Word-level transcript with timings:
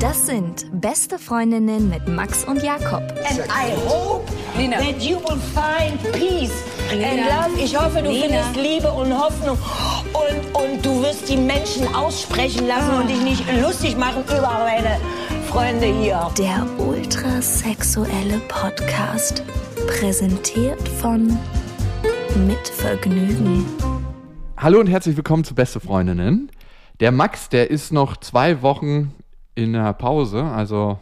Das 0.00 0.26
sind 0.26 0.66
beste 0.80 1.18
Freundinnen 1.18 1.90
mit 1.90 2.08
Max 2.08 2.44
und 2.44 2.62
Jakob. 2.62 3.02
And 3.28 3.40
I 3.48 3.74
hope 3.86 4.30
Lina. 4.56 4.78
that 4.78 5.00
you 5.02 5.16
will 5.18 5.38
find 5.52 6.00
peace 6.12 6.52
and 6.92 7.26
love. 7.26 7.62
Ich 7.62 7.78
hoffe, 7.78 8.00
du 8.02 8.10
Lina. 8.10 8.42
findest 8.42 8.56
Liebe 8.56 8.90
und 8.90 9.12
Hoffnung. 9.12 9.58
Und, 10.12 10.62
und 10.62 10.84
du 10.84 11.02
wirst 11.02 11.28
die 11.28 11.36
Menschen 11.36 11.92
aussprechen 11.94 12.66
lassen 12.66 12.90
und 13.00 13.08
dich 13.08 13.20
nicht 13.20 13.44
lustig 13.60 13.96
machen 13.96 14.22
über 14.24 14.64
meine 14.64 14.98
Freunde 15.50 15.86
hier. 15.86 16.30
Der 16.38 16.66
ultrasexuelle 16.78 18.38
Podcast. 18.48 19.42
Präsentiert 19.86 20.88
von 21.00 21.38
Mit 22.36 22.66
Vergnügen. 22.66 23.64
Hallo 24.56 24.80
und 24.80 24.88
herzlich 24.88 25.16
willkommen 25.16 25.44
zu 25.44 25.54
Beste 25.54 25.78
Freundinnen. 25.78 26.50
Der 26.98 27.12
Max, 27.12 27.48
der 27.48 27.70
ist 27.70 27.92
noch 27.92 28.16
zwei 28.16 28.60
Wochen 28.60 29.14
in 29.54 29.72
der 29.72 29.92
Pause, 29.92 30.42
also 30.42 30.98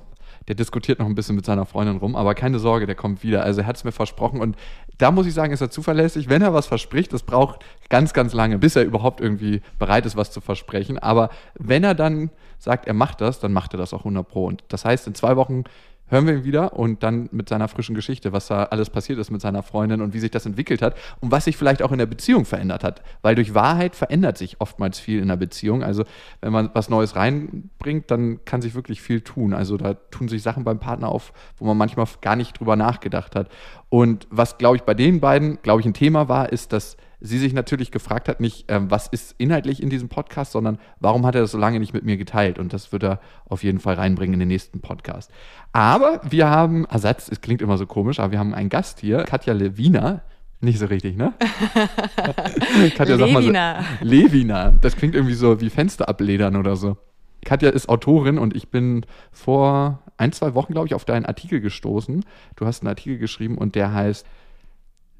der 0.46 0.56
diskutiert 0.56 0.98
noch 0.98 1.06
ein 1.06 1.14
bisschen 1.14 1.34
mit 1.34 1.46
seiner 1.46 1.64
Freundin 1.64 1.96
rum, 1.96 2.16
aber 2.16 2.34
keine 2.34 2.58
Sorge, 2.58 2.84
der 2.84 2.96
kommt 2.96 3.22
wieder. 3.22 3.45
Also 3.45 3.62
er 3.62 3.66
hat 3.66 3.77
es 3.77 3.84
mir 3.84 3.92
versprochen 3.92 4.42
und 4.42 4.56
da 4.98 5.10
muss 5.10 5.27
ich 5.27 5.32
sagen, 5.32 5.55
ist 5.55 5.62
er 5.62 5.70
zuverlässig. 5.70 6.28
Wenn 6.28 6.42
er 6.42 6.52
was 6.52 6.66
verspricht, 6.66 7.14
das 7.14 7.22
braucht 7.22 7.64
ganz, 7.88 8.12
ganz 8.12 8.34
lange, 8.34 8.58
bis 8.58 8.77
er 8.77 8.84
überhaupt 8.84 9.22
irgendwie 9.22 9.62
bereit 9.78 10.05
ist, 10.05 10.16
was 10.16 10.33
zu 10.33 10.42
versprechen. 10.42 10.98
Aber 10.98 11.30
wenn 11.55 11.83
er 11.83 11.94
dann 11.94 12.30
sagt, 12.58 12.86
er 12.86 12.94
macht 12.94 13.22
das, 13.22 13.41
dann 13.41 13.55
macht 13.55 13.72
er 13.72 13.78
das 13.78 13.94
auch 13.94 14.00
100 14.00 14.28
Pro. 14.28 14.44
Und 14.44 14.64
das 14.69 14.84
heißt, 14.84 15.06
in 15.06 15.14
zwei 15.14 15.36
Wochen 15.36 15.64
hören 16.12 16.26
wir 16.26 16.34
ihn 16.34 16.44
wieder 16.44 16.74
und 16.74 17.02
dann 17.02 17.28
mit 17.32 17.48
seiner 17.48 17.68
frischen 17.68 17.94
Geschichte, 17.94 18.32
was 18.32 18.46
da 18.46 18.64
alles 18.64 18.90
passiert 18.90 19.18
ist 19.18 19.30
mit 19.30 19.40
seiner 19.40 19.62
Freundin 19.62 20.02
und 20.02 20.12
wie 20.12 20.20
sich 20.20 20.30
das 20.30 20.44
entwickelt 20.44 20.82
hat 20.82 20.94
und 21.20 21.32
was 21.32 21.46
sich 21.46 21.56
vielleicht 21.56 21.82
auch 21.82 21.90
in 21.90 21.98
der 21.98 22.06
Beziehung 22.06 22.44
verändert 22.44 22.84
hat. 22.84 23.02
Weil 23.22 23.34
durch 23.34 23.54
Wahrheit 23.54 23.96
verändert 23.96 24.36
sich 24.36 24.60
oftmals 24.60 25.00
viel 25.00 25.20
in 25.20 25.28
der 25.28 25.36
Beziehung. 25.36 25.82
Also 25.82 26.04
wenn 26.42 26.52
man 26.52 26.70
was 26.74 26.91
Neues 26.91 27.16
reinbringt, 27.16 28.10
dann 28.10 28.44
kann 28.44 28.60
sich 28.60 28.74
wirklich 28.74 29.00
viel 29.00 29.22
tun. 29.22 29.54
Also 29.54 29.78
da 29.78 29.94
tun 29.94 30.28
sich 30.28 30.42
Sachen 30.42 30.64
beim 30.64 30.78
Partner 30.78 31.08
auf, 31.08 31.32
wo 31.56 31.64
man 31.64 31.78
manchmal 31.78 32.06
gar 32.20 32.36
nicht 32.36 32.60
drüber 32.60 32.76
nachgedacht 32.76 33.34
hat. 33.34 33.48
Und 33.88 34.26
was, 34.30 34.58
glaube 34.58 34.76
ich, 34.76 34.82
bei 34.82 34.94
den 34.94 35.20
beiden, 35.20 35.60
glaube 35.62 35.80
ich, 35.80 35.86
ein 35.86 35.94
Thema 35.94 36.28
war, 36.28 36.52
ist, 36.52 36.74
dass 36.74 36.98
sie 37.23 37.39
sich 37.39 37.53
natürlich 37.53 37.92
gefragt 37.92 38.28
hat, 38.28 38.41
nicht, 38.41 38.65
ähm, 38.69 38.91
was 38.91 39.06
ist 39.06 39.37
inhaltlich 39.39 39.83
in 39.83 39.91
diesem 39.91 40.09
Podcast, 40.09 40.53
sondern 40.53 40.78
warum 40.98 41.25
hat 41.25 41.37
er 41.37 41.42
das 41.42 41.53
so 41.53 41.59
lange 41.59 41.78
nicht 41.78 41.95
mit 41.95 42.05
mir 42.05 42.17
geteilt? 42.17 42.59
Und 42.59 42.73
das 42.73 42.91
wird 42.92 43.05
er 43.05 43.20
auf 43.48 43.62
jeden 43.62 43.78
Fall 43.78 43.95
reinbringen 43.95 44.34
in 44.34 44.41
den 44.41 44.48
nächsten 44.48 44.81
Podcast. 44.81 45.31
Aber 45.73 46.20
wir 46.28 46.50
haben, 46.50 46.84
Ersatz, 46.87 47.28
es 47.28 47.41
klingt 47.41 47.62
immer 47.62 47.78
so 47.78 47.87
komisch, 47.87 48.19
aber 48.19 48.33
wir 48.33 48.39
haben 48.41 48.55
einen 48.55 48.69
Gast 48.69 49.00
hier, 49.00 49.23
Katja 49.23 49.55
Lewina. 49.55 50.23
Nicht 50.61 50.78
so 50.78 50.87
richtig, 50.87 51.17
ne? 51.17 51.33
Katja, 52.97 53.17
sag 53.17 53.31
mal 53.31 53.43
so. 53.43 53.48
Lewina. 53.48 53.84
Lewina. 54.00 54.70
Das 54.81 54.97
klingt 54.97 55.15
irgendwie 55.15 55.34
so 55.34 55.61
wie 55.61 55.70
Fenster 55.70 56.09
abledern 56.09 56.56
oder 56.56 56.77
so. 56.77 56.97
Katja 57.45 57.70
ist 57.70 57.89
Autorin 57.89 58.39
und 58.39 58.55
ich 58.55 58.69
bin 58.69 59.05
vor 59.33 60.03
ein, 60.17 60.33
zwei 60.33 60.55
Wochen, 60.55 60.73
glaube 60.73 60.87
ich, 60.87 60.95
auf 60.95 61.05
deinen 61.05 61.27
Artikel 61.27 61.61
gestoßen. 61.61 62.25
Du 62.56 62.67
hast 62.67 62.83
einen 62.83 62.89
Artikel 62.89 63.19
geschrieben 63.19 63.59
und 63.59 63.75
der 63.75 63.93
heißt 63.93 64.27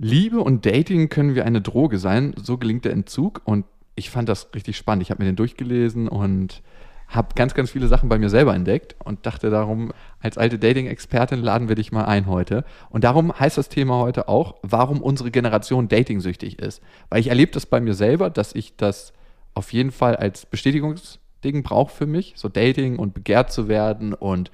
Liebe 0.03 0.41
und 0.41 0.67
Dating 0.67 1.09
können 1.09 1.37
wie 1.37 1.43
eine 1.43 1.61
Droge 1.61 1.97
sein, 1.97 2.35
so 2.37 2.59
gelingt 2.59 2.85
der 2.85 2.93
Entzug. 2.93 3.41
Und 3.45 3.65
ich 3.95 4.11
fand 4.11 4.29
das 4.29 4.49
richtig 4.53 4.77
spannend. 4.77 5.03
Ich 5.03 5.11
habe 5.13 5.23
mir 5.23 5.31
den 5.31 5.37
durchgelesen 5.37 6.09
und 6.09 6.61
habe 7.07 7.35
ganz, 7.37 7.55
ganz 7.55 7.71
viele 7.71 7.87
Sachen 7.87 8.09
bei 8.09 8.19
mir 8.19 8.29
selber 8.29 8.53
entdeckt 8.53 8.97
und 9.05 9.27
dachte 9.27 9.49
darum, 9.49 9.93
als 10.19 10.39
alte 10.39 10.59
Dating-Expertin 10.59 11.41
laden 11.41 11.69
wir 11.69 11.77
dich 11.77 11.93
mal 11.93 12.05
ein 12.07 12.27
heute. 12.27 12.65
Und 12.91 13.05
darum 13.05 13.39
heißt 13.39 13.59
das 13.59 13.69
Thema 13.69 13.99
heute 13.99 14.29
auch, 14.29 14.57
warum 14.63 15.01
unsere 15.01 15.31
Generation 15.31 15.87
datingsüchtig 15.87 16.59
ist. 16.59 16.83
Weil 17.09 17.21
ich 17.21 17.29
erlebe 17.29 17.53
das 17.53 17.67
bei 17.67 17.81
mir 17.81 17.95
selber, 17.95 18.29
dass 18.29 18.57
ich 18.57 18.77
das 18.77 19.13
auf 19.55 19.73
jeden 19.73 19.93
Fall 19.93 20.17
als 20.17 20.47
Bestätigungsding 20.47 21.63
brauche 21.63 21.95
für 21.95 22.07
mich, 22.07 22.33
so 22.35 22.49
Dating 22.49 22.99
und 22.99 23.15
begehrt 23.15 23.53
zu 23.53 23.69
werden 23.69 24.15
und 24.15 24.51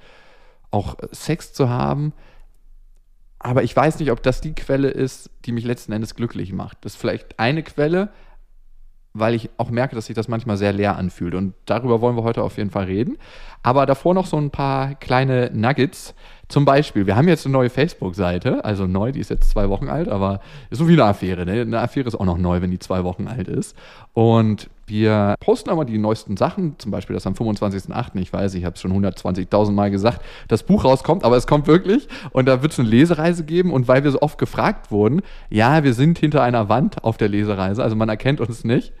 auch 0.69 0.95
Sex 1.11 1.53
zu 1.53 1.69
haben. 1.69 2.13
Aber 3.39 3.63
ich 3.63 3.75
weiß 3.75 3.99
nicht, 3.99 4.11
ob 4.11 4.21
das 4.21 4.41
die 4.41 4.53
Quelle 4.53 4.89
ist, 4.89 5.29
die 5.45 5.53
mich 5.53 5.63
letzten 5.63 5.93
Endes 5.93 6.15
glücklich 6.15 6.51
macht. 6.51 6.77
Das 6.81 6.93
ist 6.93 6.99
vielleicht 6.99 7.39
eine 7.39 7.63
Quelle, 7.63 8.09
weil 9.13 9.33
ich 9.33 9.49
auch 9.57 9.69
merke, 9.69 9.95
dass 9.95 10.07
sich 10.07 10.15
das 10.15 10.27
manchmal 10.27 10.57
sehr 10.57 10.73
leer 10.73 10.97
anfühlt. 10.97 11.33
Und 11.33 11.53
darüber 11.65 12.01
wollen 12.01 12.17
wir 12.17 12.23
heute 12.23 12.43
auf 12.43 12.57
jeden 12.57 12.69
Fall 12.69 12.85
reden. 12.85 13.17
Aber 13.63 13.85
davor 13.85 14.13
noch 14.13 14.25
so 14.25 14.37
ein 14.37 14.51
paar 14.51 14.95
kleine 14.95 15.51
Nuggets. 15.53 16.13
Zum 16.49 16.65
Beispiel, 16.65 17.05
wir 17.05 17.15
haben 17.15 17.27
jetzt 17.27 17.45
eine 17.45 17.53
neue 17.53 17.69
Facebook-Seite, 17.69 18.65
also 18.65 18.87
neu, 18.87 19.11
die 19.11 19.19
ist 19.19 19.29
jetzt 19.29 19.51
zwei 19.51 19.69
Wochen 19.69 19.87
alt, 19.87 20.09
aber 20.09 20.41
ist 20.71 20.79
so 20.79 20.87
wie 20.87 20.93
eine 20.93 21.05
Affäre. 21.05 21.45
Ne? 21.45 21.61
Eine 21.61 21.79
Affäre 21.79 22.07
ist 22.07 22.15
auch 22.15 22.25
noch 22.25 22.39
neu, 22.39 22.61
wenn 22.63 22.71
die 22.71 22.79
zwei 22.79 23.03
Wochen 23.03 23.27
alt 23.27 23.47
ist. 23.47 23.77
Und 24.13 24.67
wir 24.87 25.35
posten 25.39 25.69
immer 25.69 25.85
die 25.85 25.99
neuesten 25.99 26.37
Sachen, 26.37 26.73
zum 26.79 26.89
Beispiel, 26.89 27.13
dass 27.13 27.27
am 27.27 27.33
25.08., 27.33 28.15
ich 28.15 28.33
weiß, 28.33 28.55
ich 28.55 28.65
habe 28.65 28.73
es 28.73 28.81
schon 28.81 28.91
120.000 28.91 29.71
Mal 29.71 29.91
gesagt, 29.91 30.21
das 30.47 30.63
Buch 30.63 30.83
rauskommt, 30.83 31.23
aber 31.23 31.37
es 31.37 31.45
kommt 31.45 31.67
wirklich 31.67 32.07
und 32.31 32.47
da 32.47 32.63
wird 32.63 32.71
es 32.71 32.79
eine 32.79 32.89
Lesereise 32.89 33.43
geben 33.43 33.71
und 33.71 33.87
weil 33.87 34.03
wir 34.03 34.09
so 34.09 34.21
oft 34.21 34.39
gefragt 34.39 34.89
wurden, 34.89 35.21
ja, 35.51 35.83
wir 35.83 35.93
sind 35.93 36.17
hinter 36.17 36.41
einer 36.41 36.69
Wand 36.69 37.03
auf 37.03 37.17
der 37.17 37.29
Lesereise, 37.29 37.83
also 37.83 37.95
man 37.95 38.09
erkennt 38.09 38.41
uns 38.41 38.63
nicht 38.63 38.91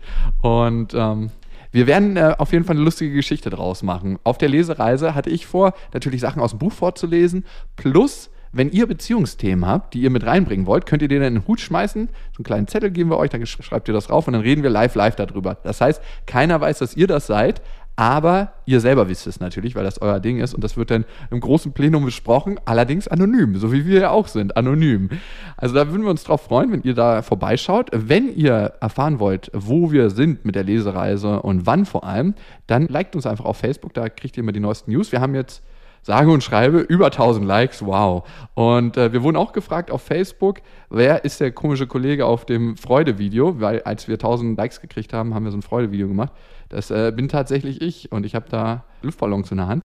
und 0.41 0.93
ähm, 0.93 1.31
wir 1.71 1.87
werden 1.87 2.17
äh, 2.17 2.35
auf 2.37 2.51
jeden 2.51 2.65
Fall 2.65 2.75
eine 2.75 2.85
lustige 2.85 3.13
Geschichte 3.13 3.49
draus 3.49 3.83
machen. 3.83 4.17
Auf 4.23 4.37
der 4.37 4.49
Lesereise 4.49 5.15
hatte 5.15 5.29
ich 5.29 5.45
vor, 5.45 5.73
natürlich 5.93 6.21
Sachen 6.21 6.41
aus 6.41 6.51
dem 6.51 6.59
Buch 6.59 6.71
vorzulesen, 6.71 7.45
plus 7.75 8.29
wenn 8.51 8.71
ihr 8.71 8.87
Beziehungsthemen 8.87 9.67
habt, 9.67 9.93
die 9.93 10.01
ihr 10.01 10.09
mit 10.09 10.25
reinbringen 10.25 10.65
wollt, 10.65 10.87
könnt 10.87 11.03
ihr 11.03 11.07
den 11.07 11.21
in 11.21 11.35
den 11.35 11.47
Hut 11.47 11.59
schmeißen. 11.59 12.07
So 12.07 12.37
einen 12.37 12.43
kleinen 12.43 12.67
Zettel 12.67 12.89
geben 12.89 13.11
wir 13.11 13.17
euch, 13.17 13.29
dann 13.29 13.45
schreibt 13.45 13.87
ihr 13.87 13.93
das 13.93 14.07
drauf 14.07 14.25
und 14.25 14.33
dann 14.33 14.41
reden 14.41 14.63
wir 14.63 14.71
live, 14.71 14.95
live 14.95 15.15
darüber. 15.15 15.55
Das 15.63 15.81
heißt, 15.81 16.01
keiner 16.25 16.59
weiß, 16.59 16.79
dass 16.79 16.95
ihr 16.95 17.05
das 17.05 17.27
seid, 17.27 17.61
aber 17.99 18.53
ihr 18.65 18.79
selber 18.79 19.09
wisst 19.09 19.27
es 19.27 19.41
natürlich, 19.41 19.75
weil 19.75 19.83
das 19.83 20.01
euer 20.01 20.21
Ding 20.21 20.39
ist 20.39 20.53
und 20.53 20.63
das 20.63 20.77
wird 20.77 20.89
dann 20.89 21.03
im 21.31 21.41
großen 21.41 21.73
Plenum 21.73 22.05
besprochen, 22.05 22.57
allerdings 22.63 23.09
anonym, 23.09 23.57
so 23.57 23.73
wie 23.73 23.85
wir 23.85 23.99
ja 23.99 24.11
auch 24.11 24.27
sind, 24.27 24.55
anonym. 24.55 25.09
Also 25.57 25.75
da 25.75 25.85
würden 25.89 26.03
wir 26.03 26.09
uns 26.09 26.23
drauf 26.23 26.43
freuen, 26.43 26.71
wenn 26.71 26.81
ihr 26.83 26.93
da 26.93 27.21
vorbeischaut. 27.21 27.89
Wenn 27.91 28.33
ihr 28.33 28.71
erfahren 28.79 29.19
wollt, 29.19 29.51
wo 29.53 29.91
wir 29.91 30.11
sind 30.11 30.45
mit 30.45 30.55
der 30.55 30.63
Lesereise 30.63 31.41
und 31.41 31.65
wann 31.65 31.85
vor 31.85 32.05
allem, 32.05 32.35
dann 32.67 32.87
liked 32.87 33.17
uns 33.17 33.25
einfach 33.25 33.43
auf 33.43 33.57
Facebook, 33.57 33.93
da 33.93 34.07
kriegt 34.07 34.37
ihr 34.37 34.43
immer 34.43 34.53
die 34.53 34.61
neuesten 34.61 34.93
News. 34.93 35.11
Wir 35.11 35.19
haben 35.19 35.35
jetzt 35.35 35.61
sage 36.01 36.31
und 36.31 36.43
schreibe 36.43 36.79
über 36.79 37.05
1000 37.07 37.45
Likes, 37.45 37.85
wow. 37.85 38.27
Und 38.53 38.97
äh, 38.97 39.13
wir 39.13 39.23
wurden 39.23 39.37
auch 39.37 39.53
gefragt 39.53 39.91
auf 39.91 40.01
Facebook, 40.01 40.61
wer 40.89 41.25
ist 41.25 41.39
der 41.39 41.51
komische 41.51 41.87
Kollege 41.87 42.25
auf 42.25 42.45
dem 42.45 42.77
Freude-Video, 42.77 43.59
weil 43.59 43.81
als 43.83 44.07
wir 44.07 44.15
1000 44.15 44.57
Likes 44.57 44.81
gekriegt 44.81 45.13
haben, 45.13 45.33
haben 45.33 45.45
wir 45.45 45.51
so 45.51 45.57
ein 45.57 45.63
Freude-Video 45.63 46.07
gemacht. 46.07 46.33
Das 46.69 46.91
äh, 46.91 47.11
bin 47.15 47.29
tatsächlich 47.29 47.81
ich 47.81 48.11
und 48.11 48.25
ich 48.25 48.35
habe 48.35 48.45
da 48.49 48.85
Luftballons 49.01 49.51
in 49.51 49.57
der 49.57 49.67
Hand. 49.67 49.81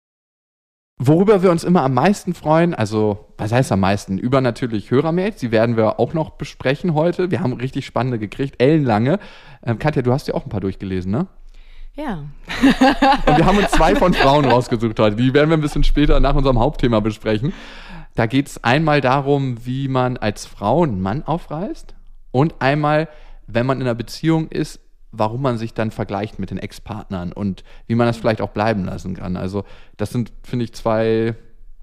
Worüber 1.03 1.41
wir 1.41 1.49
uns 1.49 1.63
immer 1.63 1.81
am 1.81 1.95
meisten 1.95 2.35
freuen, 2.35 2.75
also 2.75 3.33
was 3.35 3.51
heißt 3.51 3.71
am 3.71 3.79
meisten? 3.79 4.19
Über 4.19 4.39
natürlich 4.39 4.91
Hörermails, 4.91 5.37
die 5.37 5.51
werden 5.51 5.75
wir 5.75 5.99
auch 5.99 6.13
noch 6.13 6.29
besprechen 6.31 6.93
heute. 6.93 7.31
Wir 7.31 7.39
haben 7.39 7.53
richtig 7.53 7.87
spannende 7.87 8.19
gekriegt, 8.19 8.61
ellenlange. 8.61 9.17
Ähm, 9.65 9.79
Katja, 9.79 10.03
du 10.03 10.13
hast 10.13 10.27
ja 10.27 10.35
auch 10.35 10.45
ein 10.45 10.49
paar 10.49 10.59
durchgelesen, 10.59 11.11
ne? 11.11 11.25
Ja. 11.95 12.25
Und 13.25 13.37
wir 13.37 13.45
haben 13.45 13.57
uns 13.57 13.71
zwei 13.71 13.95
von 13.95 14.13
Frauen 14.13 14.45
rausgesucht 14.45 14.99
heute. 14.99 15.15
Die 15.15 15.33
werden 15.33 15.49
wir 15.49 15.57
ein 15.57 15.61
bisschen 15.61 15.83
später 15.83 16.19
nach 16.19 16.35
unserem 16.35 16.59
Hauptthema 16.59 16.99
besprechen. 16.99 17.53
Da 18.15 18.25
geht 18.25 18.47
es 18.47 18.63
einmal 18.63 19.01
darum, 19.01 19.65
wie 19.65 19.87
man 19.87 20.17
als 20.17 20.45
Frau 20.45 20.83
einen 20.83 21.01
Mann 21.01 21.23
aufreißt 21.23 21.95
und 22.31 22.55
einmal, 22.59 23.07
wenn 23.47 23.65
man 23.65 23.77
in 23.77 23.83
einer 23.83 23.95
Beziehung 23.95 24.47
ist, 24.49 24.79
warum 25.11 25.41
man 25.41 25.57
sich 25.57 25.73
dann 25.73 25.91
vergleicht 25.91 26.39
mit 26.39 26.51
den 26.51 26.57
Ex-Partnern 26.57 27.33
und 27.33 27.63
wie 27.87 27.95
man 27.95 28.07
das 28.07 28.17
vielleicht 28.17 28.41
auch 28.41 28.51
bleiben 28.51 28.85
lassen 28.85 29.15
kann. 29.15 29.35
Also 29.35 29.65
das 29.97 30.11
sind, 30.11 30.31
finde 30.43 30.65
ich, 30.65 30.73
zwei 30.73 31.35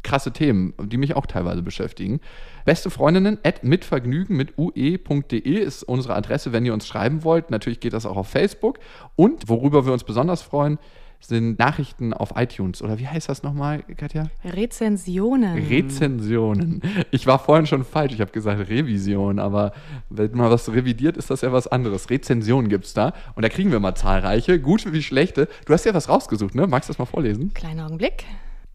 krasse 0.02 0.32
Themen, 0.32 0.72
die 0.80 0.96
mich 0.96 1.16
auch 1.16 1.26
teilweise 1.26 1.62
beschäftigen. 1.62 2.20
Beste 2.68 2.90
Freundinnen 2.90 3.38
at 3.44 3.64
mitvergnügen 3.64 4.36
mit 4.36 4.58
ue.de 4.58 5.38
ist 5.38 5.84
unsere 5.84 6.14
Adresse, 6.14 6.52
wenn 6.52 6.66
ihr 6.66 6.74
uns 6.74 6.86
schreiben 6.86 7.24
wollt. 7.24 7.50
Natürlich 7.50 7.80
geht 7.80 7.94
das 7.94 8.04
auch 8.04 8.18
auf 8.18 8.28
Facebook. 8.28 8.78
Und 9.16 9.48
worüber 9.48 9.86
wir 9.86 9.94
uns 9.94 10.04
besonders 10.04 10.42
freuen, 10.42 10.78
sind 11.18 11.58
Nachrichten 11.58 12.12
auf 12.12 12.34
iTunes. 12.36 12.82
Oder 12.82 12.98
wie 12.98 13.08
heißt 13.08 13.30
das 13.30 13.42
nochmal, 13.42 13.84
Katja? 13.96 14.26
Rezensionen. 14.44 15.54
Rezensionen. 15.66 16.82
Ich 17.10 17.26
war 17.26 17.38
vorhin 17.38 17.66
schon 17.66 17.84
falsch. 17.84 18.12
Ich 18.12 18.20
habe 18.20 18.32
gesagt 18.32 18.68
Revision, 18.68 19.38
aber 19.38 19.72
wenn 20.10 20.32
man 20.32 20.50
was 20.50 20.70
revidiert, 20.70 21.16
ist 21.16 21.30
das 21.30 21.40
ja 21.40 21.50
was 21.50 21.68
anderes. 21.68 22.10
Rezensionen 22.10 22.68
gibt 22.68 22.84
es 22.84 22.92
da. 22.92 23.14
Und 23.34 23.46
da 23.46 23.48
kriegen 23.48 23.72
wir 23.72 23.80
mal 23.80 23.94
zahlreiche, 23.94 24.60
gute 24.60 24.92
wie 24.92 25.02
schlechte. 25.02 25.48
Du 25.64 25.72
hast 25.72 25.86
ja 25.86 25.94
was 25.94 26.10
rausgesucht, 26.10 26.54
ne? 26.54 26.66
Magst 26.66 26.90
du 26.90 26.92
das 26.92 26.98
mal 26.98 27.06
vorlesen? 27.06 27.54
Kleiner 27.54 27.86
Augenblick. 27.86 28.26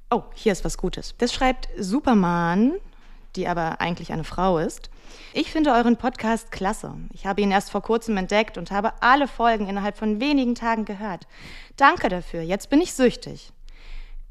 Oh, 0.09 0.23
hier 0.33 0.51
ist 0.51 0.65
was 0.65 0.79
Gutes. 0.79 1.13
Das 1.19 1.31
schreibt 1.31 1.69
Superman, 1.77 2.71
die 3.35 3.47
aber 3.47 3.81
eigentlich 3.81 4.11
eine 4.11 4.23
Frau 4.23 4.57
ist. 4.57 4.89
Ich 5.33 5.51
finde 5.51 5.71
euren 5.71 5.97
Podcast 5.97 6.51
klasse. 6.51 6.93
Ich 7.13 7.25
habe 7.25 7.41
ihn 7.41 7.51
erst 7.51 7.71
vor 7.71 7.81
kurzem 7.81 8.17
entdeckt 8.17 8.57
und 8.57 8.71
habe 8.71 8.93
alle 9.01 9.27
Folgen 9.27 9.67
innerhalb 9.67 9.97
von 9.97 10.19
wenigen 10.19 10.55
Tagen 10.55 10.85
gehört. 10.85 11.27
Danke 11.75 12.09
dafür. 12.09 12.41
Jetzt 12.41 12.69
bin 12.69 12.81
ich 12.81 12.93
süchtig. 12.93 13.51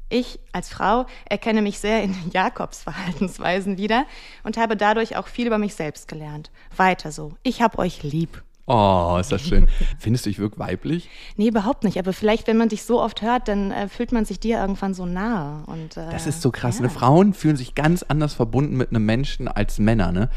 Ich 0.09 0.39
als 0.51 0.69
Frau 0.69 1.05
erkenne 1.25 1.61
mich 1.61 1.79
sehr 1.79 2.03
in 2.03 2.15
Jakobs 2.31 2.83
Verhaltensweisen 2.83 3.77
wieder 3.77 4.05
und 4.43 4.57
habe 4.57 4.77
dadurch 4.77 5.15
auch 5.17 5.27
viel 5.27 5.47
über 5.47 5.57
mich 5.57 5.75
selbst 5.75 6.07
gelernt. 6.07 6.51
Weiter 6.75 7.11
so. 7.11 7.33
Ich 7.43 7.61
hab 7.61 7.79
euch 7.79 8.03
lieb. 8.03 8.43
Oh, 8.65 9.17
ist 9.19 9.29
das 9.31 9.41
schön. 9.41 9.67
Findest 9.99 10.25
du, 10.25 10.29
ich 10.29 10.39
wirke 10.39 10.57
weiblich? 10.57 11.09
Nee, 11.35 11.49
überhaupt 11.49 11.83
nicht. 11.83 11.99
Aber 11.99 12.13
vielleicht, 12.13 12.47
wenn 12.47 12.55
man 12.55 12.69
dich 12.69 12.83
so 12.83 13.01
oft 13.01 13.21
hört, 13.21 13.49
dann 13.49 13.71
äh, 13.71 13.89
fühlt 13.89 14.13
man 14.13 14.23
sich 14.23 14.39
dir 14.39 14.57
irgendwann 14.57 14.93
so 14.93 15.05
nahe. 15.05 15.63
Und, 15.65 15.97
äh, 15.97 16.09
Das 16.11 16.27
ist 16.27 16.41
so 16.41 16.49
krass. 16.49 16.77
Ja. 16.77 16.83
Ne? 16.83 16.89
Frauen 16.89 17.33
fühlen 17.33 17.57
sich 17.57 17.75
ganz 17.75 18.03
anders 18.03 18.33
verbunden 18.33 18.77
mit 18.77 18.91
einem 18.91 19.05
Menschen 19.05 19.49
als 19.49 19.79
Männer. 19.79 20.13
Ne? 20.13 20.29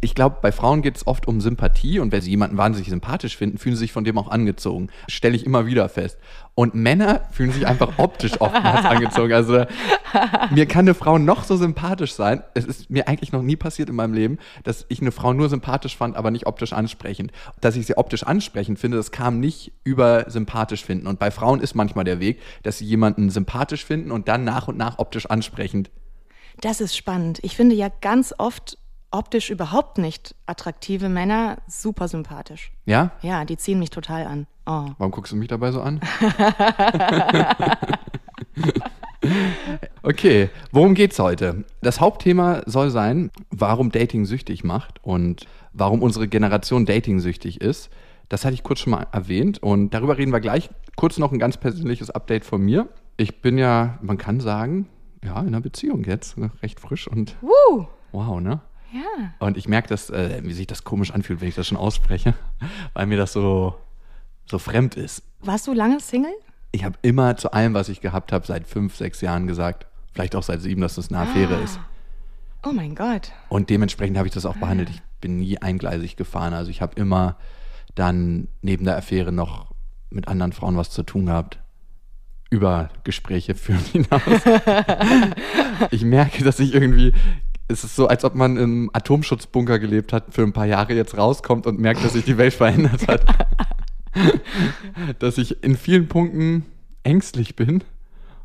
Ich 0.00 0.14
glaube, 0.14 0.38
bei 0.40 0.50
Frauen 0.50 0.80
geht 0.80 0.96
es 0.96 1.06
oft 1.06 1.28
um 1.28 1.42
Sympathie 1.42 1.98
und 1.98 2.10
wenn 2.10 2.22
sie 2.22 2.30
jemanden 2.30 2.56
wahnsinnig 2.56 2.88
sympathisch 2.88 3.36
finden, 3.36 3.58
fühlen 3.58 3.76
sie 3.76 3.80
sich 3.80 3.92
von 3.92 4.04
dem 4.04 4.16
auch 4.16 4.28
angezogen. 4.28 4.88
Stelle 5.06 5.36
ich 5.36 5.44
immer 5.44 5.66
wieder 5.66 5.90
fest. 5.90 6.18
Und 6.56 6.74
Männer 6.74 7.22
fühlen 7.32 7.50
sich 7.50 7.66
einfach 7.66 7.98
optisch 7.98 8.40
oftmals 8.40 8.84
angezogen. 8.84 9.32
Also 9.32 9.64
mir 10.50 10.66
kann 10.66 10.84
eine 10.84 10.94
Frau 10.94 11.18
noch 11.18 11.42
so 11.42 11.56
sympathisch 11.56 12.14
sein. 12.14 12.44
Es 12.54 12.64
ist 12.64 12.90
mir 12.90 13.08
eigentlich 13.08 13.32
noch 13.32 13.42
nie 13.42 13.56
passiert 13.56 13.88
in 13.88 13.96
meinem 13.96 14.14
Leben, 14.14 14.38
dass 14.62 14.86
ich 14.88 15.00
eine 15.00 15.10
Frau 15.10 15.32
nur 15.32 15.48
sympathisch 15.48 15.96
fand, 15.96 16.16
aber 16.16 16.30
nicht 16.30 16.46
optisch 16.46 16.72
ansprechend. 16.72 17.32
Dass 17.60 17.74
ich 17.74 17.86
sie 17.86 17.96
optisch 17.96 18.22
ansprechend 18.22 18.78
finde, 18.78 18.96
das 18.98 19.10
kam 19.10 19.40
nicht 19.40 19.72
über 19.82 20.30
sympathisch 20.30 20.84
finden. 20.84 21.08
Und 21.08 21.18
bei 21.18 21.32
Frauen 21.32 21.60
ist 21.60 21.74
manchmal 21.74 22.04
der 22.04 22.20
Weg, 22.20 22.40
dass 22.62 22.78
sie 22.78 22.84
jemanden 22.84 23.30
sympathisch 23.30 23.84
finden 23.84 24.12
und 24.12 24.28
dann 24.28 24.44
nach 24.44 24.68
und 24.68 24.76
nach 24.76 24.98
optisch 24.98 25.26
ansprechend. 25.26 25.90
Das 26.60 26.80
ist 26.80 26.96
spannend. 26.96 27.40
Ich 27.42 27.56
finde 27.56 27.74
ja 27.74 27.88
ganz 28.00 28.32
oft 28.38 28.78
optisch 29.14 29.50
überhaupt 29.50 29.98
nicht 29.98 30.34
attraktive 30.46 31.08
Männer 31.08 31.58
super 31.68 32.08
sympathisch. 32.08 32.72
Ja? 32.84 33.12
Ja, 33.22 33.44
die 33.44 33.56
ziehen 33.56 33.78
mich 33.78 33.90
total 33.90 34.26
an. 34.26 34.46
Oh. 34.66 34.90
Warum 34.98 35.12
guckst 35.12 35.32
du 35.32 35.36
mich 35.36 35.48
dabei 35.48 35.70
so 35.70 35.80
an? 35.80 36.00
okay, 40.02 40.50
worum 40.72 40.94
geht's 40.94 41.18
heute? 41.18 41.64
Das 41.80 42.00
Hauptthema 42.00 42.62
soll 42.66 42.90
sein, 42.90 43.30
warum 43.50 43.92
Dating 43.92 44.24
süchtig 44.24 44.64
macht 44.64 45.02
und 45.04 45.46
warum 45.72 46.02
unsere 46.02 46.26
Generation 46.26 46.84
Dating 46.84 47.20
süchtig 47.20 47.60
ist. 47.60 47.90
Das 48.28 48.44
hatte 48.44 48.54
ich 48.54 48.64
kurz 48.64 48.80
schon 48.80 48.90
mal 48.90 49.06
erwähnt 49.12 49.62
und 49.62 49.94
darüber 49.94 50.18
reden 50.18 50.32
wir 50.32 50.40
gleich. 50.40 50.70
Kurz 50.96 51.18
noch 51.18 51.30
ein 51.30 51.38
ganz 51.38 51.56
persönliches 51.56 52.10
Update 52.10 52.44
von 52.44 52.62
mir. 52.62 52.88
Ich 53.16 53.42
bin 53.42 53.58
ja, 53.58 53.98
man 54.02 54.18
kann 54.18 54.40
sagen, 54.40 54.88
ja, 55.22 55.40
in 55.40 55.48
einer 55.48 55.60
Beziehung 55.60 56.04
jetzt, 56.04 56.36
ne, 56.36 56.50
recht 56.62 56.80
frisch 56.80 57.06
und 57.06 57.36
Woo. 57.42 57.86
wow, 58.10 58.40
ne? 58.40 58.60
Ja. 58.94 59.34
Und 59.40 59.56
ich 59.56 59.66
merke, 59.66 59.88
dass, 59.88 60.08
äh, 60.10 60.40
wie 60.44 60.52
sich 60.52 60.68
das 60.68 60.84
komisch 60.84 61.10
anfühlt, 61.10 61.40
wenn 61.40 61.48
ich 61.48 61.56
das 61.56 61.66
schon 61.66 61.76
ausspreche, 61.76 62.34
weil 62.94 63.06
mir 63.06 63.18
das 63.18 63.32
so, 63.32 63.74
so 64.46 64.58
fremd 64.58 64.94
ist. 64.94 65.22
Warst 65.40 65.66
du 65.66 65.72
lange 65.72 65.98
Single? 65.98 66.34
Ich 66.70 66.84
habe 66.84 66.96
immer 67.02 67.36
zu 67.36 67.52
allem, 67.52 67.74
was 67.74 67.88
ich 67.88 68.00
gehabt 68.00 68.32
habe, 68.32 68.46
seit 68.46 68.68
fünf, 68.68 68.96
sechs 68.96 69.20
Jahren 69.20 69.46
gesagt, 69.48 69.86
vielleicht 70.12 70.36
auch 70.36 70.44
seit 70.44 70.60
sieben, 70.60 70.80
dass 70.80 70.94
das 70.94 71.10
eine 71.10 71.18
Affäre 71.18 71.56
ist. 71.60 71.80
Oh 72.62 72.72
mein 72.72 72.94
Gott. 72.94 73.32
Und 73.48 73.68
dementsprechend 73.68 74.16
habe 74.16 74.28
ich 74.28 74.34
das 74.34 74.46
auch 74.46 74.56
behandelt. 74.56 74.90
Ich 74.90 75.02
bin 75.20 75.36
nie 75.36 75.58
eingleisig 75.58 76.16
gefahren. 76.16 76.54
Also 76.54 76.70
ich 76.70 76.80
habe 76.80 76.94
immer 76.94 77.36
dann 77.94 78.48
neben 78.62 78.84
der 78.84 78.96
Affäre 78.96 79.32
noch 79.32 79.74
mit 80.10 80.28
anderen 80.28 80.52
Frauen 80.52 80.76
was 80.76 80.90
zu 80.90 81.02
tun 81.02 81.26
gehabt. 81.26 81.58
Über 82.50 82.90
Gespräche 83.02 83.54
führen 83.54 83.84
hinaus. 83.92 84.22
ich 85.90 86.04
merke, 86.04 86.44
dass 86.44 86.60
ich 86.60 86.72
irgendwie, 86.72 87.12
es 87.68 87.84
ist 87.84 87.96
so, 87.96 88.08
als 88.08 88.24
ob 88.24 88.34
man 88.34 88.56
im 88.56 88.90
Atomschutzbunker 88.92 89.78
gelebt 89.78 90.12
hat, 90.12 90.24
für 90.30 90.42
ein 90.42 90.52
paar 90.52 90.66
Jahre 90.66 90.94
jetzt 90.94 91.16
rauskommt 91.16 91.66
und 91.66 91.78
merkt, 91.78 92.04
dass 92.04 92.12
sich 92.12 92.24
die 92.24 92.36
Welt 92.36 92.54
verändert 92.54 93.08
hat. 93.08 93.24
dass 95.18 95.38
ich 95.38 95.62
in 95.64 95.76
vielen 95.76 96.08
Punkten 96.08 96.66
ängstlich 97.02 97.56
bin 97.56 97.82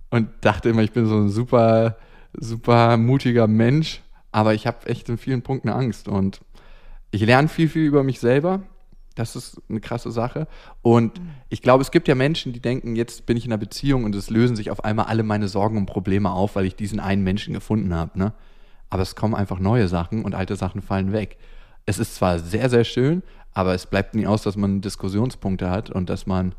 und 0.10 0.30
dachte 0.42 0.70
immer, 0.70 0.82
ich 0.82 0.92
bin 0.92 1.06
so 1.06 1.18
ein 1.18 1.30
super, 1.30 1.98
super 2.34 2.98
mutiger 2.98 3.48
Mensch, 3.48 4.02
aber 4.32 4.54
ich 4.54 4.66
habe 4.68 4.88
echt 4.88 5.10
in 5.10 5.18
vielen 5.18 5.42
Punkten 5.42 5.70
Angst 5.70 6.08
und 6.08 6.42
ich 7.12 7.22
lerne 7.22 7.48
viel, 7.48 7.70
viel 7.70 7.86
über 7.86 8.04
mich 8.04 8.20
selber. 8.20 8.62
Das 9.16 9.36
ist 9.36 9.62
eine 9.70 9.82
krasse 9.82 10.12
Sache. 10.12 10.48
Und 10.82 11.20
ich 11.50 11.62
glaube, 11.62 11.82
es 11.82 11.92
gibt 11.92 12.08
ja 12.08 12.16
Menschen, 12.16 12.54
die 12.54 12.62
denken, 12.62 12.96
jetzt 12.96 13.26
bin 13.26 13.36
ich 13.36 13.46
in 13.46 13.52
einer 13.52 13.60
Beziehung 13.60 14.06
und 14.06 14.16
es 14.16 14.30
lösen 14.30 14.56
sich 14.56 14.72
auf 14.72 14.84
einmal 14.86 15.08
alle 15.08 15.24
meine 15.24 15.50
Sorgen 15.50 15.78
und 15.78 15.88
Probleme 15.88 16.32
auf, 16.32 16.56
weil 16.56 16.66
ich 16.66 16.76
diesen 16.76 17.00
einen 17.00 17.24
Menschen 17.24 17.54
gefunden 17.54 17.94
habe. 17.94 18.18
Ne? 18.18 18.34
Aber 18.90 19.02
es 19.02 19.16
kommen 19.16 19.36
einfach 19.36 19.60
neue 19.60 19.88
Sachen 19.88 20.24
und 20.24 20.36
alte 20.36 20.56
Sachen 20.56 20.82
fallen 20.82 21.12
weg. 21.12 21.38
Es 21.86 22.00
ist 22.00 22.16
zwar 22.16 22.40
sehr, 22.40 22.70
sehr 22.70 22.84
schön, 22.84 23.24
aber 23.54 23.74
es 23.74 23.86
bleibt 23.86 24.16
nie 24.16 24.28
aus, 24.28 24.44
dass 24.44 24.56
man 24.56 24.82
Diskussionspunkte 24.82 25.70
hat 25.70 25.90
und 25.90 26.10
dass 26.10 26.26
man 26.26 26.54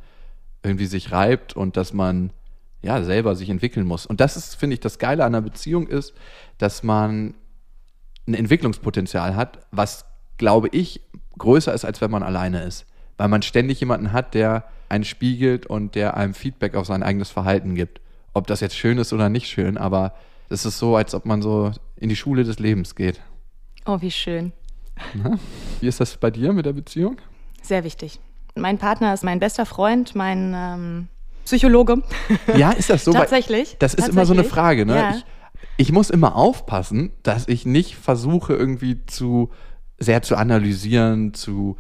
irgendwie 0.63 0.87
sich 0.87 1.13
reibt 1.13 1.55
und 1.55 1.77
dass 1.77 1.93
man 1.93 2.33
ja 2.83 3.03
selber 3.03 3.35
sich 3.35 3.51
entwickeln 3.51 3.87
muss. 3.87 4.07
Und 4.07 4.21
das 4.21 4.37
ist, 4.37 4.55
finde 4.55 4.75
ich, 4.75 4.81
das 4.81 4.99
Geile 4.99 5.25
an 5.25 5.35
einer 5.35 5.43
Beziehung 5.43 5.87
ist, 5.87 6.15
dass 6.59 6.83
man 6.83 7.35
ein 8.27 8.35
Entwicklungspotenzial 8.35 9.37
hat, 9.37 9.67
was, 9.71 10.05
glaube 10.39 10.69
ich, 10.73 11.01
größer 11.39 11.73
ist, 11.75 11.85
als 11.85 12.01
wenn 12.01 12.11
man 12.11 12.23
alleine 12.23 12.63
ist. 12.63 12.87
Weil 13.17 13.29
man 13.29 13.43
ständig 13.43 13.81
jemanden 13.81 14.13
hat, 14.13 14.35
der 14.35 14.65
einen 14.89 15.05
spiegelt 15.05 15.67
und 15.67 15.95
der 15.95 16.17
einem 16.17 16.35
Feedback 16.35 16.75
auf 16.75 16.87
sein 16.87 17.03
eigenes 17.03 17.31
Verhalten 17.31 17.75
gibt. 17.75 18.01
Ob 18.33 18.47
das 18.47 18.61
jetzt 18.61 18.77
schön 18.77 18.99
ist 18.99 19.13
oder 19.13 19.29
nicht 19.29 19.49
schön, 19.49 19.77
aber 19.77 20.15
es 20.49 20.65
ist 20.65 20.79
so, 20.79 20.97
als 20.97 21.15
ob 21.15 21.27
man 21.27 21.43
so 21.43 21.73
in 22.01 22.09
die 22.09 22.17
Schule 22.17 22.45
des 22.45 22.59
Lebens 22.59 22.95
geht. 22.95 23.21
Oh, 23.87 24.01
wie 24.01 24.11
schön. 24.11 24.53
Wie 25.81 25.87
ist 25.87 26.01
das 26.01 26.17
bei 26.17 26.31
dir 26.31 26.53
mit 26.53 26.67
der 26.67 26.73
Beziehung? 26.73 27.19
Sehr 27.63 27.85
wichtig. 27.85 28.19
Mein 28.55 28.79
Partner 28.79 29.15
ist 29.15 29.23
mein 29.25 29.39
bester 29.39 29.65
Freund, 29.65 30.15
mein 30.15 30.53
ähm, 30.55 31.09
Psychologe. 31.45 32.03
Ja, 32.57 32.73
ist 32.73 32.91
das 32.91 33.05
so? 33.05 33.13
Tatsächlich. 33.15 33.77
Das 33.79 33.95
ist 33.95 34.09
immer 34.09 34.27
so 34.27 34.33
eine 34.33 34.43
Tatsächlich. 34.43 34.53
Frage, 34.53 34.87
ne? 34.87 34.97
Ja. 34.97 35.15
Ich, 35.15 35.25
ich 35.77 35.93
muss 35.93 36.11
immer 36.11 36.37
aufpassen, 36.37 37.13
dass 37.23 37.49
ich 37.49 37.65
nicht 37.65 37.97
versuche, 37.97 38.55
irgendwie 38.55 39.05
zu 39.07 39.51
sehr 39.99 40.23
zu 40.23 40.37
analysieren, 40.37 41.35
zu 41.35 41.77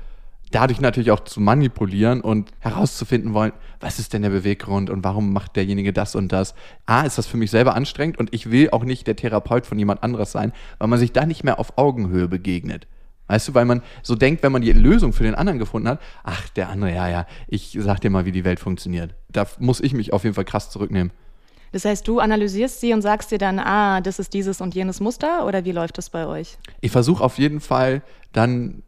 dadurch 0.51 0.81
natürlich 0.81 1.11
auch 1.11 1.21
zu 1.21 1.41
manipulieren 1.41 2.21
und 2.21 2.51
herauszufinden 2.59 3.35
wollen, 3.35 3.53
was 3.81 3.99
ist 3.99 4.13
denn 4.13 4.23
der 4.23 4.31
Beweggrund 4.31 4.91
und 4.91 5.05
warum 5.05 5.33
macht 5.33 5.57
derjenige 5.57 5.93
das 5.93 6.15
und 6.15 6.33
das. 6.33 6.55
A, 6.87 7.03
ist 7.03 7.19
das 7.19 7.27
für 7.27 7.37
mich 7.37 7.51
selber 7.51 7.75
anstrengend 7.75 8.19
und 8.19 8.33
ich 8.35 8.51
will 8.51 8.71
auch 8.71 8.85
nicht 8.85 9.07
der 9.07 9.17
Therapeut 9.17 9.67
von 9.67 9.79
jemand 9.79 10.03
anderes 10.03 10.33
sein, 10.33 10.53
weil 10.79 10.89
man 10.89 10.99
sich 10.99 11.13
da 11.13 11.27
nicht 11.27 11.45
mehr 11.45 11.59
auf 11.59 11.79
Augenhöhe 11.79 12.29
begegnet. 12.29 12.87
Weißt 13.29 13.47
du, 13.47 13.55
weil 13.55 13.65
man 13.65 13.83
so 14.03 14.17
denkt, 14.17 14.43
wenn 14.43 14.51
man 14.51 14.61
die 14.61 14.73
Lösung 14.73 15.13
für 15.13 15.23
den 15.23 15.37
anderen 15.37 15.61
gefunden 15.61 15.89
hat, 15.89 16.01
ach, 16.25 16.49
der 16.49 16.69
andere, 16.69 16.93
ja, 16.93 17.09
ja, 17.09 17.27
ich 17.47 17.79
sag 17.81 18.01
dir 18.01 18.11
mal, 18.11 18.25
wie 18.25 18.33
die 18.33 18.45
Welt 18.45 18.59
funktioniert. 18.59 19.15
Da 19.31 19.47
muss 19.61 19.81
ich 19.81 19.95
mich 19.95 20.13
auf 20.13 20.25
jeden 20.25 20.35
Fall 20.35 20.45
krass 20.45 20.69
zurücknehmen. 20.69 21.13
Das 21.71 21.85
heißt, 21.85 22.09
du 22.09 22.19
analysierst 22.19 22.81
sie 22.81 22.93
und 22.93 23.03
sagst 23.03 23.31
dir 23.31 23.39
dann, 23.39 23.61
ah, 23.61 24.01
das 24.01 24.19
ist 24.19 24.35
dieses 24.35 24.61
und 24.61 24.75
jenes 24.75 24.99
Muster 24.99 25.47
oder 25.47 25.65
wie 25.65 25.71
läuft 25.71 25.99
das 25.99 26.11
bei 26.11 26.27
euch? 26.27 26.59
Ich 26.81 26.91
versuche 26.91 27.23
auf 27.23 27.39
jeden 27.39 27.61
Fall 27.61 28.03
dann, 28.33 28.83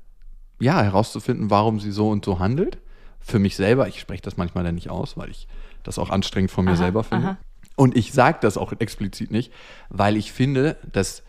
ja, 0.63 0.83
herauszufinden, 0.83 1.51
warum 1.51 1.81
sie 1.81 1.91
so 1.91 2.09
und 2.09 2.25
so 2.25 2.39
handelt. 2.39 2.79
Für 3.21 3.39
mich 3.39 3.57
selber, 3.57 3.89
ich 3.89 4.01
spreche 4.01 4.23
das 4.23 4.37
manchmal 4.37 4.65
dann 4.65 4.75
nicht 4.75 4.91
aus, 4.91 5.17
weil 5.17 5.31
ich 5.31 5.49
das 5.83 5.99
auch 5.99 6.11
anstrengend 6.11 6.51
von 6.51 6.65
mir 6.65 6.73
Aha, 6.73 6.77
selber 6.77 7.05
finde. 7.05 7.29
aha. 7.29 7.39
Und 7.75 7.97
ich 7.97 8.13
sage 8.13 8.39
das 8.41 8.57
auch 8.57 8.73
explizit 8.73 9.31
nicht, 9.31 9.53
weil 9.89 10.17
ich 10.17 10.33
finde, 10.33 10.77
dass 10.91 11.23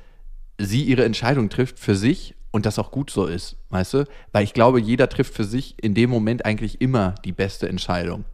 sie 0.60 0.84
ihre 0.84 1.04
Entscheidung 1.04 1.50
trifft 1.50 1.80
für 1.80 1.96
sich 1.96 2.36
und 2.52 2.66
das 2.66 2.78
auch 2.78 2.92
gut 2.92 3.10
so 3.10 3.26
ist, 3.26 3.56
weißt 3.70 3.94
du? 3.96 4.06
Weil 4.32 4.44
ich 4.44 4.54
glaube, 4.54 4.80
jeder 4.80 5.10
trifft 5.10 5.34
für 5.34 5.46
sich 5.46 5.76
in 5.82 5.96
dem 5.96 6.10
Moment 6.10 6.46
eigentlich 6.46 6.82
immer 6.82 7.16
die 7.26 7.32
beste 7.32 7.68
Entscheidung. 7.68 8.26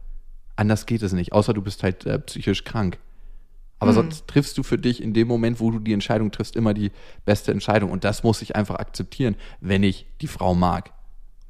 Anders 0.56 0.84
geht 0.84 1.02
es 1.02 1.12
nicht, 1.12 1.32
außer 1.32 1.54
du 1.54 1.62
bist 1.62 1.82
halt 1.82 2.04
äh, 2.04 2.18
psychisch 2.18 2.64
krank. 2.64 2.98
Aber 3.78 3.94
sonst 3.94 4.28
triffst 4.28 4.58
du 4.58 4.62
für 4.62 4.76
dich 4.76 5.02
in 5.02 5.14
dem 5.14 5.26
Moment, 5.26 5.58
wo 5.58 5.70
du 5.70 5.78
die 5.78 5.94
Entscheidung 5.94 6.30
triffst, 6.30 6.54
immer 6.54 6.74
die 6.74 6.92
beste 7.24 7.50
Entscheidung. 7.50 7.90
Und 7.90 8.04
das 8.04 8.22
muss 8.22 8.42
ich 8.42 8.54
einfach 8.54 8.74
akzeptieren, 8.74 9.36
wenn 9.62 9.82
ich 9.82 10.06
die 10.20 10.26
Frau 10.26 10.54
mag. 10.54 10.92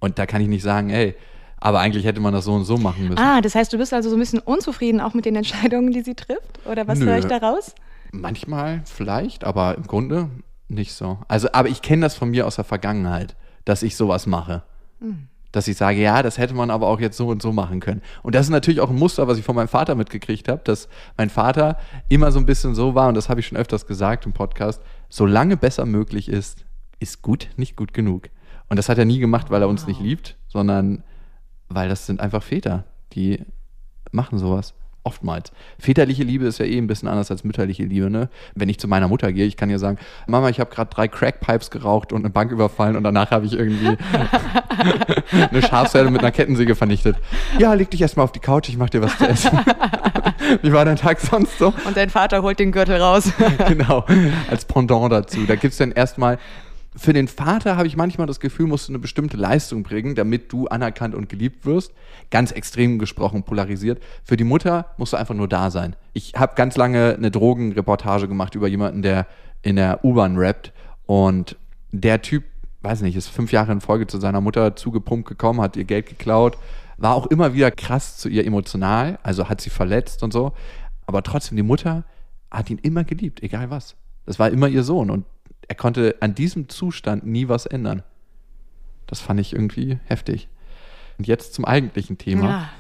Und 0.01 0.19
da 0.19 0.27
kann 0.27 0.41
ich 0.41 0.49
nicht 0.49 0.63
sagen, 0.63 0.91
ey, 0.91 1.15
aber 1.59 1.81
eigentlich 1.81 2.05
hätte 2.05 2.21
man 2.21 2.33
das 2.33 2.47
so 2.47 2.55
und 2.55 2.65
so 2.65 2.79
machen 2.79 3.09
müssen. 3.09 3.19
Ah, 3.19 3.41
das 3.41 3.55
heißt, 3.55 3.73
du 3.73 3.79
bist 3.79 3.93
also 3.93 4.09
so 4.09 4.17
ein 4.17 4.21
bisschen 4.21 4.39
unzufrieden 4.41 5.01
auch 5.01 5.15
mit 5.15 5.27
den 5.27 5.37
Entscheidungen, 5.37 5.93
die 5.93 6.01
sie 6.01 6.15
trifft? 6.15 6.67
Oder 6.67 6.89
was 6.89 6.99
Nö. 6.99 7.07
höre 7.07 7.19
ich 7.19 7.27
da 7.27 7.37
raus? 7.37 7.75
Manchmal 8.13 8.83
vielleicht, 8.87 9.45
aber 9.45 9.77
im 9.77 9.87
Grunde 9.87 10.31
nicht 10.69 10.95
so. 10.95 11.19
Also, 11.29 11.49
aber 11.53 11.69
ich 11.69 11.83
kenne 11.83 12.03
das 12.03 12.17
von 12.17 12.31
mir 12.31 12.47
aus 12.47 12.57
der 12.57 12.65
Vergangenheit, 12.65 13.37
dass 13.65 13.83
ich 13.83 13.95
sowas 13.95 14.27
mache. 14.27 14.63
Dass 15.53 15.69
ich 15.69 15.77
sage, 15.77 16.01
ja, 16.01 16.23
das 16.23 16.39
hätte 16.39 16.55
man 16.55 16.71
aber 16.71 16.87
auch 16.87 17.01
jetzt 17.01 17.17
so 17.17 17.29
und 17.29 17.43
so 17.43 17.53
machen 17.53 17.81
können. 17.81 18.03
Und 18.23 18.35
das 18.35 18.47
ist 18.47 18.51
natürlich 18.51 18.81
auch 18.81 18.91
ein 18.91 18.97
Muster, 18.97 19.29
was 19.29 19.39
ich 19.39 19.45
von 19.45 19.57
meinem 19.57 19.69
Vater 19.69 19.95
mitgekriegt 19.95 20.49
habe, 20.49 20.63
dass 20.65 20.89
mein 21.17 21.31
Vater 21.31 21.79
immer 22.09 22.33
so 22.33 22.39
ein 22.39 22.47
bisschen 22.47 22.75
so 22.75 22.95
war, 22.95 23.09
und 23.09 23.15
das 23.15 23.29
habe 23.29 23.41
ich 23.41 23.47
schon 23.47 23.59
öfters 23.59 23.87
gesagt 23.87 24.27
im 24.27 24.33
Podcast, 24.33 24.81
solange 25.09 25.57
besser 25.57 25.87
möglich 25.87 26.29
ist, 26.29 26.65
ist 27.01 27.23
gut 27.23 27.49
nicht 27.57 27.77
gut 27.77 27.93
genug. 27.93 28.29
Und 28.71 28.77
das 28.77 28.89
hat 28.89 28.99
er 28.99 29.05
nie 29.05 29.19
gemacht, 29.19 29.51
weil 29.51 29.63
er 29.63 29.69
uns 29.69 29.87
nicht 29.87 30.01
liebt, 30.01 30.37
sondern 30.49 31.03
weil 31.69 31.89
das 31.89 32.07
sind 32.07 32.21
einfach 32.21 32.43
Väter, 32.43 32.85
die 33.13 33.45
machen 34.13 34.39
sowas. 34.39 34.75
Oftmals. 35.03 35.51
Väterliche 35.79 36.25
Liebe 36.25 36.45
ist 36.45 36.59
ja 36.59 36.67
eh 36.67 36.77
ein 36.77 36.87
bisschen 36.87 37.09
anders 37.09 37.31
als 37.31 37.43
mütterliche 37.43 37.85
Liebe, 37.85 38.11
ne? 38.11 38.29
Wenn 38.55 38.69
ich 38.69 38.79
zu 38.79 38.87
meiner 38.87 39.09
Mutter 39.09 39.33
gehe, 39.33 39.47
ich 39.47 39.57
kann 39.57 39.71
ihr 39.71 39.79
sagen, 39.79 39.97
Mama, 40.27 40.51
ich 40.51 40.61
habe 40.61 40.71
gerade 40.71 40.95
drei 40.95 41.09
Crackpipes 41.09 41.71
geraucht 41.71 42.13
und 42.13 42.21
eine 42.21 42.29
Bank 42.29 42.53
überfallen 42.53 42.97
und 42.97 43.03
danach 43.03 43.31
habe 43.31 43.47
ich 43.47 43.55
irgendwie 43.55 43.97
eine 45.33 45.63
Schafsherde 45.63 46.11
mit 46.11 46.21
einer 46.21 46.33
Kettensäge 46.33 46.75
vernichtet. 46.75 47.17
Ja, 47.59 47.73
leg 47.73 47.91
dich 47.91 48.03
erstmal 48.03 48.25
auf 48.25 48.33
die 48.33 48.41
Couch, 48.41 48.69
ich 48.69 48.77
mach 48.77 48.91
dir 48.91 49.01
was 49.01 49.17
zu 49.17 49.27
essen. 49.27 49.59
Wie 50.63 50.73
war 50.73 50.85
dein 50.85 50.97
Tag 50.97 51.19
sonst 51.19 51.59
so? 51.59 51.73
Und 51.87 51.97
dein 51.97 52.11
Vater 52.11 52.43
holt 52.43 52.59
den 52.59 52.71
Gürtel 52.71 53.01
raus. 53.01 53.33
genau, 53.69 54.05
als 54.51 54.67
Pendant 54.67 55.11
dazu. 55.11 55.47
Da 55.47 55.57
gibt 55.57 55.73
es 55.73 55.79
dann 55.79 55.93
erstmal 55.93 56.39
für 56.97 57.13
den 57.13 57.29
Vater 57.29 57.77
habe 57.77 57.87
ich 57.87 57.97
manchmal 57.97 58.27
das 58.27 58.41
Gefühl, 58.41 58.67
musst 58.67 58.89
du 58.89 58.93
eine 58.93 58.99
bestimmte 58.99 59.37
Leistung 59.37 59.85
bringen, 59.85 60.17
damit 60.17 60.53
du 60.53 60.67
anerkannt 60.67 61.15
und 61.15 61.29
geliebt 61.29 61.65
wirst. 61.65 61.93
Ganz 62.31 62.51
extrem 62.51 62.99
gesprochen, 62.99 63.45
polarisiert. 63.45 64.03
Für 64.25 64.37
die 64.37 64.45
Mutter 64.45 64.87
musst 64.97 65.13
du 65.13 65.17
einfach 65.17 65.35
nur 65.35 65.47
da 65.47 65.71
sein. 65.71 65.95
Ich 66.15 66.35
habe 66.35 66.55
ganz 66.57 66.77
lange 66.77 67.15
eine 67.17 67.31
Drogenreportage 67.31 68.27
gemacht 68.27 68.57
über 68.57 68.67
jemanden, 68.67 69.03
der 69.03 69.27
in 69.63 69.77
der 69.77 70.05
U-Bahn 70.05 70.37
rappt. 70.37 70.73
Und 71.07 71.57
der 71.93 72.23
Typ, 72.23 72.45
weiß 72.83 73.03
nicht, 73.03 73.15
ist 73.15 73.29
fünf 73.29 73.53
Jahre 73.53 73.71
in 73.71 73.81
Folge 73.81 74.09
zu 74.09 74.19
seiner 74.19 74.41
Mutter 74.41 74.75
zugepumpt 74.75 75.29
gekommen, 75.29 75.61
hat 75.61 75.77
ihr 75.77 75.85
Geld 75.85 76.07
geklaut, 76.07 76.59
war 76.97 77.15
auch 77.15 77.27
immer 77.27 77.55
wieder 77.55 77.71
krass 77.71 78.17
zu 78.17 78.29
ihr 78.29 78.45
emotional, 78.45 79.19
also 79.23 79.49
hat 79.49 79.61
sie 79.61 79.71
verletzt 79.71 80.23
und 80.25 80.33
so. 80.33 80.53
Aber 81.07 81.23
trotzdem, 81.23 81.57
die 81.57 81.63
Mutter 81.63 82.05
hat 82.51 82.69
ihn 82.69 82.79
immer 82.79 83.05
geliebt, 83.05 83.43
egal 83.43 83.71
was. 83.71 83.95
Das 84.27 84.39
war 84.39 84.51
immer 84.51 84.69
ihr 84.69 84.83
Sohn. 84.83 85.11
Und 85.11 85.25
er 85.71 85.77
konnte 85.77 86.17
an 86.19 86.35
diesem 86.35 86.69
Zustand 86.69 87.25
nie 87.25 87.47
was 87.47 87.65
ändern. 87.65 88.03
Das 89.07 89.21
fand 89.21 89.39
ich 89.39 89.53
irgendwie 89.53 90.01
heftig. 90.05 90.49
Und 91.17 91.29
jetzt 91.29 91.55
zum 91.55 91.65
eigentlichen 91.65 92.19
Thema, 92.19 92.49
ja. 92.49 92.71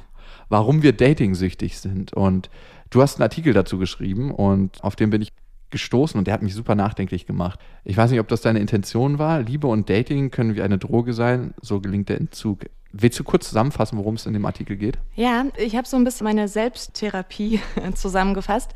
warum 0.48 0.82
wir 0.82 0.92
dating-süchtig 0.92 1.78
sind. 1.78 2.12
Und 2.14 2.50
du 2.90 3.00
hast 3.00 3.14
einen 3.14 3.22
Artikel 3.22 3.52
dazu 3.52 3.78
geschrieben 3.78 4.32
und 4.32 4.82
auf 4.82 4.96
den 4.96 5.10
bin 5.10 5.22
ich 5.22 5.28
gestoßen 5.70 6.18
und 6.18 6.26
der 6.26 6.34
hat 6.34 6.42
mich 6.42 6.52
super 6.52 6.74
nachdenklich 6.74 7.26
gemacht. 7.26 7.60
Ich 7.84 7.96
weiß 7.96 8.10
nicht, 8.10 8.18
ob 8.18 8.26
das 8.26 8.40
deine 8.40 8.58
Intention 8.58 9.20
war. 9.20 9.40
Liebe 9.40 9.68
und 9.68 9.88
Dating 9.88 10.32
können 10.32 10.56
wie 10.56 10.62
eine 10.62 10.78
Droge 10.78 11.12
sein, 11.12 11.54
so 11.62 11.80
gelingt 11.80 12.08
der 12.08 12.18
Entzug. 12.18 12.64
Willst 12.90 13.20
du 13.20 13.22
kurz 13.22 13.46
zusammenfassen, 13.46 13.98
worum 13.98 14.16
es 14.16 14.26
in 14.26 14.32
dem 14.32 14.46
Artikel 14.46 14.74
geht? 14.76 14.98
Ja, 15.14 15.44
ich 15.56 15.76
habe 15.76 15.86
so 15.86 15.96
ein 15.96 16.02
bisschen 16.02 16.24
meine 16.24 16.48
Selbsttherapie 16.48 17.60
zusammengefasst, 17.94 18.72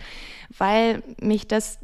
weil 0.57 1.03
mich 1.21 1.49
das 1.49 1.81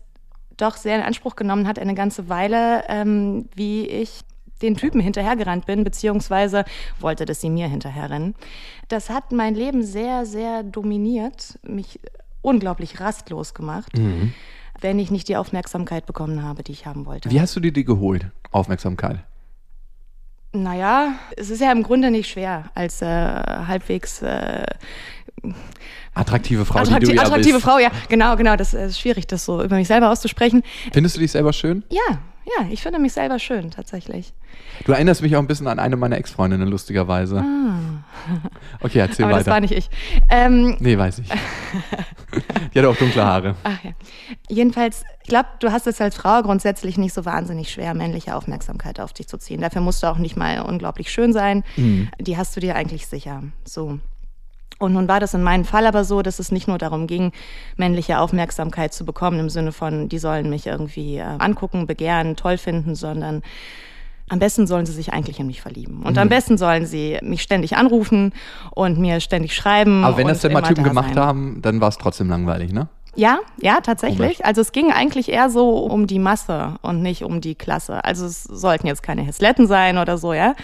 doch 0.61 0.77
sehr 0.77 0.97
in 0.97 1.03
Anspruch 1.03 1.37
genommen 1.37 1.67
hat, 1.67 1.79
eine 1.79 1.95
ganze 1.95 2.29
Weile, 2.29 2.85
ähm, 2.89 3.49
wie 3.55 3.87
ich 3.87 4.21
den 4.63 4.77
Typen 4.77 5.01
hinterhergerannt 5.01 5.67
bin, 5.67 5.85
beziehungsweise 5.85 6.65
wollte, 6.99 7.25
dass 7.25 7.41
sie 7.41 7.51
mir 7.51 7.69
hinterherrennen. 7.69 8.35
Das 8.89 9.11
hat 9.11 9.33
mein 9.33 9.55
Leben 9.55 9.83
sehr, 9.83 10.27
sehr 10.27 10.63
dominiert, 10.63 11.59
mich 11.63 12.01
unglaublich 12.43 13.01
rastlos 13.01 13.55
gemacht, 13.55 13.97
mhm. 13.97 14.33
wenn 14.81 14.99
ich 14.99 15.11
nicht 15.11 15.29
die 15.29 15.37
Aufmerksamkeit 15.37 16.07
bekommen 16.07 16.43
habe, 16.43 16.63
die 16.63 16.73
ich 16.73 16.87
haben 16.87 17.07
wollte. 17.07 17.31
Wie 17.31 17.41
hast 17.41 17.57
du 17.57 17.61
dir 17.61 17.73
die 17.73 17.85
geholt, 17.85 18.27
Aufmerksamkeit? 18.51 19.21
Naja, 20.53 21.15
es 21.37 21.49
ist 21.51 21.61
ja 21.61 21.71
im 21.71 21.85
Grunde 21.85 22.11
nicht 22.11 22.29
schwer, 22.29 22.71
als 22.75 23.03
äh, 23.03 23.07
halbwegs 23.07 24.21
äh, 24.23 24.65
attraktive 26.21 26.65
Frau, 26.65 26.81
Attrakti 26.81 27.07
die 27.07 27.13
du 27.13 27.17
ja 27.17 27.23
attraktive 27.23 27.55
bist. 27.55 27.65
Frau, 27.65 27.79
ja, 27.79 27.91
genau, 28.09 28.37
genau. 28.37 28.57
Das 28.57 28.75
ist 28.75 29.01
schwierig, 29.01 29.27
das 29.27 29.45
so 29.45 29.63
über 29.63 29.77
mich 29.77 29.89
selber 29.89 30.11
auszusprechen. 30.11 30.63
Findest 30.93 31.17
du 31.17 31.21
dich 31.21 31.33
selber 31.33 31.53
schön? 31.53 31.83
Ja, 31.91 32.19
ja, 32.59 32.67
ich 32.71 32.83
finde 32.83 32.99
mich 32.99 33.13
selber 33.13 33.39
schön, 33.39 33.71
tatsächlich. 33.71 34.33
Du 34.85 34.93
erinnerst 34.93 35.23
mich 35.23 35.37
auch 35.37 35.41
ein 35.41 35.47
bisschen 35.47 35.67
an 35.69 35.79
eine 35.79 35.97
meiner 35.97 36.17
Ex-Freundinnen, 36.17 36.69
lustigerweise. 36.69 37.39
Ah. 37.39 37.77
Okay, 38.83 38.99
erzähl 38.99 39.25
Aber 39.25 39.35
weiter. 39.35 39.45
das 39.45 39.53
war 39.53 39.61
nicht 39.61 39.73
ich. 39.73 39.89
Ähm, 40.31 40.77
nee, 40.79 40.97
weiß 40.97 41.21
ich. 41.21 41.29
Die 42.75 42.79
hatte 42.79 42.89
auch 42.89 42.97
dunkle 42.97 43.25
Haare. 43.25 43.55
Ach 43.63 43.83
ja. 43.83 43.93
Jedenfalls, 44.49 45.05
ich 45.23 45.29
glaube, 45.29 45.49
du 45.61 45.73
hast 45.73 45.87
es 45.87 46.01
als 46.01 46.17
Frau 46.17 46.43
grundsätzlich 46.43 46.99
nicht 46.99 47.15
so 47.15 47.25
wahnsinnig 47.25 47.71
schwer, 47.71 47.95
männliche 47.95 48.35
Aufmerksamkeit 48.35 49.01
auf 49.01 49.13
dich 49.13 49.27
zu 49.29 49.39
ziehen. 49.39 49.61
Dafür 49.61 49.81
musst 49.81 50.03
du 50.03 50.07
auch 50.07 50.19
nicht 50.19 50.37
mal 50.37 50.61
unglaublich 50.61 51.11
schön 51.11 51.33
sein. 51.33 51.63
Mhm. 51.77 52.11
Die 52.19 52.37
hast 52.37 52.57
du 52.57 52.61
dir 52.61 52.75
eigentlich 52.77 53.07
sicher. 53.07 53.43
So. 53.65 53.99
Und 54.81 54.95
nun 54.95 55.09
war 55.09 55.21
das 55.21 55.35
in 55.35 55.43
meinem 55.43 55.67
Fall 55.67 55.87
aber 55.87 56.05
so, 56.05 56.23
dass 56.23 56.39
es 56.39 56.51
nicht 56.51 56.67
nur 56.67 56.79
darum 56.79 57.07
ging, 57.07 57.33
männliche 57.77 58.19
Aufmerksamkeit 58.19 58.95
zu 58.95 59.05
bekommen, 59.05 59.39
im 59.39 59.51
Sinne 59.51 59.73
von, 59.73 60.09
die 60.09 60.19
sollen 60.19 60.49
mich 60.49 60.67
irgendwie 60.67 61.19
äh, 61.19 61.23
angucken, 61.39 61.87
begehren, 61.87 62.35
toll 62.35 62.57
finden, 62.57 62.95
sondern 62.95 63.43
am 64.31 64.39
besten 64.39 64.67
sollen 64.67 64.87
sie 64.87 64.93
sich 64.93 65.13
eigentlich 65.13 65.39
in 65.39 65.47
mich 65.47 65.61
verlieben. 65.61 66.03
Und 66.03 66.13
mhm. 66.13 66.21
am 66.21 66.29
besten 66.31 66.57
sollen 66.57 66.87
sie 66.87 67.19
mich 67.21 67.43
ständig 67.43 67.77
anrufen 67.77 68.33
und 68.71 68.99
mir 68.99 69.21
ständig 69.21 69.55
schreiben. 69.55 70.03
Aber 70.03 70.17
wenn 70.17 70.29
das 70.29 70.41
denn 70.41 70.53
mal 70.53 70.63
Typen 70.63 70.85
gemacht 70.85 71.15
sein. 71.15 71.23
haben, 71.23 71.63
dann 71.63 71.81
war 71.83 71.89
es 71.89 71.99
trotzdem 71.99 72.31
langweilig, 72.31 72.73
ne? 72.73 72.89
Ja, 73.17 73.41
ja, 73.61 73.81
tatsächlich. 73.83 74.47
Also 74.47 74.63
es 74.63 74.73
ging 74.73 74.93
eigentlich 74.93 75.31
eher 75.31 75.51
so 75.51 75.81
um 75.81 76.07
die 76.07 76.21
Masse 76.21 76.77
und 76.81 77.03
nicht 77.03 77.23
um 77.23 77.41
die 77.41 77.57
Klasse. 77.57 78.05
Also 78.05 78.25
es 78.25 78.45
sollten 78.45 78.87
jetzt 78.87 79.03
keine 79.03 79.23
Hesletten 79.23 79.67
sein 79.67 79.99
oder 79.99 80.17
so, 80.17 80.33
ja. 80.33 80.55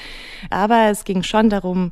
Aber 0.48 0.88
es 0.90 1.04
ging 1.04 1.22
schon 1.22 1.50
darum, 1.50 1.90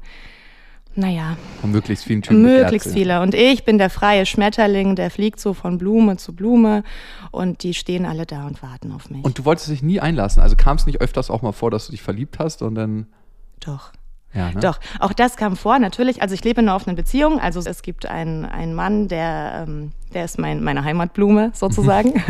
naja. 0.97 1.37
Von 1.61 1.73
möglichst 1.73 2.05
vielen 2.05 2.23
Typen. 2.23 2.43
Möglichst 2.43 2.93
viele. 2.93 3.21
Und 3.21 3.35
ich 3.35 3.65
bin 3.65 3.79
der 3.79 3.91
freie 3.91 4.27
Schmetterling, 4.27 4.97
der 4.97 5.11
fliegt 5.11 5.41
so 5.41 5.55
von 5.55 5.79
Blume 5.79 6.17
zu 6.17 6.35
Blume 6.35 6.85
und 7.31 7.63
die 7.63 7.75
stehen 7.75 8.07
alle 8.07 8.27
da 8.27 8.47
und 8.47 8.63
warten 8.63 8.93
auf 8.93 9.11
mich. 9.11 9.25
Und 9.25 9.39
du 9.39 9.45
wolltest 9.45 9.69
dich 9.69 9.83
nie 9.83 10.01
einlassen. 10.01 10.43
Also 10.43 10.57
kam 10.57 10.77
es 10.77 10.87
nicht 10.87 11.01
öfters 11.01 11.31
auch 11.31 11.43
mal 11.43 11.53
vor, 11.53 11.71
dass 11.71 11.87
du 11.87 11.93
dich 11.93 12.03
verliebt 12.03 12.39
hast 12.39 12.63
und 12.63 12.75
dann. 12.75 13.07
Doch. 13.61 13.93
Ja, 14.35 14.51
ne? 14.51 14.61
Doch, 14.61 14.81
auch 14.99 15.13
das 15.13 15.37
kam 15.37 15.57
vor, 15.57 15.79
natürlich. 15.79 16.21
Also 16.21 16.35
ich 16.35 16.43
lebe 16.45 16.61
in 16.61 16.69
einer 16.69 16.77
offenen 16.77 16.97
Beziehung. 16.97 17.39
Also 17.39 17.61
es 17.61 17.83
gibt 17.83 18.07
einen, 18.07 18.45
einen 18.45 18.75
Mann, 18.75 19.09
der, 19.09 19.65
ähm, 19.67 19.93
der 20.13 20.25
ist 20.25 20.39
mein, 20.39 20.63
meine 20.63 20.83
Heimatblume 20.85 21.53
sozusagen. 21.55 22.13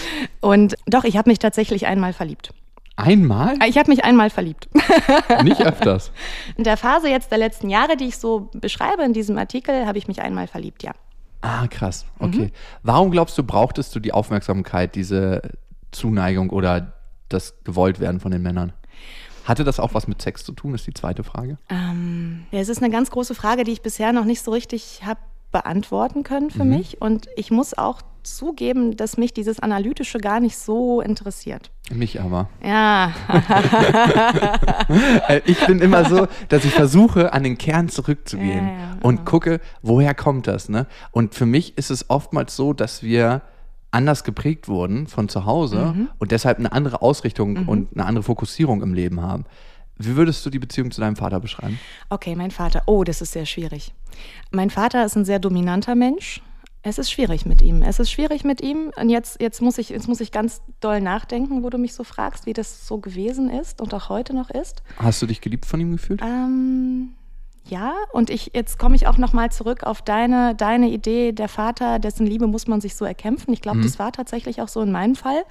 und 0.40 0.76
doch, 0.86 1.04
ich 1.04 1.16
habe 1.16 1.28
mich 1.28 1.40
tatsächlich 1.40 1.86
einmal 1.86 2.12
verliebt. 2.12 2.52
Einmal? 3.02 3.58
Ich 3.66 3.76
habe 3.78 3.90
mich 3.90 4.04
einmal 4.04 4.30
verliebt. 4.30 4.68
Nicht 5.42 5.60
öfters. 5.60 6.12
In 6.56 6.62
der 6.62 6.76
Phase 6.76 7.08
jetzt 7.08 7.32
der 7.32 7.38
letzten 7.38 7.68
Jahre, 7.68 7.96
die 7.96 8.04
ich 8.04 8.16
so 8.16 8.48
beschreibe 8.54 9.02
in 9.02 9.12
diesem 9.12 9.36
Artikel, 9.38 9.86
habe 9.86 9.98
ich 9.98 10.06
mich 10.06 10.22
einmal 10.22 10.46
verliebt, 10.46 10.84
ja. 10.84 10.92
Ah, 11.40 11.66
krass. 11.66 12.06
Okay. 12.20 12.44
Mhm. 12.44 12.50
Warum 12.84 13.10
glaubst 13.10 13.36
du, 13.36 13.42
brauchtest 13.42 13.92
du 13.96 13.98
die 13.98 14.12
Aufmerksamkeit, 14.12 14.94
diese 14.94 15.42
Zuneigung 15.90 16.50
oder 16.50 16.92
das 17.28 17.54
Gewolltwerden 17.64 18.20
von 18.20 18.30
den 18.30 18.42
Männern? 18.42 18.72
Hatte 19.44 19.64
das 19.64 19.80
auch 19.80 19.94
was 19.94 20.06
mit 20.06 20.22
Sex 20.22 20.44
zu 20.44 20.52
tun, 20.52 20.72
ist 20.72 20.86
die 20.86 20.94
zweite 20.94 21.24
Frage? 21.24 21.58
Ähm, 21.68 22.46
ja, 22.52 22.60
es 22.60 22.68
ist 22.68 22.80
eine 22.80 22.92
ganz 22.92 23.10
große 23.10 23.34
Frage, 23.34 23.64
die 23.64 23.72
ich 23.72 23.82
bisher 23.82 24.12
noch 24.12 24.24
nicht 24.24 24.42
so 24.42 24.52
richtig 24.52 25.00
habe 25.04 25.18
beantworten 25.52 26.22
können 26.22 26.50
für 26.50 26.64
mhm. 26.64 26.70
mich. 26.70 27.00
Und 27.00 27.28
ich 27.36 27.50
muss 27.50 27.76
auch 27.76 28.02
zugeben, 28.22 28.96
dass 28.96 29.16
mich 29.16 29.32
dieses 29.32 29.60
Analytische 29.60 30.18
gar 30.18 30.40
nicht 30.40 30.56
so 30.56 31.00
interessiert. 31.00 31.70
Mich 31.90 32.20
aber. 32.20 32.48
Ja. 32.64 33.12
Ich 35.44 35.64
bin 35.66 35.80
immer 35.80 36.04
so, 36.04 36.26
dass 36.48 36.64
ich 36.64 36.72
versuche, 36.72 37.32
an 37.32 37.42
den 37.42 37.56
Kern 37.56 37.88
zurückzugehen 37.88 38.66
ja, 38.66 38.72
ja, 38.72 38.96
und 39.02 39.24
gucke, 39.24 39.60
woher 39.80 40.14
kommt 40.14 40.46
das. 40.46 40.68
Ne? 40.68 40.86
Und 41.10 41.34
für 41.34 41.46
mich 41.46 41.78
ist 41.78 41.90
es 41.90 42.10
oftmals 42.10 42.56
so, 42.56 42.72
dass 42.72 43.02
wir 43.02 43.42
anders 43.90 44.24
geprägt 44.24 44.68
wurden 44.68 45.06
von 45.06 45.28
zu 45.28 45.44
Hause 45.44 45.92
mhm. 45.94 46.08
und 46.18 46.32
deshalb 46.32 46.58
eine 46.58 46.72
andere 46.72 47.02
Ausrichtung 47.02 47.52
mhm. 47.52 47.68
und 47.68 47.88
eine 47.94 48.06
andere 48.06 48.22
Fokussierung 48.24 48.82
im 48.82 48.94
Leben 48.94 49.22
haben. 49.22 49.44
Wie 50.06 50.16
würdest 50.16 50.44
du 50.44 50.50
die 50.50 50.58
Beziehung 50.58 50.90
zu 50.90 51.00
deinem 51.00 51.16
Vater 51.16 51.40
beschreiben? 51.40 51.78
Okay, 52.10 52.34
mein 52.34 52.50
Vater. 52.50 52.82
Oh, 52.86 53.04
das 53.04 53.20
ist 53.22 53.32
sehr 53.32 53.46
schwierig. 53.46 53.92
Mein 54.50 54.70
Vater 54.70 55.04
ist 55.04 55.16
ein 55.16 55.24
sehr 55.24 55.38
dominanter 55.38 55.94
Mensch. 55.94 56.42
Es 56.84 56.98
ist 56.98 57.12
schwierig 57.12 57.46
mit 57.46 57.62
ihm. 57.62 57.82
Es 57.82 58.00
ist 58.00 58.10
schwierig 58.10 58.42
mit 58.42 58.60
ihm. 58.60 58.90
Und 58.96 59.08
jetzt, 59.08 59.40
jetzt, 59.40 59.62
muss 59.62 59.78
ich, 59.78 59.90
jetzt 59.90 60.08
muss 60.08 60.20
ich 60.20 60.32
ganz 60.32 60.62
doll 60.80 61.00
nachdenken, 61.00 61.62
wo 61.62 61.70
du 61.70 61.78
mich 61.78 61.94
so 61.94 62.02
fragst, 62.02 62.44
wie 62.46 62.52
das 62.52 62.88
so 62.88 62.98
gewesen 62.98 63.50
ist 63.50 63.80
und 63.80 63.94
auch 63.94 64.08
heute 64.08 64.34
noch 64.34 64.50
ist. 64.50 64.82
Hast 64.98 65.22
du 65.22 65.26
dich 65.26 65.40
geliebt 65.40 65.64
von 65.64 65.80
ihm 65.80 65.92
gefühlt? 65.92 66.20
Ähm, 66.22 67.14
ja, 67.64 67.94
und 68.12 68.30
ich, 68.30 68.50
jetzt 68.54 68.80
komme 68.80 68.96
ich 68.96 69.06
auch 69.06 69.16
nochmal 69.16 69.52
zurück 69.52 69.84
auf 69.84 70.02
deine, 70.02 70.56
deine 70.56 70.90
Idee, 70.90 71.30
der 71.30 71.48
Vater, 71.48 72.00
dessen 72.00 72.26
Liebe 72.26 72.48
muss 72.48 72.66
man 72.66 72.80
sich 72.80 72.96
so 72.96 73.04
erkämpfen. 73.04 73.52
Ich 73.52 73.60
glaube, 73.60 73.78
mhm. 73.78 73.82
das 73.84 74.00
war 74.00 74.10
tatsächlich 74.10 74.60
auch 74.60 74.68
so 74.68 74.80
in 74.80 74.90
meinem 74.90 75.14
Fall, 75.14 75.44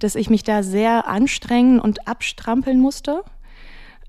dass 0.00 0.16
ich 0.16 0.30
mich 0.30 0.42
da 0.42 0.64
sehr 0.64 1.06
anstrengen 1.06 1.78
und 1.78 2.08
abstrampeln 2.08 2.80
musste. 2.80 3.22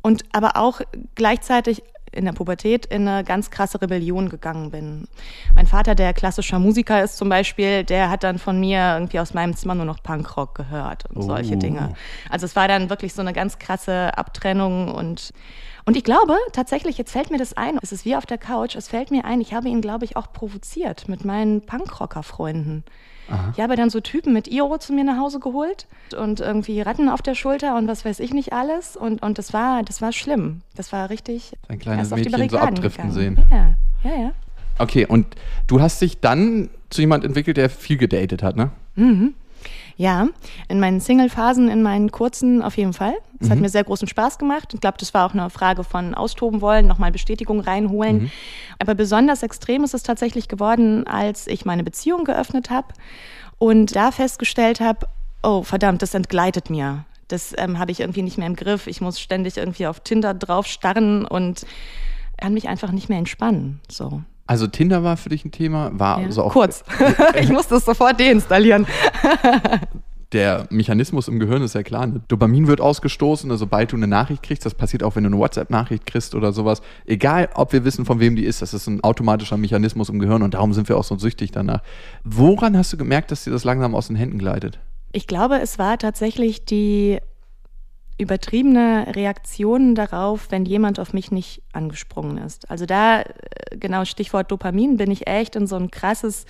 Und 0.01 0.23
aber 0.31 0.57
auch 0.57 0.81
gleichzeitig 1.15 1.83
in 2.11 2.25
der 2.25 2.33
Pubertät 2.33 2.85
in 2.85 3.07
eine 3.07 3.23
ganz 3.23 3.51
krasse 3.51 3.81
Rebellion 3.81 4.29
gegangen 4.29 4.71
bin. 4.71 5.07
Mein 5.55 5.67
Vater, 5.67 5.95
der 5.95 6.13
klassischer 6.13 6.59
Musiker 6.59 7.03
ist 7.03 7.17
zum 7.17 7.29
Beispiel, 7.29 7.83
der 7.83 8.09
hat 8.09 8.23
dann 8.23 8.37
von 8.37 8.59
mir 8.59 8.93
irgendwie 8.93 9.19
aus 9.19 9.33
meinem 9.33 9.55
Zimmer 9.55 9.75
nur 9.75 9.85
noch 9.85 10.03
Punkrock 10.03 10.55
gehört 10.55 11.05
und 11.09 11.17
oh. 11.17 11.21
solche 11.21 11.57
Dinge. 11.57 11.93
Also 12.29 12.45
es 12.45 12.55
war 12.55 12.67
dann 12.67 12.89
wirklich 12.89 13.13
so 13.13 13.21
eine 13.21 13.33
ganz 13.33 13.59
krasse 13.59 14.17
Abtrennung 14.17 14.93
und 14.93 15.33
und 15.83 15.97
ich 15.97 16.03
glaube 16.03 16.35
tatsächlich, 16.53 16.99
jetzt 16.99 17.11
fällt 17.11 17.31
mir 17.31 17.39
das 17.39 17.57
ein, 17.57 17.79
es 17.81 17.91
ist 17.91 18.05
wie 18.05 18.15
auf 18.15 18.27
der 18.27 18.37
Couch, 18.37 18.75
es 18.75 18.87
fällt 18.87 19.09
mir 19.09 19.25
ein, 19.25 19.41
ich 19.41 19.53
habe 19.55 19.67
ihn, 19.67 19.81
glaube 19.81 20.05
ich, 20.05 20.15
auch 20.15 20.31
provoziert 20.31 21.09
mit 21.09 21.25
meinen 21.25 21.65
Punkrocker-Freunden. 21.65 22.83
Aha. 23.31 23.53
Ich 23.55 23.61
habe 23.61 23.75
dann 23.75 23.89
so 23.89 23.99
Typen 23.99 24.33
mit 24.33 24.47
Iro 24.47 24.77
zu 24.77 24.93
mir 24.93 25.03
nach 25.03 25.17
Hause 25.17 25.39
geholt 25.39 25.87
und 26.17 26.39
irgendwie 26.39 26.81
Ratten 26.81 27.09
auf 27.09 27.21
der 27.21 27.35
Schulter 27.35 27.77
und 27.77 27.87
was 27.87 28.05
weiß 28.05 28.19
ich 28.19 28.33
nicht 28.33 28.53
alles. 28.53 28.95
Und, 28.95 29.21
und 29.21 29.37
das 29.37 29.53
war, 29.53 29.83
das 29.83 30.01
war 30.01 30.11
schlimm. 30.11 30.61
Das 30.75 30.91
war 30.91 31.09
richtig. 31.09 31.53
Ein 31.67 31.79
kleines 31.79 32.09
Mädchen 32.11 32.49
so 32.49 32.57
abdriften 32.57 33.11
gegangen. 33.11 33.35
sehen. 33.35 33.37
Ja, 33.51 33.75
ja, 34.03 34.21
ja. 34.23 34.31
Okay, 34.77 35.05
und 35.05 35.27
du 35.67 35.81
hast 35.81 36.01
dich 36.01 36.19
dann 36.19 36.69
zu 36.89 37.01
jemand 37.01 37.23
entwickelt, 37.23 37.57
der 37.57 37.69
viel 37.69 37.97
gedatet 37.97 38.43
hat, 38.43 38.55
ne? 38.55 38.71
Ja, 40.01 40.29
in 40.67 40.79
meinen 40.79 40.99
Single-Phasen, 40.99 41.69
in 41.69 41.83
meinen 41.83 42.11
kurzen 42.11 42.63
auf 42.63 42.75
jeden 42.75 42.93
Fall. 42.93 43.13
Es 43.39 43.47
Mhm. 43.47 43.51
hat 43.51 43.59
mir 43.59 43.69
sehr 43.69 43.83
großen 43.83 44.07
Spaß 44.07 44.39
gemacht. 44.39 44.73
Ich 44.73 44.81
glaube, 44.81 44.97
das 44.99 45.13
war 45.13 45.27
auch 45.27 45.33
eine 45.35 45.47
Frage 45.51 45.83
von 45.83 46.15
austoben 46.15 46.59
wollen, 46.59 46.87
nochmal 46.87 47.11
Bestätigung 47.11 47.59
reinholen. 47.59 48.23
Mhm. 48.23 48.31
Aber 48.79 48.95
besonders 48.95 49.43
extrem 49.43 49.83
ist 49.83 49.93
es 49.93 50.01
tatsächlich 50.01 50.47
geworden, 50.47 51.05
als 51.05 51.45
ich 51.45 51.65
meine 51.65 51.83
Beziehung 51.83 52.23
geöffnet 52.23 52.71
habe 52.71 52.87
und 53.59 53.95
da 53.95 54.11
festgestellt 54.11 54.79
habe, 54.79 55.05
oh 55.43 55.61
verdammt, 55.61 56.01
das 56.01 56.15
entgleitet 56.15 56.71
mir. 56.71 57.05
Das 57.27 57.53
ähm, 57.59 57.77
habe 57.77 57.91
ich 57.91 57.99
irgendwie 57.99 58.23
nicht 58.23 58.39
mehr 58.39 58.47
im 58.47 58.55
Griff. 58.55 58.87
Ich 58.87 59.01
muss 59.01 59.19
ständig 59.19 59.57
irgendwie 59.57 59.85
auf 59.85 59.99
Tinder 59.99 60.33
drauf 60.33 60.65
starren 60.65 61.25
und 61.25 61.63
kann 62.37 62.55
mich 62.55 62.67
einfach 62.67 62.91
nicht 62.91 63.07
mehr 63.07 63.19
entspannen. 63.19 63.81
So. 63.87 64.23
Also 64.47 64.67
Tinder 64.67 65.03
war 65.03 65.17
für 65.17 65.29
dich 65.29 65.45
ein 65.45 65.51
Thema, 65.51 65.91
war 65.93 66.19
Ja. 66.19 66.25
also 66.25 66.43
auch 66.43 66.51
Kurz. 66.53 66.83
ich 67.39 67.49
musste 67.49 67.75
es 67.75 67.85
sofort 67.85 68.19
deinstallieren. 68.19 68.85
der 70.33 70.65
Mechanismus 70.69 71.27
im 71.27 71.39
Gehirn 71.39 71.61
ist 71.61 71.75
ja 71.75 71.83
klar. 71.83 72.07
Ne? 72.07 72.21
Dopamin 72.27 72.67
wird 72.67 72.79
ausgestoßen, 72.79 73.51
also 73.51 73.65
sobald 73.65 73.91
du 73.91 73.97
eine 73.97 74.07
Nachricht 74.07 74.43
kriegst, 74.43 74.65
das 74.65 74.73
passiert 74.73 75.03
auch, 75.03 75.15
wenn 75.15 75.23
du 75.23 75.29
eine 75.29 75.37
WhatsApp-Nachricht 75.37 76.05
kriegst 76.05 76.35
oder 76.35 76.53
sowas. 76.53 76.81
Egal, 77.05 77.49
ob 77.53 77.73
wir 77.73 77.83
wissen, 77.83 78.05
von 78.05 78.19
wem 78.19 78.35
die 78.35 78.45
ist, 78.45 78.61
das 78.61 78.73
ist 78.73 78.87
ein 78.87 79.03
automatischer 79.03 79.57
Mechanismus 79.57 80.09
im 80.09 80.19
Gehirn 80.19 80.41
und 80.41 80.53
darum 80.53 80.73
sind 80.73 80.87
wir 80.89 80.97
auch 80.97 81.03
so 81.03 81.17
süchtig 81.17 81.51
danach. 81.51 81.81
Woran 82.23 82.77
hast 82.77 82.93
du 82.93 82.97
gemerkt, 82.97 83.31
dass 83.31 83.43
dir 83.43 83.51
das 83.51 83.63
langsam 83.65 83.93
aus 83.93 84.07
den 84.07 84.15
Händen 84.15 84.37
gleitet? 84.37 84.79
Ich 85.11 85.27
glaube, 85.27 85.59
es 85.59 85.77
war 85.77 85.97
tatsächlich 85.97 86.63
die 86.65 87.19
übertriebene 88.21 89.07
Reaktion 89.15 89.95
darauf, 89.95 90.47
wenn 90.51 90.65
jemand 90.65 90.99
auf 90.99 91.13
mich 91.13 91.31
nicht 91.31 91.61
angesprungen 91.73 92.37
ist. 92.37 92.69
Also 92.69 92.85
da, 92.85 93.21
äh, 93.21 93.25
genau 93.77 94.05
Stichwort 94.05 94.51
Dopamin, 94.51 94.97
bin 94.97 95.11
ich 95.11 95.27
echt 95.27 95.55
in 95.55 95.67
so 95.67 95.75
ein 95.75 95.91
krasses 95.91 96.45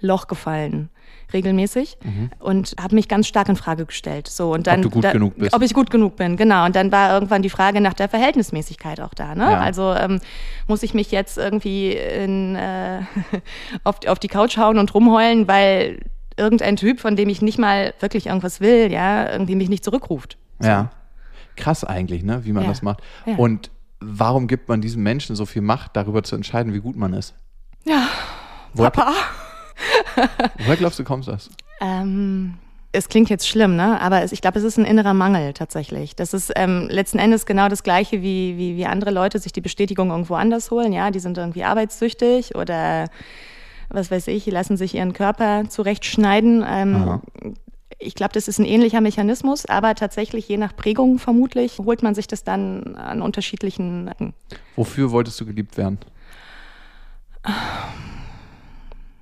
Loch 0.00 0.26
gefallen, 0.26 0.90
regelmäßig 1.32 1.96
und 2.40 2.74
habe 2.78 2.94
mich 2.94 3.08
ganz 3.08 3.26
stark 3.26 3.48
in 3.48 3.56
Frage 3.56 3.86
gestellt. 3.86 4.28
So 4.28 4.52
und 4.52 4.66
dann, 4.66 4.80
Mhm. 4.80 4.82
du 4.82 4.90
gut 4.90 5.04
da, 5.04 5.12
genug 5.12 5.36
bist. 5.38 5.54
Ob 5.54 5.62
ich 5.62 5.72
gut 5.72 5.90
genug 5.90 6.16
bin, 6.16 6.36
genau. 6.36 6.66
Und 6.66 6.76
dann 6.76 6.92
war 6.92 7.14
irgendwann 7.14 7.40
die 7.42 7.48
Frage 7.48 7.80
nach 7.80 7.94
der 7.94 8.08
Verhältnismäßigkeit 8.08 9.00
auch 9.00 9.14
da. 9.14 9.34
Ne? 9.34 9.44
Ja. 9.44 9.60
Also 9.60 9.94
ähm, 9.94 10.20
muss 10.66 10.82
ich 10.82 10.92
mich 10.94 11.10
jetzt 11.10 11.38
irgendwie 11.38 11.92
in, 11.92 12.54
äh, 12.56 13.00
auf, 13.84 14.00
auf 14.06 14.18
die 14.18 14.28
Couch 14.28 14.58
hauen 14.58 14.78
und 14.78 14.92
rumheulen, 14.94 15.48
weil 15.48 16.00
irgendein 16.36 16.76
Typ, 16.76 17.00
von 17.00 17.16
dem 17.16 17.28
ich 17.28 17.40
nicht 17.40 17.58
mal 17.58 17.94
wirklich 18.00 18.26
irgendwas 18.26 18.60
will, 18.60 18.92
ja, 18.92 19.30
irgendwie 19.30 19.54
mich 19.54 19.68
nicht 19.70 19.84
zurückruft. 19.84 20.36
Ja. 20.62 20.90
Krass 21.56 21.84
eigentlich, 21.84 22.22
ne, 22.22 22.44
wie 22.44 22.52
man 22.52 22.64
Ja. 22.64 22.68
das 22.68 22.82
macht. 22.82 23.00
Ja. 23.26 23.36
Und 23.36 23.70
warum 24.00 24.46
gibt 24.48 24.68
man 24.68 24.80
diesem 24.80 25.02
Menschen 25.02 25.36
so 25.36 25.46
viel 25.46 25.62
Macht, 25.62 25.96
darüber 25.96 26.22
zu 26.22 26.36
entscheiden, 26.36 26.72
wie 26.74 26.80
gut 26.80 26.96
man 26.96 27.12
ist? 27.14 27.34
Ja, 27.84 28.08
Woher, 28.72 28.90
Papa. 28.90 29.12
woher 30.58 30.76
glaubst 30.76 30.98
du, 30.98 31.04
kommt 31.04 31.26
das? 31.28 31.50
Ähm, 31.80 32.54
es 32.92 33.08
klingt 33.08 33.28
jetzt 33.30 33.48
schlimm, 33.48 33.76
ne? 33.76 34.00
Aber 34.00 34.22
es, 34.22 34.32
ich 34.32 34.40
glaube, 34.40 34.58
es 34.58 34.64
ist 34.64 34.78
ein 34.78 34.84
innerer 34.84 35.14
Mangel 35.14 35.52
tatsächlich. 35.52 36.14
Das 36.16 36.32
ist 36.34 36.52
ähm, 36.56 36.88
letzten 36.90 37.18
Endes 37.18 37.46
genau 37.46 37.68
das 37.68 37.82
Gleiche, 37.82 38.22
wie, 38.22 38.56
wie, 38.56 38.76
wie 38.76 38.86
andere 38.86 39.10
Leute 39.10 39.38
sich 39.38 39.52
die 39.52 39.60
Bestätigung 39.60 40.10
irgendwo 40.10 40.34
anders 40.34 40.70
holen. 40.70 40.92
Ja, 40.92 41.10
die 41.10 41.18
sind 41.20 41.36
irgendwie 41.38 41.64
arbeitssüchtig 41.64 42.54
oder 42.54 43.08
was 43.90 44.10
weiß 44.10 44.28
ich, 44.28 44.44
die 44.44 44.50
lassen 44.50 44.76
sich 44.76 44.94
ihren 44.94 45.12
Körper 45.12 45.64
zurechtschneiden. 45.68 46.64
Ähm, 46.66 47.20
ich 47.98 48.14
glaube, 48.14 48.32
das 48.32 48.48
ist 48.48 48.58
ein 48.58 48.64
ähnlicher 48.64 49.00
Mechanismus, 49.00 49.66
aber 49.66 49.94
tatsächlich 49.94 50.48
je 50.48 50.56
nach 50.56 50.74
Prägung 50.74 51.18
vermutlich 51.18 51.78
holt 51.78 52.02
man 52.02 52.14
sich 52.14 52.26
das 52.26 52.44
dann 52.44 52.96
an 52.96 53.22
unterschiedlichen. 53.22 54.10
Wofür 54.76 55.10
wolltest 55.10 55.40
du 55.40 55.46
geliebt 55.46 55.76
werden? 55.76 55.98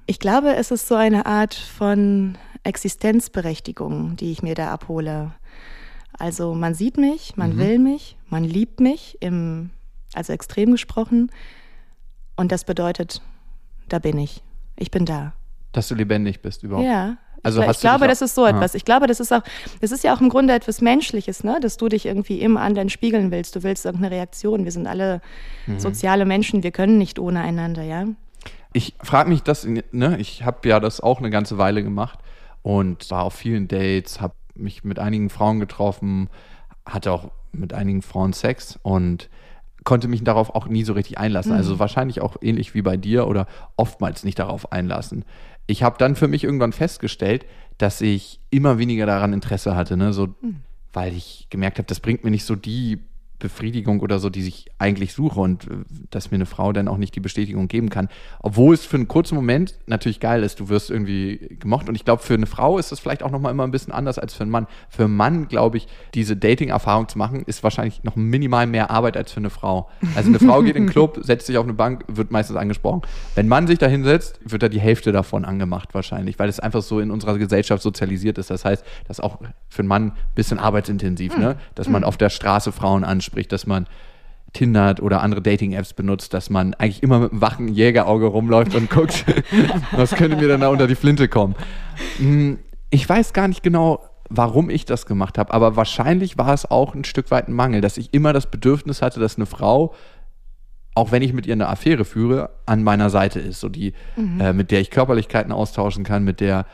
Ich 0.07 0.19
glaube, 0.19 0.55
es 0.55 0.71
ist 0.71 0.89
so 0.89 0.95
eine 0.95 1.27
Art 1.27 1.55
von 1.55 2.37
Existenzberechtigung, 2.65 4.17
die 4.17 4.33
ich 4.33 4.43
mir 4.43 4.55
da 4.55 4.71
abhole. 4.73 5.33
Also 6.19 6.55
man 6.55 6.75
sieht 6.75 6.99
mich, 6.99 7.37
man 7.37 7.57
will 7.57 7.79
mich, 7.79 8.17
man 8.29 8.45
liebt 8.45 8.81
mich, 8.81 9.17
im, 9.21 9.71
also 10.15 10.33
extrem 10.33 10.73
gesprochen. 10.73 11.31
Und 12.37 12.53
das 12.53 12.65
bedeutet, 12.65 13.23
da 13.89 13.99
bin 13.99 14.19
ich. 14.19 14.43
Ich 14.77 14.91
bin 14.91 15.05
da. 15.05 15.33
Dass 15.73 15.89
du 15.89 15.95
lebendig 15.95 16.43
bist 16.43 16.63
überhaupt. 16.63 16.87
Ja. 16.87 17.17
Also 17.43 17.63
ich, 17.63 17.69
ich 17.71 17.81
glaube, 17.81 18.07
das 18.07 18.23
ist 18.23 18.35
so 18.35 18.47
etwas. 18.47 18.75
Ich 18.75 18.85
glaube, 18.85 19.07
das 19.07 19.19
ist 19.21 19.33
auch, 19.33 19.43
das 19.81 19.91
ist 19.91 20.05
ja 20.05 20.15
auch 20.15 20.21
im 20.21 20.29
Grunde 20.29 20.55
etwas 20.55 20.81
Menschliches, 20.81 21.43
ne? 21.43 21.59
dass 21.61 21.77
du 21.77 21.89
dich 21.89 22.07
irgendwie 22.07 22.41
im 22.41 22.57
anderen 22.57 22.89
spiegeln 22.89 23.31
willst. 23.31 23.57
Du 23.57 23.63
willst 23.63 23.85
irgendeine 23.85 24.15
Reaktion. 24.15 24.65
Wir 24.65 24.73
sind 24.73 24.87
alle 24.87 25.21
Mhm. 25.67 25.79
soziale 25.79 26.25
Menschen. 26.25 26.63
Wir 26.63 26.71
können 26.73 26.99
nicht 26.99 27.19
ohne 27.19 27.41
einander, 27.41 27.83
ja. 27.83 28.05
Ich 28.73 28.95
frage 29.03 29.29
mich 29.29 29.43
das, 29.43 29.67
ne, 29.93 30.17
ich 30.19 30.45
habe 30.45 30.69
ja 30.69 30.81
das 30.81 31.01
auch 31.01 31.19
eine 31.19 31.31
ganze 31.31 31.59
Weile 31.59 31.83
gemacht 31.83 32.19
und 32.63 33.11
war 33.11 33.25
auf 33.25 33.35
vielen 33.35 33.69
Dates, 33.69 34.21
habe 34.21 34.35
mich 34.55 34.83
mit 34.83 34.99
einigen 34.99 35.31
Frauen 35.31 35.61
getroffen, 35.61 36.29
hatte 36.87 37.13
auch 37.13 37.31
mit 37.53 37.75
einigen 37.75 38.03
Frauen 38.03 38.33
Sex 38.33 38.79
und 38.83 39.29
konnte 39.85 40.09
mich 40.09 40.23
darauf 40.25 40.55
auch 40.55 40.69
nie 40.69 40.85
so 40.85 40.93
richtig 40.93 41.19
einlassen. 41.19 41.53
Also 41.53 41.79
wahrscheinlich 41.79 42.21
auch 42.21 42.37
ähnlich 42.41 42.73
wie 42.75 42.83
bei 42.83 42.97
dir 42.97 43.27
oder 43.27 43.47
oftmals 43.77 44.25
nicht 44.25 44.39
darauf 44.39 44.73
einlassen. 44.73 45.25
Ich 45.67 45.83
habe 45.83 45.97
dann 45.99 46.17
für 46.17 46.29
mich 46.29 46.45
irgendwann 46.45 46.73
festgestellt, 46.73 47.47
dass 47.79 48.01
ich 48.01 48.41
immer 48.51 48.79
weniger 48.79 49.07
daran 49.07 49.33
Interesse 49.33 49.75
hatte, 49.77 49.97
ne? 49.97 50.13
so, 50.13 50.35
weil 50.93 51.15
ich 51.15 51.47
gemerkt 51.51 51.79
habe, 51.79 51.87
das 51.87 52.01
bringt 52.01 52.25
mir 52.25 52.31
nicht 52.31 52.45
so 52.45 52.57
die 52.57 53.01
Befriedigung 53.43 54.01
oder 54.01 54.21
so, 54.21 54.31
die 54.31 54.47
ich 54.47 54.67
eigentlich 54.79 55.13
suche 55.13 55.41
und 55.41 55.65
äh, 55.65 55.69
dass 56.11 56.31
mir 56.31 56.37
eine 56.37 56.47
Frau 56.47 56.73
dann 56.73 56.89
auch 56.89 56.97
nicht 56.97 57.15
die 57.15 57.21
Bestätigung 57.21 57.69
geben 57.69 57.91
kann. 57.91 58.09
Obwohl 58.41 58.75
es 58.75 58.87
für 58.87 58.97
einen 58.97 59.09
kurzen 59.09 59.35
Moment 59.35 59.75
natürlich 59.87 60.21
geil 60.21 60.43
ist, 60.45 60.61
du 60.61 60.69
wirst 60.69 60.91
irgendwie 60.91 61.57
gemocht 61.61 61.89
und 61.89 61.97
ich 61.97 62.05
glaube, 62.05 62.23
für 62.23 62.35
eine 62.35 62.47
Frau 62.47 62.79
ist 62.79 62.93
das 62.93 63.01
vielleicht 63.01 63.23
auch 63.23 63.31
nochmal 63.31 63.53
immer 63.53 63.65
ein 63.65 63.73
bisschen 63.73 63.93
anders 63.93 64.19
als 64.19 64.33
für 64.35 64.45
einen 64.45 64.53
Mann. 64.53 64.67
Für 64.89 65.05
einen 65.05 65.17
Mann, 65.17 65.49
glaube 65.49 65.77
ich, 65.77 65.89
diese 66.15 66.37
Dating-Erfahrung 66.37 67.09
zu 67.09 67.19
machen, 67.19 67.43
ist 67.45 67.63
wahrscheinlich 67.63 68.05
noch 68.05 68.17
minimal 68.17 68.67
mehr 68.67 68.91
Arbeit 68.91 69.17
als 69.17 69.33
für 69.33 69.39
eine 69.39 69.51
Frau. 69.51 69.91
Also 70.15 70.29
eine 70.29 70.39
Frau 70.39 70.63
geht 70.63 70.77
in 70.77 70.85
den 70.85 70.91
Club, 70.93 71.19
setzt 71.23 71.49
sich 71.49 71.59
auf 71.59 71.65
eine 71.65 71.75
Bank, 71.75 72.05
wird 72.09 72.31
meistens 72.31 72.57
angesprochen. 72.57 73.03
Wenn 73.35 73.47
ein 73.47 73.49
Mann 73.49 73.67
sich 73.67 73.79
da 73.79 73.87
hinsetzt, 73.87 74.41
wird 74.45 74.63
da 74.63 74.69
die 74.69 74.81
Hälfte 74.81 75.11
davon 75.11 75.45
angemacht 75.45 75.95
wahrscheinlich, 75.95 76.39
weil 76.39 76.49
es 76.49 76.61
einfach 76.61 76.83
so 76.83 77.01
in 77.01 77.11
unserer 77.11 77.39
Gesellschaft 77.39 77.83
sozialisiert 77.83 78.39
ist. 78.39 78.51
Das 78.51 78.65
heißt, 78.65 78.85
das 79.09 79.19
ist 79.19 79.25
auch 79.25 79.41
für 79.69 79.81
einen 79.81 79.89
Mann 79.89 80.07
ein 80.09 80.13
bisschen 80.35 80.59
arbeitsintensiv, 80.59 81.37
ne? 81.37 81.57
dass 81.75 81.89
man 81.89 82.05
auf 82.05 82.17
der 82.17 82.31
Straße 82.31 82.71
Frauen 82.73 83.05
anspricht, 83.05 83.32
dass 83.49 83.67
man 83.67 83.87
Tinder 84.53 84.95
oder 85.01 85.23
andere 85.23 85.41
Dating-Apps 85.41 85.95
benutzt, 85.95 86.35
dass 86.35 86.51
man 86.51 86.75
eigentlich 86.75 87.03
immer 87.03 87.19
mit 87.21 87.33
einem 87.33 87.41
wachen 87.41 87.69
Jägerauge 87.69 88.27
rumläuft 88.27 88.75
und 88.75 88.91
guckt, 88.91 89.25
was 89.93 90.15
könnte 90.15 90.37
mir 90.37 90.49
denn 90.49 90.61
da 90.61 90.69
unter 90.69 90.87
die 90.87 90.95
Flinte 90.95 91.29
kommen. 91.29 91.55
Hm, 92.19 92.59
Ich 92.91 93.09
weiß 93.09 93.33
gar 93.33 93.49
nicht 93.49 93.63
genau, 93.63 94.01
warum 94.29 94.69
ich 94.71 94.85
das 94.85 95.07
gemacht 95.07 95.39
habe, 95.39 95.53
aber 95.55 95.77
wahrscheinlich 95.77 96.37
war 96.39 96.53
es 96.53 96.71
auch 96.71 96.95
ein 96.95 97.05
Stück 97.05 97.31
weit 97.31 97.49
ein 97.49 97.55
Mangel, 97.55 97.81
dass 97.81 97.97
ich 97.97 98.13
immer 98.13 98.33
das 98.33 98.47
Bedürfnis 98.47 99.01
hatte, 99.01 99.21
dass 99.21 99.37
eine 99.37 99.47
Frau, 99.47 99.95
auch 100.95 101.13
wenn 101.13 101.23
ich 101.23 101.33
mit 101.33 101.47
ihr 101.47 101.55
eine 101.55 101.69
Affäre 101.69 102.05
führe, 102.05 102.51
an 102.67 102.83
meiner 102.83 103.09
Seite 103.09 103.41
ist, 103.41 103.61
so 103.61 103.71
die, 103.71 103.95
äh, 104.39 104.53
mit 104.53 104.71
der 104.71 104.81
ich 104.81 104.91
Körperlichkeiten 104.91 105.53
austauschen 105.53 106.05
kann, 106.05 106.25
mit 106.25 106.41
der 106.41 106.67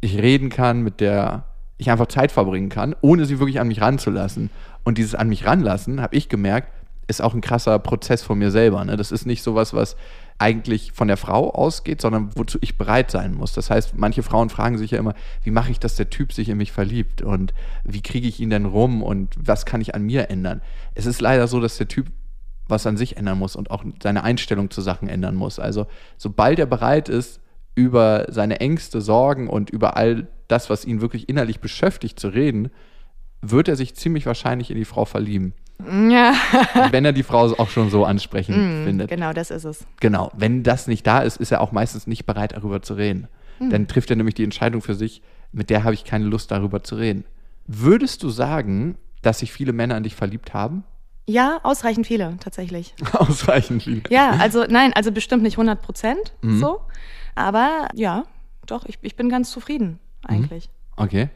ich 0.00 0.16
reden 0.18 0.48
kann, 0.48 0.82
mit 0.82 1.00
der 1.00 1.44
ich 1.78 1.90
einfach 1.90 2.06
Zeit 2.06 2.32
verbringen 2.32 2.70
kann, 2.70 2.94
ohne 3.02 3.26
sie 3.26 3.38
wirklich 3.38 3.60
an 3.60 3.68
mich 3.68 3.82
ranzulassen. 3.82 4.48
Und 4.86 4.98
dieses 4.98 5.16
an 5.16 5.28
mich 5.28 5.44
ranlassen, 5.44 6.00
habe 6.00 6.14
ich 6.14 6.28
gemerkt, 6.28 6.70
ist 7.08 7.20
auch 7.20 7.34
ein 7.34 7.40
krasser 7.40 7.76
Prozess 7.80 8.22
von 8.22 8.38
mir 8.38 8.52
selber. 8.52 8.84
Ne? 8.84 8.96
Das 8.96 9.10
ist 9.10 9.26
nicht 9.26 9.42
sowas, 9.42 9.74
was 9.74 9.96
eigentlich 10.38 10.92
von 10.92 11.08
der 11.08 11.16
Frau 11.16 11.50
ausgeht, 11.50 12.00
sondern 12.00 12.30
wozu 12.36 12.58
ich 12.60 12.78
bereit 12.78 13.10
sein 13.10 13.34
muss. 13.34 13.52
Das 13.52 13.68
heißt, 13.68 13.96
manche 13.96 14.22
Frauen 14.22 14.48
fragen 14.48 14.78
sich 14.78 14.92
ja 14.92 14.98
immer, 15.00 15.14
wie 15.42 15.50
mache 15.50 15.72
ich, 15.72 15.80
dass 15.80 15.96
der 15.96 16.08
Typ 16.08 16.32
sich 16.32 16.48
in 16.50 16.58
mich 16.58 16.70
verliebt 16.70 17.20
und 17.20 17.52
wie 17.82 18.00
kriege 18.00 18.28
ich 18.28 18.38
ihn 18.38 18.50
denn 18.50 18.64
rum 18.64 19.02
und 19.02 19.34
was 19.36 19.66
kann 19.66 19.80
ich 19.80 19.96
an 19.96 20.04
mir 20.04 20.30
ändern? 20.30 20.62
Es 20.94 21.04
ist 21.04 21.20
leider 21.20 21.48
so, 21.48 21.58
dass 21.58 21.78
der 21.78 21.88
Typ 21.88 22.06
was 22.68 22.86
an 22.86 22.96
sich 22.96 23.16
ändern 23.16 23.40
muss 23.40 23.56
und 23.56 23.72
auch 23.72 23.84
seine 24.00 24.22
Einstellung 24.22 24.70
zu 24.70 24.82
Sachen 24.82 25.08
ändern 25.08 25.34
muss. 25.34 25.58
Also 25.58 25.88
sobald 26.16 26.60
er 26.60 26.66
bereit 26.66 27.08
ist, 27.08 27.40
über 27.74 28.26
seine 28.28 28.60
Ängste, 28.60 29.00
Sorgen 29.00 29.48
und 29.48 29.68
über 29.68 29.96
all 29.96 30.28
das, 30.46 30.70
was 30.70 30.84
ihn 30.84 31.00
wirklich 31.00 31.28
innerlich 31.28 31.58
beschäftigt, 31.58 32.20
zu 32.20 32.28
reden, 32.28 32.70
wird 33.50 33.68
er 33.68 33.76
sich 33.76 33.94
ziemlich 33.94 34.26
wahrscheinlich 34.26 34.70
in 34.70 34.76
die 34.76 34.84
Frau 34.84 35.04
verlieben. 35.04 35.52
Ja, 35.78 36.32
wenn 36.90 37.04
er 37.04 37.12
die 37.12 37.22
Frau 37.22 37.52
auch 37.58 37.68
schon 37.68 37.90
so 37.90 38.04
ansprechend 38.06 38.56
findet. 38.86 39.08
genau, 39.10 39.32
das 39.34 39.50
ist 39.50 39.64
es. 39.64 39.86
Genau. 40.00 40.32
Wenn 40.34 40.62
das 40.62 40.86
nicht 40.86 41.06
da 41.06 41.20
ist, 41.20 41.36
ist 41.36 41.52
er 41.52 41.60
auch 41.60 41.70
meistens 41.70 42.06
nicht 42.06 42.24
bereit, 42.24 42.52
darüber 42.52 42.80
zu 42.80 42.94
reden. 42.94 43.28
Dann 43.60 43.86
trifft 43.86 44.10
er 44.10 44.16
nämlich 44.16 44.34
die 44.34 44.44
Entscheidung 44.44 44.80
für 44.82 44.94
sich, 44.94 45.22
mit 45.52 45.68
der 45.70 45.84
habe 45.84 45.94
ich 45.94 46.04
keine 46.04 46.24
Lust, 46.26 46.50
darüber 46.50 46.82
zu 46.82 46.94
reden. 46.96 47.24
Würdest 47.66 48.22
du 48.22 48.28
sagen, 48.30 48.96
dass 49.22 49.40
sich 49.40 49.52
viele 49.52 49.72
Männer 49.72 49.96
an 49.96 50.02
dich 50.02 50.14
verliebt 50.14 50.54
haben? 50.54 50.84
Ja, 51.28 51.58
ausreichend 51.62 52.06
viele 52.06 52.36
tatsächlich. 52.40 52.94
Ausreichend 53.12 53.84
lieb. 53.86 54.10
Ja, 54.10 54.30
also 54.38 54.64
nein, 54.68 54.92
also 54.94 55.10
bestimmt 55.12 55.42
nicht 55.42 55.54
100 55.54 55.82
Prozent 55.82 56.34
Mhm. 56.42 56.58
so. 56.60 56.80
Aber 57.34 57.88
ja, 57.94 58.24
doch, 58.66 58.84
ich, 58.86 58.98
ich 59.02 59.16
bin 59.16 59.28
ganz 59.28 59.50
zufrieden 59.50 59.98
eigentlich. 60.24 60.70
Okay. 60.96 61.28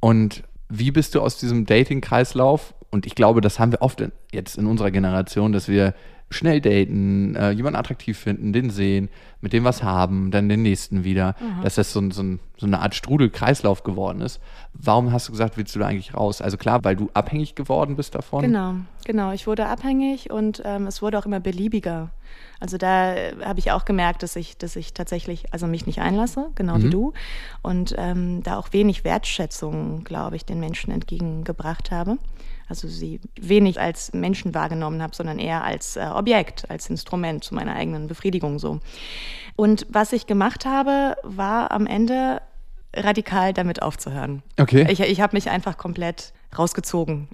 Und 0.00 0.42
wie 0.68 0.90
bist 0.90 1.14
du 1.14 1.20
aus 1.20 1.38
diesem 1.38 1.66
Dating-Kreislauf, 1.66 2.74
Und 2.90 3.06
ich 3.06 3.14
glaube, 3.14 3.40
das 3.40 3.58
haben 3.58 3.72
wir 3.72 3.82
oft 3.82 4.00
in, 4.00 4.12
jetzt 4.32 4.56
in 4.56 4.66
unserer 4.66 4.90
Generation, 4.90 5.52
dass 5.52 5.68
wir 5.68 5.94
schnell 6.28 6.60
daten, 6.60 7.36
äh, 7.36 7.50
jemanden 7.50 7.78
attraktiv 7.78 8.18
finden, 8.18 8.52
den 8.52 8.70
sehen, 8.70 9.08
mit 9.40 9.52
dem 9.52 9.62
was 9.64 9.82
haben, 9.82 10.30
dann 10.32 10.48
den 10.48 10.62
nächsten 10.62 11.04
wieder, 11.04 11.36
mhm. 11.40 11.62
dass 11.62 11.76
das 11.76 11.92
so, 11.92 12.00
so, 12.10 12.38
so, 12.56 12.66
eine 12.66 12.80
Art 12.80 12.96
Strudelkreislauf 12.96 13.84
geworden 13.84 14.20
ist. 14.20 14.40
Warum 14.72 15.12
hast 15.12 15.28
du 15.28 15.32
gesagt, 15.32 15.56
willst 15.56 15.74
du 15.76 15.78
da 15.78 15.86
eigentlich 15.86 16.14
raus? 16.14 16.40
Also 16.40 16.56
klar, 16.56 16.82
weil 16.82 16.96
du 16.96 17.10
abhängig 17.14 17.54
geworden 17.54 17.94
bist 17.94 18.14
davon? 18.16 18.42
Genau, 18.42 18.74
genau. 19.04 19.30
Ich 19.32 19.46
wurde 19.46 19.66
abhängig 19.66 20.30
und 20.30 20.62
ähm, 20.64 20.88
es 20.88 21.00
wurde 21.00 21.18
auch 21.18 21.26
immer 21.26 21.38
beliebiger. 21.38 22.10
Also 22.58 22.76
da 22.76 23.14
äh, 23.14 23.36
habe 23.44 23.60
ich 23.60 23.70
auch 23.70 23.84
gemerkt, 23.84 24.24
dass 24.24 24.34
ich, 24.34 24.58
dass 24.58 24.74
ich 24.74 24.94
tatsächlich, 24.94 25.52
also 25.52 25.68
mich 25.68 25.86
nicht 25.86 26.00
einlasse, 26.00 26.48
genau 26.56 26.78
mhm. 26.78 26.82
wie 26.82 26.90
du, 26.90 27.12
und 27.62 27.94
ähm, 27.98 28.42
da 28.42 28.56
auch 28.58 28.72
wenig 28.72 29.04
Wertschätzung, 29.04 30.02
glaube 30.02 30.34
ich, 30.34 30.44
den 30.44 30.58
Menschen 30.58 30.90
entgegengebracht 30.90 31.92
habe 31.92 32.18
also 32.68 32.88
sie 32.88 33.20
wenig 33.40 33.80
als 33.80 34.12
Menschen 34.12 34.54
wahrgenommen 34.54 35.02
habe, 35.02 35.14
sondern 35.14 35.38
eher 35.38 35.64
als 35.64 35.96
äh, 35.96 36.06
Objekt, 36.12 36.70
als 36.70 36.90
Instrument 36.90 37.44
zu 37.44 37.54
meiner 37.54 37.74
eigenen 37.74 38.06
Befriedigung 38.08 38.58
so. 38.58 38.80
Und 39.54 39.86
was 39.88 40.12
ich 40.12 40.26
gemacht 40.26 40.66
habe, 40.66 41.16
war 41.22 41.70
am 41.70 41.86
Ende 41.86 42.42
radikal 42.94 43.52
damit 43.52 43.82
aufzuhören. 43.82 44.42
Okay. 44.58 44.86
Ich, 44.90 45.00
ich 45.00 45.20
habe 45.20 45.36
mich 45.36 45.50
einfach 45.50 45.76
komplett 45.78 46.32
rausgezogen. 46.56 47.28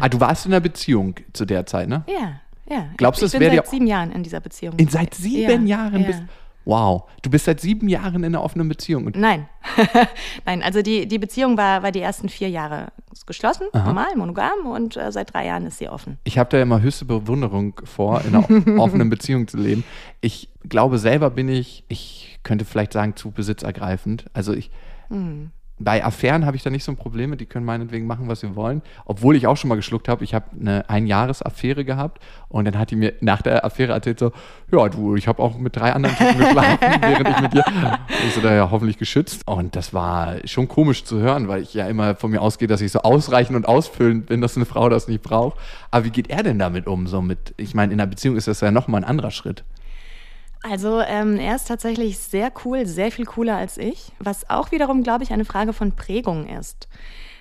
ah, 0.00 0.08
du 0.08 0.20
warst 0.20 0.46
in 0.46 0.52
einer 0.52 0.60
Beziehung 0.60 1.16
zu 1.32 1.44
der 1.44 1.66
Zeit, 1.66 1.88
ne? 1.88 2.04
Ja, 2.06 2.40
ja. 2.68 2.88
Glaubst 2.96 3.20
du, 3.20 3.26
es 3.26 3.32
wäre 3.32 3.56
seit 3.56 3.68
sieben 3.68 3.86
Jahren 3.86 4.12
in 4.12 4.22
dieser 4.22 4.40
Beziehung. 4.40 4.78
In 4.78 4.88
seit 4.88 5.14
sieben 5.14 5.66
ja, 5.66 5.78
Jahren 5.78 6.02
ja. 6.02 6.06
bist 6.06 6.22
Wow, 6.70 7.02
du 7.22 7.30
bist 7.30 7.46
seit 7.46 7.60
sieben 7.60 7.88
Jahren 7.88 8.22
in 8.22 8.26
einer 8.26 8.44
offenen 8.44 8.68
Beziehung. 8.68 9.10
Nein, 9.16 9.48
nein, 10.46 10.62
also 10.62 10.82
die, 10.82 11.08
die 11.08 11.18
Beziehung 11.18 11.56
war, 11.56 11.82
war 11.82 11.90
die 11.90 11.98
ersten 11.98 12.28
vier 12.28 12.48
Jahre 12.48 12.92
geschlossen, 13.26 13.66
Aha. 13.72 13.86
normal, 13.86 14.14
monogam 14.14 14.66
und 14.66 14.96
äh, 14.96 15.10
seit 15.10 15.34
drei 15.34 15.46
Jahren 15.46 15.66
ist 15.66 15.78
sie 15.78 15.88
offen. 15.88 16.18
Ich 16.22 16.38
habe 16.38 16.48
da 16.48 16.62
immer 16.62 16.80
höchste 16.80 17.06
Bewunderung 17.06 17.80
vor, 17.82 18.22
in 18.24 18.36
einer 18.36 18.44
offenen 18.80 19.10
Beziehung 19.10 19.48
zu 19.48 19.56
leben. 19.56 19.82
Ich 20.20 20.48
glaube, 20.68 20.98
selber 20.98 21.30
bin 21.30 21.48
ich, 21.48 21.82
ich 21.88 22.38
könnte 22.44 22.64
vielleicht 22.64 22.92
sagen, 22.92 23.16
zu 23.16 23.32
besitzergreifend. 23.32 24.26
Also 24.32 24.52
ich, 24.52 24.70
mhm 25.08 25.50
bei 25.80 26.04
Affären 26.04 26.44
habe 26.44 26.56
ich 26.56 26.62
da 26.62 26.68
nicht 26.68 26.84
so 26.84 26.92
ein 26.92 26.96
Problem 26.96 27.30
mit, 27.30 27.40
die 27.40 27.46
können 27.46 27.64
meinetwegen 27.64 28.06
machen, 28.06 28.28
was 28.28 28.40
sie 28.40 28.54
wollen. 28.54 28.82
Obwohl 29.06 29.34
ich 29.34 29.46
auch 29.46 29.56
schon 29.56 29.68
mal 29.68 29.76
geschluckt 29.76 30.08
habe, 30.08 30.22
ich 30.22 30.34
habe 30.34 30.44
eine 30.60 30.88
Einjahresaffäre 30.90 31.86
gehabt 31.86 32.22
und 32.48 32.66
dann 32.66 32.78
hat 32.78 32.90
die 32.90 32.96
mir 32.96 33.14
nach 33.20 33.40
der 33.40 33.64
Affäre 33.64 33.94
erzählt 33.94 34.18
so, 34.18 34.32
ja 34.70 34.88
du, 34.90 35.16
ich 35.16 35.26
habe 35.26 35.42
auch 35.42 35.56
mit 35.58 35.74
drei 35.74 35.92
anderen 35.94 36.16
Typen 36.16 36.38
geschlafen, 36.38 36.78
während 37.00 37.28
ich 37.28 37.40
mit 37.40 37.52
dir, 37.54 37.64
ich 38.26 38.34
so, 38.34 38.42
da 38.42 38.54
ja 38.54 38.70
hoffentlich 38.70 38.98
geschützt. 38.98 39.48
Und 39.48 39.74
das 39.74 39.94
war 39.94 40.36
schon 40.44 40.68
komisch 40.68 41.04
zu 41.04 41.18
hören, 41.18 41.48
weil 41.48 41.62
ich 41.62 41.72
ja 41.72 41.86
immer 41.86 42.14
von 42.14 42.30
mir 42.30 42.42
ausgehe, 42.42 42.68
dass 42.68 42.82
ich 42.82 42.92
so 42.92 43.00
ausreichend 43.00 43.56
und 43.56 43.66
ausfüllend 43.66 44.26
bin, 44.26 44.42
dass 44.42 44.56
eine 44.56 44.66
Frau 44.66 44.90
das 44.90 45.08
nicht 45.08 45.22
braucht. 45.22 45.58
Aber 45.90 46.04
wie 46.04 46.10
geht 46.10 46.28
er 46.28 46.42
denn 46.42 46.58
damit 46.58 46.86
um? 46.86 47.06
So 47.06 47.22
mit, 47.22 47.54
ich 47.56 47.74
meine, 47.74 47.94
in 47.94 48.00
einer 48.00 48.08
Beziehung 48.08 48.36
ist 48.36 48.48
das 48.48 48.60
ja 48.60 48.70
nochmal 48.70 49.00
ein 49.00 49.08
anderer 49.08 49.30
Schritt. 49.30 49.64
Also 50.62 51.00
ähm, 51.00 51.38
er 51.38 51.56
ist 51.56 51.68
tatsächlich 51.68 52.18
sehr 52.18 52.52
cool, 52.64 52.86
sehr 52.86 53.10
viel 53.10 53.24
cooler 53.24 53.56
als 53.56 53.78
ich, 53.78 54.12
was 54.18 54.48
auch 54.50 54.72
wiederum, 54.72 55.02
glaube 55.02 55.24
ich, 55.24 55.32
eine 55.32 55.44
Frage 55.46 55.72
von 55.72 55.92
Prägung 55.92 56.46
ist. 56.46 56.88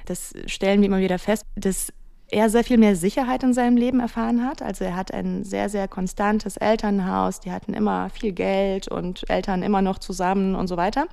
Das 0.05 0.34
stellen 0.45 0.82
wir 0.82 0.88
immer 0.88 0.99
wieder 0.99 1.19
fest, 1.19 1.45
dass 1.55 1.91
er 2.32 2.49
sehr 2.49 2.63
viel 2.63 2.77
mehr 2.77 2.95
Sicherheit 2.95 3.43
in 3.43 3.53
seinem 3.53 3.75
Leben 3.75 3.99
erfahren 3.99 4.45
hat. 4.45 4.62
Also 4.62 4.86
er 4.86 4.95
hat 4.95 5.13
ein 5.13 5.43
sehr, 5.43 5.67
sehr 5.67 5.88
konstantes 5.88 6.58
Elternhaus, 6.58 7.39
die 7.39 7.51
hatten 7.51 7.73
immer 7.73 8.10
viel 8.10 8.32
Geld 8.32 8.88
und 8.88 9.29
Eltern 9.29 9.63
immer 9.63 9.82
noch 9.82 9.99
zusammen 9.99 10.55
und 10.55 10.67
so 10.67 10.77
weiter. 10.77 11.08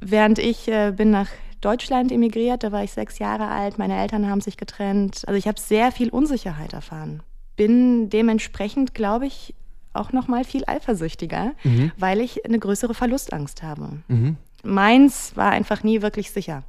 Während 0.00 0.38
ich 0.38 0.68
äh, 0.68 0.92
bin 0.94 1.10
nach 1.10 1.28
Deutschland 1.60 2.10
emigriert, 2.10 2.64
da 2.64 2.72
war 2.72 2.82
ich 2.82 2.92
sechs 2.92 3.20
Jahre 3.20 3.46
alt, 3.46 3.78
meine 3.78 3.98
Eltern 3.98 4.28
haben 4.28 4.40
sich 4.40 4.56
getrennt. 4.56 5.22
Also 5.26 5.38
ich 5.38 5.46
habe 5.46 5.60
sehr 5.60 5.92
viel 5.92 6.10
Unsicherheit 6.10 6.72
erfahren. 6.72 7.22
Bin 7.56 8.10
dementsprechend, 8.10 8.94
glaube 8.94 9.26
ich, 9.26 9.54
auch 9.92 10.12
noch 10.12 10.28
mal 10.28 10.44
viel 10.44 10.64
eifersüchtiger, 10.66 11.52
mhm. 11.64 11.92
weil 11.98 12.20
ich 12.20 12.44
eine 12.44 12.58
größere 12.58 12.94
Verlustangst 12.94 13.62
habe. 13.62 13.98
Mhm. 14.08 14.36
Meins 14.62 15.32
war 15.36 15.50
einfach 15.50 15.82
nie 15.82 16.02
wirklich 16.02 16.30
sicher. 16.30 16.62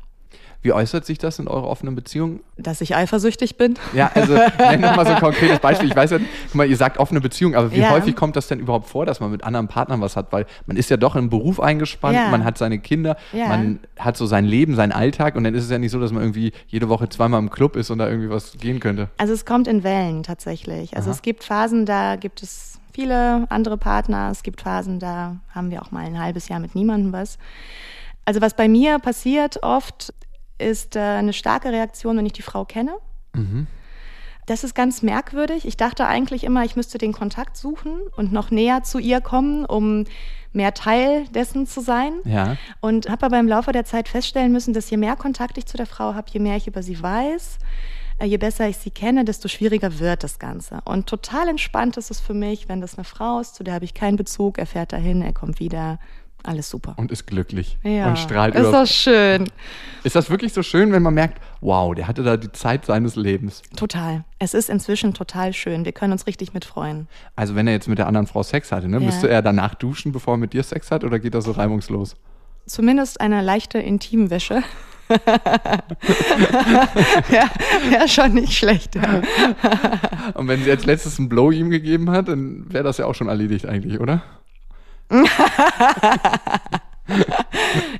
Wie 0.64 0.72
äußert 0.72 1.06
sich 1.06 1.18
das 1.18 1.40
in 1.40 1.50
eurer 1.50 1.68
offenen 1.68 1.94
Beziehung? 1.94 2.40
Dass 2.56 2.80
ich 2.80 2.96
eifersüchtig 2.96 3.58
bin. 3.58 3.74
Ja, 3.94 4.10
also 4.16 4.34
nenn 4.58 4.82
doch 4.82 4.96
mal 4.96 5.06
so 5.06 5.12
ein 5.12 5.20
konkretes 5.20 5.60
Beispiel. 5.60 5.90
Ich 5.90 5.96
weiß 5.96 6.12
ja, 6.12 6.20
guck 6.20 6.56
mal, 6.56 6.66
ihr 6.66 6.78
sagt 6.78 6.98
offene 6.98 7.20
Beziehung, 7.20 7.54
aber 7.54 7.72
wie 7.74 7.82
ja. 7.82 7.90
häufig 7.90 8.16
kommt 8.16 8.38
das 8.38 8.48
denn 8.48 8.60
überhaupt 8.60 8.88
vor, 8.88 9.06
dass 9.06 9.20
man 9.20 9.30
mit 9.30 9.44
anderen 9.44 9.68
Partnern 9.68 10.00
was 10.00 10.16
hat? 10.16 10.32
Weil 10.32 10.46
man 10.66 10.78
ist 10.78 10.90
ja 10.90 10.96
doch 10.96 11.18
im 11.18 11.30
Beruf 11.30 11.60
eingespannt, 11.60 12.16
ja. 12.16 12.30
man 12.30 12.46
hat 12.46 12.58
seine 12.58 12.80
Kinder, 12.80 13.18
ja. 13.34 13.48
man 13.50 13.80
hat 14.00 14.16
so 14.16 14.26
sein 14.26 14.46
Leben, 14.46 14.76
seinen 14.76 14.94
Alltag 14.94 15.36
und 15.36 15.44
dann 15.44 15.54
ist 15.54 15.66
es 15.66 15.70
ja 15.70 15.78
nicht 15.78 15.92
so, 15.92 16.00
dass 16.00 16.14
man 16.14 16.24
irgendwie 16.24 16.54
jede 16.68 16.88
Woche 16.88 17.10
zweimal 17.10 17.42
im 17.42 17.50
Club 17.50 17.76
ist 17.76 17.92
und 17.92 17.98
da 17.98 18.08
irgendwie 18.08 18.30
was 18.30 18.54
gehen 18.54 18.80
könnte. 18.80 19.10
Also 19.18 19.34
es 19.34 19.46
kommt 19.46 19.68
in 19.68 19.84
Wellen 19.84 20.24
tatsächlich. 20.24 20.96
Also 20.96 21.10
Aha. 21.10 21.16
es 21.16 21.22
gibt 21.22 21.44
Phasen, 21.44 21.86
da 21.86 22.16
gibt 22.16 22.42
es 22.42 22.80
viele 22.94 23.46
andere 23.50 23.78
Partner. 23.78 24.30
Es 24.32 24.44
gibt 24.44 24.62
Phasen, 24.62 25.00
da 25.00 25.38
haben 25.50 25.72
wir 25.72 25.82
auch 25.82 25.92
mal 25.92 26.06
ein 26.06 26.20
halbes 26.20 26.48
Jahr 26.48 26.60
mit 26.60 26.76
niemandem 26.76 27.12
was. 27.12 27.38
Also 28.26 28.40
was 28.40 28.56
bei 28.56 28.68
mir 28.68 29.00
passiert 29.00 29.64
oft, 29.64 30.14
ist 30.58 30.96
äh, 30.96 31.00
eine 31.00 31.34
starke 31.34 31.72
Reaktion, 31.72 32.18
wenn 32.18 32.26
ich 32.26 32.34
die 32.34 32.42
Frau 32.42 32.66
kenne. 32.66 32.94
Mhm. 33.34 33.68
Das 34.46 34.64
ist 34.64 34.76
ganz 34.76 35.02
merkwürdig. 35.02 35.66
Ich 35.66 35.78
dachte 35.78 36.06
eigentlich 36.06 36.44
immer, 36.44 36.66
ich 36.66 36.76
müsste 36.76 36.98
den 36.98 37.14
Kontakt 37.14 37.56
suchen 37.56 38.02
und 38.16 38.34
noch 38.34 38.52
näher 38.52 38.84
zu 38.84 39.00
ihr 39.00 39.22
kommen, 39.22 39.66
um 39.66 40.04
mehr 40.52 40.74
Teil 40.74 41.26
dessen 41.30 41.66
zu 41.66 41.82
sein. 41.82 42.14
Ja. 42.26 42.58
Und 42.82 43.10
habe 43.10 43.26
aber 43.26 43.40
im 43.40 43.48
Laufe 43.48 43.72
der 43.72 43.86
Zeit 43.86 44.10
feststellen 44.10 44.52
müssen, 44.52 44.74
dass 44.74 44.90
je 44.90 44.98
mehr 44.98 45.16
Kontakt 45.16 45.58
ich 45.58 45.66
zu 45.66 45.78
der 45.78 45.86
Frau 45.86 46.14
habe, 46.14 46.30
je 46.30 46.40
mehr 46.40 46.58
ich 46.58 46.68
über 46.68 46.84
sie 46.84 47.02
weiß, 47.02 47.58
je 48.22 48.38
besser 48.38 48.68
ich 48.68 48.78
sie 48.78 48.92
kenne, 48.92 49.26
desto 49.26 49.48
schwieriger 49.48 50.00
wird 50.00 50.24
das 50.24 50.40
Ganze. 50.40 50.80
Und 50.86 51.08
total 51.08 51.50
entspannt 51.50 51.98
ist 51.98 52.12
es 52.12 52.20
für 52.20 52.34
mich, 52.34 52.70
wenn 52.70 52.82
das 52.82 52.98
eine 52.98 53.04
Frau 53.04 53.40
ist, 53.40 53.56
zu 53.56 53.64
der 53.64 53.74
habe 53.74 53.86
ich 53.86 53.94
keinen 53.94 54.18
Bezug, 54.18 54.58
er 54.58 54.66
fährt 54.66 54.94
dahin, 54.94 55.22
er 55.22 55.34
kommt 55.34 55.60
wieder. 55.60 56.00
Alles 56.46 56.70
super. 56.70 56.96
Und 56.98 57.10
ist 57.10 57.26
glücklich. 57.26 57.78
Ja, 57.84 58.10
und 58.10 58.20
strahlt 58.20 58.54
ist 58.54 58.68
über. 58.68 58.72
das 58.72 58.94
schön. 58.94 59.50
Ist 60.04 60.18
das 60.18 60.30
wirklich 60.30 60.52
so 60.52 60.62
schön, 60.62 60.92
wenn 60.92 61.02
man 61.02 61.14
merkt, 61.14 61.40
wow, 61.62 61.96
der 61.96 62.06
hatte 62.06 62.22
da 62.22 62.36
die 62.36 62.52
Zeit 62.52 62.86
seines 62.86 63.16
Lebens? 63.16 63.62
Total. 63.78 64.26
Es 64.40 64.54
ist 64.54 64.70
inzwischen 64.70 65.14
total 65.14 65.54
schön. 65.54 65.86
Wir 65.86 65.94
können 65.94 66.12
uns 66.12 66.28
richtig 66.28 66.54
mitfreuen. 66.54 67.08
Also 67.38 67.56
wenn 67.56 67.66
er 67.66 67.72
jetzt 67.72 67.88
mit 67.88 67.98
der 67.98 68.08
anderen 68.08 68.28
Frau 68.28 68.44
Sex 68.44 68.74
hatte, 68.74 68.90
ne, 68.90 68.98
ja. 68.98 69.06
müsste 69.06 69.30
er 69.30 69.42
danach 69.42 69.74
duschen, 69.76 70.12
bevor 70.12 70.34
er 70.34 70.38
mit 70.38 70.52
dir 70.52 70.64
Sex 70.64 70.92
hat, 70.92 71.06
oder 71.06 71.18
geht 71.18 71.34
das 71.34 71.46
so 71.46 71.52
reibungslos? 71.52 72.18
Zumindest 72.66 73.22
eine 73.22 73.42
leichte 73.42 73.80
Intimwäsche. 73.80 74.64
Ja, 77.30 77.50
wäre 77.90 78.08
schon 78.08 78.34
nicht 78.34 78.54
schlecht. 78.54 78.96
Ja. 78.96 79.22
Und 80.34 80.48
wenn 80.48 80.64
sie 80.64 80.70
jetzt 80.70 80.86
letztes 80.86 81.20
einen 81.20 81.30
Blow 81.30 81.52
ihm 81.52 81.70
gegeben 81.70 82.10
hat, 82.10 82.28
dann 82.28 82.66
wäre 82.72 82.84
das 82.84 82.98
ja 82.98 83.06
auch 83.06 83.16
schon 83.16 83.30
erledigt 83.30 83.66
eigentlich, 83.66 84.00
oder? 84.00 84.24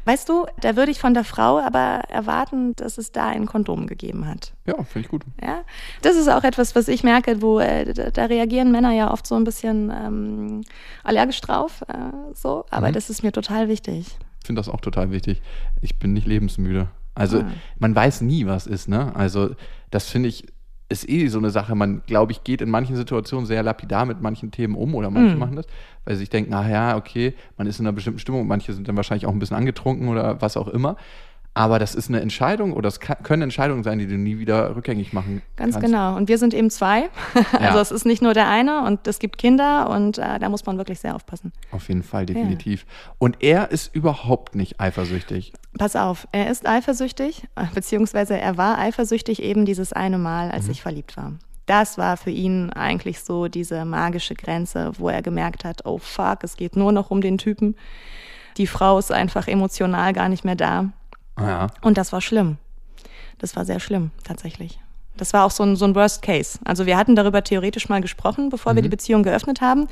weißt 0.06 0.30
du, 0.30 0.46
da 0.62 0.76
würde 0.76 0.92
ich 0.92 1.00
von 1.00 1.14
der 1.14 1.24
Frau 1.24 1.60
aber 1.60 2.02
erwarten, 2.10 2.76
dass 2.76 2.98
es 2.98 3.12
da 3.12 3.28
ein 3.28 3.46
Kondom 3.46 3.88
gegeben 3.88 4.28
hat. 4.28 4.54
Ja, 4.66 4.76
finde 4.84 5.06
ich 5.06 5.10
gut. 5.10 5.24
Ja, 5.42 5.64
das 6.02 6.16
ist 6.16 6.30
auch 6.30 6.44
etwas, 6.44 6.76
was 6.76 6.88
ich 6.88 7.04
merke, 7.04 7.42
wo 7.42 7.60
äh, 7.60 7.94
da, 7.94 8.12
da, 8.12 8.26
reagieren 8.26 8.72
Männer 8.72 8.94
ja 8.94 9.12
oft 9.12 9.28
so 9.28 9.36
ein 9.36 9.44
bisschen 9.44 9.92
ähm, 9.92 10.62
allergisch 11.04 11.42
drauf, 11.42 11.84
äh, 11.88 11.94
so. 12.34 12.66
Aber 12.70 12.90
mhm. 12.90 12.94
das 12.94 13.10
ist 13.10 13.24
mir 13.24 13.32
total 13.32 13.68
wichtig. 13.68 14.18
Ich 14.40 14.48
finde 14.48 14.60
das 14.60 14.70
auch 14.70 14.82
total 14.82 15.12
wichtig. 15.12 15.42
Ich 15.82 16.00
bin 16.00 16.14
nicht 16.14 16.28
lebensmüde. 16.28 16.88
Also 17.16 17.42
ah. 17.42 17.52
man 17.80 17.96
weiß 17.96 18.22
nie, 18.22 18.46
was 18.46 18.68
ist, 18.68 18.88
ne? 18.88 19.16
Also 19.16 19.56
das 19.92 20.10
finde 20.10 20.30
ich 20.30 20.46
ist 20.90 21.10
eh 21.10 21.28
so 21.28 21.40
eine 21.40 21.50
Sache. 21.50 21.76
Man, 21.76 22.04
glaube 22.06 22.32
ich, 22.32 22.44
geht 22.44 22.62
in 22.62 22.70
manchen 22.70 22.96
Situationen 22.96 23.46
sehr 23.46 23.64
lapidar 23.64 24.06
mit 24.06 24.22
manchen 24.22 24.52
Themen 24.52 24.76
um 24.76 24.96
oder 24.96 25.10
manche 25.10 25.36
mm. 25.36 25.40
machen 25.40 25.56
das, 25.56 25.66
weil 26.06 26.16
sie 26.16 26.20
sich 26.20 26.30
denken, 26.30 26.54
ach 26.54 26.68
ja, 26.68 26.96
okay, 26.96 27.34
man 27.58 27.68
ist 27.68 27.80
in 27.80 27.86
einer 27.86 27.94
bestimmten 27.94 28.20
Stimmung, 28.20 28.48
manche 28.48 28.74
sind 28.74 28.88
dann 28.88 28.96
wahrscheinlich 28.96 29.26
auch 29.26 29.32
ein 29.32 29.40
bisschen 29.40 29.58
angetrunken 29.58 30.08
oder 30.08 30.42
was 30.42 30.56
auch 30.56 30.68
immer. 30.68 30.96
Aber 31.56 31.78
das 31.78 31.94
ist 31.94 32.10
eine 32.10 32.20
Entscheidung 32.20 32.74
oder 32.74 32.88
es 32.88 33.00
können 33.00 33.44
Entscheidungen 33.44 33.84
sein, 33.84 34.00
die 34.00 34.08
du 34.08 34.18
nie 34.18 34.40
wieder 34.40 34.76
rückgängig 34.76 35.14
machen 35.14 35.44
Ganz 35.56 35.76
kannst. 35.76 35.86
genau. 35.86 36.16
Und 36.16 36.28
wir 36.28 36.40
sind 36.40 36.54
eben 36.54 36.72
zwei. 36.72 37.10
also 37.52 37.64
ja. 37.78 37.82
es 37.82 37.92
ist 37.92 38.06
nicht 38.06 38.24
nur 38.24 38.34
der 38.34 38.50
eine 38.50 38.84
und 38.86 39.08
es 39.08 39.20
gibt 39.20 39.38
Kinder 39.38 39.90
und 39.90 40.18
äh, 40.18 40.40
da 40.40 40.50
muss 40.50 40.66
man 40.66 40.78
wirklich 40.78 41.00
sehr 41.00 41.14
aufpassen. 41.14 41.52
Auf 41.72 41.90
jeden 41.90 42.02
Fall, 42.02 42.26
definitiv. 42.26 42.82
Ja. 42.88 43.14
Und 43.20 43.44
er 43.44 43.70
ist 43.70 43.94
überhaupt 43.96 44.56
nicht 44.56 44.80
eifersüchtig. 44.80 45.54
Pass 45.78 45.96
auf, 45.96 46.28
er 46.32 46.50
ist 46.50 46.68
eifersüchtig, 46.68 47.44
beziehungsweise 47.74 48.38
er 48.38 48.58
war 48.58 48.80
eifersüchtig 48.80 49.42
eben 49.42 49.66
dieses 49.66 49.94
eine 49.94 50.18
Mal, 50.18 50.50
als 50.50 50.66
mhm. 50.66 50.72
ich 50.72 50.82
verliebt 50.82 51.18
war. 51.18 51.34
Das 51.66 51.98
war 51.98 52.18
für 52.18 52.32
ihn 52.32 52.72
eigentlich 52.72 53.22
so 53.22 53.48
diese 53.48 53.86
magische 53.86 54.36
Grenze, 54.36 54.92
wo 54.98 55.08
er 55.10 55.22
gemerkt 55.22 55.64
hat, 55.64 55.86
oh 55.86 55.98
fuck, 55.98 56.44
es 56.44 56.58
geht 56.58 56.76
nur 56.76 56.92
noch 56.92 57.10
um 57.10 57.22
den 57.22 57.38
Typen. 57.38 57.76
Die 58.58 58.68
Frau 58.68 59.00
ist 59.00 59.12
einfach 59.12 59.48
emotional 59.48 60.14
gar 60.14 60.30
nicht 60.30 60.46
mehr 60.46 60.56
da. 60.56 60.90
Ja. 61.40 61.68
Und 61.82 61.98
das 61.98 62.12
war 62.12 62.22
schlimm. 62.22 62.58
Das 63.40 63.56
war 63.56 63.66
sehr 63.66 63.80
schlimm, 63.80 64.12
tatsächlich. 64.24 64.80
Das 65.16 65.34
war 65.34 65.46
auch 65.46 65.52
so 65.52 65.64
ein, 65.64 65.76
so 65.76 65.86
ein 65.86 65.94
Worst 65.96 66.22
Case. 66.22 66.58
Also 66.66 66.86
wir 66.86 66.98
hatten 66.98 67.16
darüber 67.16 67.44
theoretisch 67.44 67.88
mal 67.88 68.02
gesprochen, 68.02 68.50
bevor 68.50 68.74
mhm. 68.74 68.78
wir 68.78 68.84
die 68.84 68.90
Beziehung 68.90 69.24
geöffnet 69.24 69.62
haben. 69.62 69.88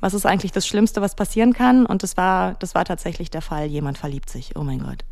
Was 0.00 0.12
ist 0.12 0.26
eigentlich 0.26 0.52
das 0.52 0.66
Schlimmste, 0.66 1.00
was 1.00 1.14
passieren 1.14 1.54
kann? 1.54 1.86
Und 1.86 2.02
das 2.02 2.16
war, 2.16 2.54
das 2.54 2.74
war 2.74 2.84
tatsächlich 2.84 3.30
der 3.30 3.42
Fall. 3.42 3.66
Jemand 3.66 3.96
verliebt 3.96 4.28
sich. 4.28 4.56
Oh 4.56 4.62
mein 4.62 4.80
Gott. 4.80 5.04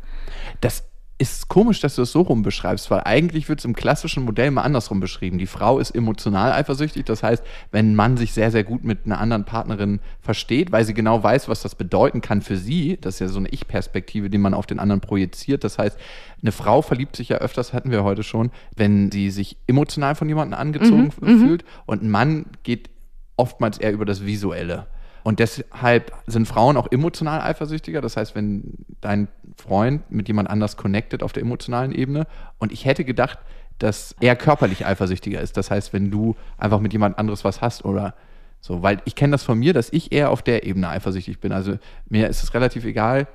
Das 0.61 0.83
ist 1.17 1.47
komisch, 1.47 1.79
dass 1.79 1.95
du 1.95 2.01
es 2.01 2.11
so 2.11 2.21
rum 2.21 2.41
beschreibst, 2.41 2.91
weil 2.91 3.01
eigentlich 3.05 3.47
wird 3.47 3.59
es 3.59 3.65
im 3.65 3.73
klassischen 3.73 4.25
Modell 4.25 4.51
mal 4.51 4.63
andersrum 4.63 4.99
beschrieben. 4.99 5.37
Die 5.37 5.45
Frau 5.45 5.79
ist 5.79 5.91
emotional 5.91 6.51
eifersüchtig, 6.51 7.05
das 7.05 7.23
heißt, 7.23 7.41
wenn 7.71 7.91
ein 7.91 7.95
Mann 7.95 8.17
sich 8.17 8.33
sehr, 8.33 8.51
sehr 8.51 8.65
gut 8.65 8.83
mit 8.83 9.05
einer 9.05 9.19
anderen 9.19 9.45
Partnerin 9.45 10.01
versteht, 10.19 10.73
weil 10.73 10.83
sie 10.83 10.93
genau 10.93 11.23
weiß, 11.23 11.47
was 11.47 11.61
das 11.61 11.75
bedeuten 11.75 12.19
kann 12.19 12.41
für 12.41 12.57
sie, 12.57 12.97
das 12.99 13.15
ist 13.15 13.19
ja 13.21 13.27
so 13.29 13.39
eine 13.39 13.47
Ich-Perspektive, 13.49 14.29
die 14.29 14.37
man 14.37 14.53
auf 14.53 14.65
den 14.65 14.77
anderen 14.77 14.99
projiziert. 14.99 15.63
Das 15.63 15.77
heißt, 15.77 15.97
eine 16.41 16.51
Frau 16.51 16.81
verliebt 16.81 17.15
sich 17.15 17.29
ja 17.29 17.37
öfters, 17.37 17.71
hatten 17.71 17.91
wir 17.91 18.03
heute 18.03 18.23
schon, 18.23 18.51
wenn 18.75 19.09
sie 19.09 19.29
sich 19.29 19.55
emotional 19.67 20.15
von 20.15 20.27
jemandem 20.27 20.59
angezogen 20.59 21.13
Mhm, 21.21 21.39
fühlt 21.39 21.65
und 21.85 22.03
ein 22.03 22.09
Mann 22.11 22.47
geht 22.63 22.89
oftmals 23.37 23.77
eher 23.77 23.93
über 23.93 24.05
das 24.05 24.25
Visuelle. 24.25 24.87
Und 25.25 25.39
deshalb 25.39 26.13
sind 26.27 26.47
Frauen 26.47 26.77
auch 26.77 26.91
emotional 26.91 27.41
eifersüchtiger. 27.41 27.99
Das 27.99 28.15
heißt, 28.15 28.35
wenn 28.35 28.75
dein 29.01 29.27
Freund 29.57 30.11
mit 30.11 30.27
jemand 30.27 30.51
anders 30.51 30.77
connected 30.77 31.23
auf 31.23 31.33
der 31.33 31.41
emotionalen 31.41 31.91
Ebene. 31.91 32.27
Und 32.59 32.71
ich 32.71 32.85
hätte 32.85 33.03
gedacht, 33.03 33.39
dass 33.79 34.15
er 34.19 34.35
körperlich 34.35 34.85
eifersüchtiger 34.85 35.41
ist. 35.41 35.57
Das 35.57 35.71
heißt, 35.71 35.93
wenn 35.93 36.11
du 36.11 36.35
einfach 36.59 36.79
mit 36.79 36.93
jemand 36.93 37.17
anderes 37.17 37.43
was 37.43 37.59
hast 37.59 37.85
oder 37.85 38.13
so. 38.61 38.83
Weil 38.83 39.01
ich 39.05 39.15
kenne 39.15 39.31
das 39.31 39.41
von 39.41 39.57
mir, 39.57 39.73
dass 39.73 39.91
ich 39.91 40.11
eher 40.11 40.29
auf 40.29 40.43
der 40.43 40.63
Ebene 40.63 40.89
eifersüchtig 40.89 41.39
bin. 41.39 41.53
Also 41.53 41.79
mir 42.07 42.29
ist 42.29 42.43
es 42.43 42.53
relativ 42.53 42.85
egal, 42.85 43.27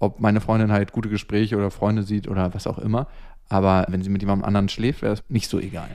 ob 0.00 0.18
meine 0.18 0.40
Freundin 0.40 0.72
halt 0.72 0.90
gute 0.90 1.08
Gespräche 1.08 1.56
oder 1.56 1.70
Freunde 1.70 2.02
sieht 2.02 2.26
oder 2.26 2.54
was 2.54 2.66
auch 2.66 2.78
immer. 2.78 3.06
Aber 3.48 3.86
wenn 3.88 4.02
sie 4.02 4.10
mit 4.10 4.20
jemandem 4.20 4.46
anderen 4.46 4.68
schläft, 4.68 5.02
wäre 5.02 5.12
das 5.12 5.22
nicht 5.28 5.48
so 5.48 5.60
egal. 5.60 5.90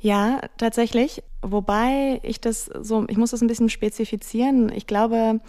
Ja, 0.00 0.40
tatsächlich. 0.56 1.22
Wobei 1.42 2.20
ich 2.22 2.40
das 2.40 2.66
so, 2.66 3.04
ich 3.08 3.16
muss 3.16 3.30
das 3.30 3.42
ein 3.42 3.48
bisschen 3.48 3.68
spezifizieren. 3.68 4.72
Ich 4.74 4.86
glaube, 4.86 5.40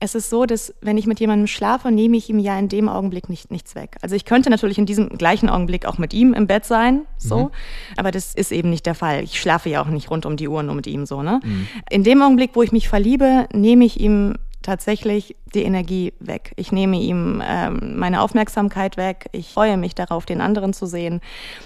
es 0.00 0.14
ist 0.16 0.30
so, 0.30 0.46
dass 0.46 0.74
wenn 0.80 0.98
ich 0.98 1.06
mit 1.06 1.20
jemandem 1.20 1.46
schlafe, 1.46 1.92
nehme 1.92 2.16
ich 2.16 2.28
ihm 2.28 2.40
ja 2.40 2.58
in 2.58 2.68
dem 2.68 2.88
Augenblick 2.88 3.28
nicht, 3.28 3.50
nichts 3.50 3.74
weg. 3.74 3.96
Also 4.02 4.16
ich 4.16 4.24
könnte 4.24 4.50
natürlich 4.50 4.76
in 4.76 4.84
diesem 4.84 5.10
gleichen 5.10 5.48
Augenblick 5.48 5.86
auch 5.86 5.96
mit 5.96 6.12
ihm 6.12 6.34
im 6.34 6.48
Bett 6.48 6.64
sein, 6.64 7.02
so, 7.16 7.52
aber 7.96 8.10
das 8.10 8.34
ist 8.34 8.50
eben 8.50 8.68
nicht 8.68 8.84
der 8.84 8.96
Fall. 8.96 9.22
Ich 9.22 9.40
schlafe 9.40 9.70
ja 9.70 9.80
auch 9.80 9.86
nicht 9.86 10.10
rund 10.10 10.26
um 10.26 10.36
die 10.36 10.48
Uhr 10.48 10.62
nur 10.64 10.74
mit 10.74 10.88
ihm 10.88 11.06
so, 11.06 11.22
ne? 11.22 11.40
In 11.88 12.02
dem 12.02 12.20
Augenblick, 12.20 12.50
wo 12.54 12.62
ich 12.62 12.72
mich 12.72 12.88
verliebe, 12.88 13.46
nehme 13.52 13.84
ich 13.84 14.00
ihm 14.00 14.34
tatsächlich 14.62 15.36
die 15.54 15.62
Energie 15.62 16.12
weg. 16.20 16.52
Ich 16.56 16.72
nehme 16.72 16.96
ihm 16.98 17.42
ähm, 17.46 17.98
meine 17.98 18.20
Aufmerksamkeit 18.22 18.96
weg. 18.96 19.28
Ich 19.32 19.50
freue 19.52 19.76
mich 19.76 19.94
darauf, 19.94 20.24
den 20.24 20.40
anderen 20.40 20.72
zu 20.72 20.86
sehen. 20.86 21.20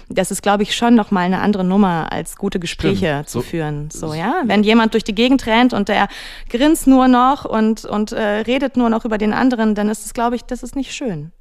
Das 0.09 0.31
ist, 0.31 0.41
glaube 0.41 0.63
ich, 0.63 0.75
schon 0.75 0.95
noch 0.95 1.11
mal 1.11 1.21
eine 1.21 1.39
andere 1.39 1.63
Nummer, 1.63 2.11
als 2.11 2.35
gute 2.35 2.59
Gespräche 2.59 2.97
Stimmt. 3.23 3.29
zu 3.29 3.39
So- 3.39 3.45
führen. 3.45 3.89
So, 3.91 4.13
ja. 4.13 4.41
Wenn 4.45 4.63
jemand 4.63 4.93
durch 4.93 5.03
die 5.03 5.15
Gegend 5.15 5.45
rennt 5.47 5.73
und 5.73 5.87
der 5.87 6.07
grinst 6.49 6.87
nur 6.87 7.07
noch 7.07 7.45
und, 7.45 7.85
und 7.85 8.11
äh, 8.11 8.21
redet 8.21 8.75
nur 8.77 8.89
noch 8.89 9.05
über 9.05 9.17
den 9.17 9.33
anderen, 9.33 9.75
dann 9.75 9.89
ist 9.89 10.05
es, 10.05 10.13
glaube 10.13 10.35
ich, 10.35 10.43
das 10.43 10.63
ist 10.63 10.75
nicht 10.75 10.93
schön. 10.93 11.31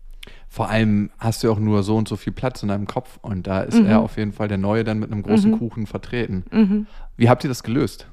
Vor 0.49 0.71
allem 0.71 1.11
hast 1.19 1.43
du 1.43 1.51
auch 1.51 1.59
nur 1.59 1.83
so 1.83 1.97
und 1.97 2.07
so 2.09 2.17
viel 2.17 2.33
Platz 2.33 2.63
in 2.63 2.69
deinem 2.69 2.87
Kopf 2.87 3.19
und 3.21 3.47
da 3.47 3.61
ist 3.63 3.79
er 3.79 4.01
auf 4.01 4.17
jeden 4.17 4.33
Fall 4.33 4.49
der 4.49 4.59
Neue 4.59 4.85
dann 4.85 4.99
mit 5.01 5.11
einem 5.13 5.23
großen 5.23 5.59
Kuchen 5.59 5.87
vertreten. 5.87 6.87
Wie 7.17 7.29
habt 7.29 7.45
ihr 7.45 7.49
das 7.49 7.63
gelöst? 7.65 8.07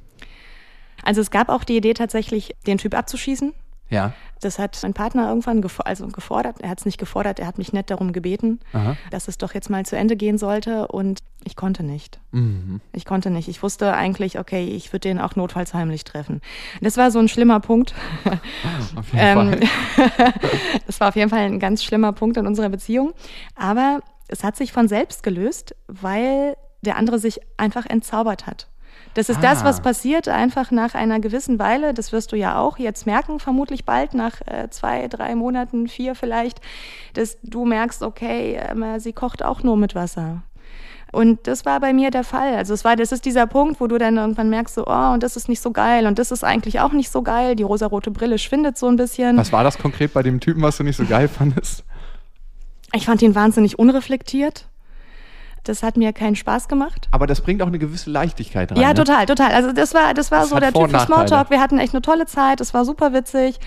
Also 1.03 1.21
es 1.21 1.31
gab 1.31 1.49
auch 1.49 1.63
die 1.63 1.77
Idee 1.77 1.93
tatsächlich, 1.93 2.55
den 2.65 2.77
Typ 2.77 2.95
abzuschießen. 2.95 3.53
Ja. 3.89 4.13
Das 4.41 4.59
hat 4.59 4.77
mein 4.81 4.93
Partner 4.93 5.29
irgendwann 5.29 5.61
gefo 5.61 5.83
also 5.83 6.07
gefordert. 6.07 6.59
Er 6.61 6.69
hat 6.69 6.79
es 6.79 6.85
nicht 6.85 6.97
gefordert, 6.97 7.39
er 7.39 7.47
hat 7.47 7.57
mich 7.57 7.71
nett 7.73 7.89
darum 7.91 8.11
gebeten, 8.11 8.59
Aha. 8.73 8.97
dass 9.11 9.27
es 9.27 9.37
doch 9.37 9.53
jetzt 9.53 9.69
mal 9.69 9.85
zu 9.85 9.95
Ende 9.95 10.15
gehen 10.15 10.37
sollte. 10.37 10.87
Und 10.87 11.19
ich 11.43 11.55
konnte 11.55 11.83
nicht. 11.83 12.19
Mhm. 12.31 12.81
Ich 12.91 13.05
konnte 13.05 13.29
nicht. 13.29 13.47
Ich 13.47 13.61
wusste 13.63 13.93
eigentlich, 13.93 14.39
okay, 14.39 14.65
ich 14.65 14.91
würde 14.91 15.07
den 15.09 15.19
auch 15.19 15.35
notfalls 15.35 15.73
heimlich 15.73 16.03
treffen. 16.03 16.41
Das 16.81 16.97
war 16.97 17.11
so 17.11 17.19
ein 17.19 17.27
schlimmer 17.29 17.59
Punkt. 17.59 17.93
Auf 18.97 19.13
jeden 19.13 19.19
Ähm, 19.19 19.61
Fall. 19.95 20.33
das 20.87 20.99
war 20.99 21.09
auf 21.09 21.15
jeden 21.15 21.29
Fall 21.29 21.39
ein 21.41 21.59
ganz 21.59 21.83
schlimmer 21.83 22.11
Punkt 22.13 22.35
in 22.37 22.47
unserer 22.47 22.69
Beziehung. 22.69 23.13
Aber 23.55 23.99
es 24.27 24.43
hat 24.43 24.55
sich 24.55 24.71
von 24.73 24.87
selbst 24.87 25.23
gelöst, 25.23 25.75
weil 25.87 26.55
der 26.81 26.97
andere 26.97 27.19
sich 27.19 27.39
einfach 27.57 27.85
entzaubert 27.85 28.45
hat. 28.47 28.67
Das 29.15 29.29
ist 29.29 29.43
das, 29.43 29.61
Ah. 29.61 29.65
was 29.65 29.81
passiert 29.81 30.27
einfach 30.27 30.71
nach 30.71 30.95
einer 30.95 31.19
gewissen 31.19 31.59
Weile. 31.59 31.93
Das 31.93 32.11
wirst 32.11 32.31
du 32.31 32.35
ja 32.35 32.57
auch 32.59 32.79
jetzt 32.79 33.05
merken, 33.05 33.39
vermutlich 33.39 33.85
bald, 33.85 34.13
nach 34.15 34.41
äh, 34.47 34.69
zwei, 34.71 35.07
drei 35.07 35.35
Monaten, 35.35 35.87
vier 35.87 36.15
vielleicht, 36.15 36.59
dass 37.13 37.37
du 37.43 37.65
merkst, 37.65 38.01
okay, 38.01 38.59
ähm, 38.69 38.99
sie 38.99 39.13
kocht 39.13 39.43
auch 39.43 39.61
nur 39.61 39.77
mit 39.77 39.93
Wasser. 39.93 40.41
Und 41.11 41.45
das 41.45 41.63
war 41.63 41.79
bei 41.79 41.93
mir 41.93 42.09
der 42.09 42.23
Fall. 42.23 42.55
Also 42.55 42.73
es 42.73 42.83
war, 42.83 42.95
das 42.95 43.11
ist 43.11 43.25
dieser 43.25 43.45
Punkt, 43.45 43.79
wo 43.79 43.85
du 43.85 43.99
dann 43.99 44.17
irgendwann 44.17 44.49
merkst, 44.49 44.73
so, 44.73 44.87
oh, 44.87 45.11
und 45.13 45.21
das 45.21 45.35
ist 45.37 45.47
nicht 45.47 45.61
so 45.61 45.69
geil 45.69 46.07
und 46.07 46.17
das 46.17 46.31
ist 46.31 46.43
eigentlich 46.43 46.79
auch 46.79 46.91
nicht 46.91 47.11
so 47.11 47.21
geil. 47.21 47.55
Die 47.55 47.61
rosarote 47.61 48.09
Brille 48.09 48.39
schwindet 48.39 48.79
so 48.79 48.87
ein 48.87 48.95
bisschen. 48.95 49.37
Was 49.37 49.51
war 49.51 49.63
das 49.63 49.77
konkret 49.77 50.11
bei 50.13 50.23
dem 50.23 50.39
Typen, 50.39 50.63
was 50.63 50.77
du 50.77 50.83
nicht 50.83 50.97
so 50.97 51.05
geil 51.05 51.27
fandest? 51.27 51.83
Ich 52.93 53.05
fand 53.05 53.21
ihn 53.21 53.35
wahnsinnig 53.35 53.77
unreflektiert. 53.77 54.65
Das 55.63 55.81
hat 55.81 55.95
mir 55.95 56.11
keinen 56.11 56.35
Spaß 56.35 56.67
gemacht. 56.67 57.07
Aber 57.11 57.25
das 57.25 57.39
bringt 57.41 57.61
auch 57.61 57.67
eine 57.67 57.79
gewisse 57.79 58.09
Leichtigkeit 58.09 58.71
rein. 58.71 58.79
Ja, 58.81 58.89
ne? 58.89 58.93
total, 58.95 59.25
total. 59.25 59.51
Also 59.53 59.71
das 59.71 59.93
war, 59.93 60.13
das 60.13 60.29
war 60.29 60.41
Das 60.41 60.49
so 60.49 60.59
der 60.59 60.73
Typ 60.73 60.91
für. 60.91 60.99
Smalltalk. 60.99 61.49
Wir 61.49 61.61
hatten 61.61 61.79
echt 61.79 61.93
eine 61.93 62.01
tolle 62.01 62.25
Zeit. 62.25 62.59
Es 62.59 62.73
war 62.73 62.83
super 62.83 63.13
witzig. 63.13 63.59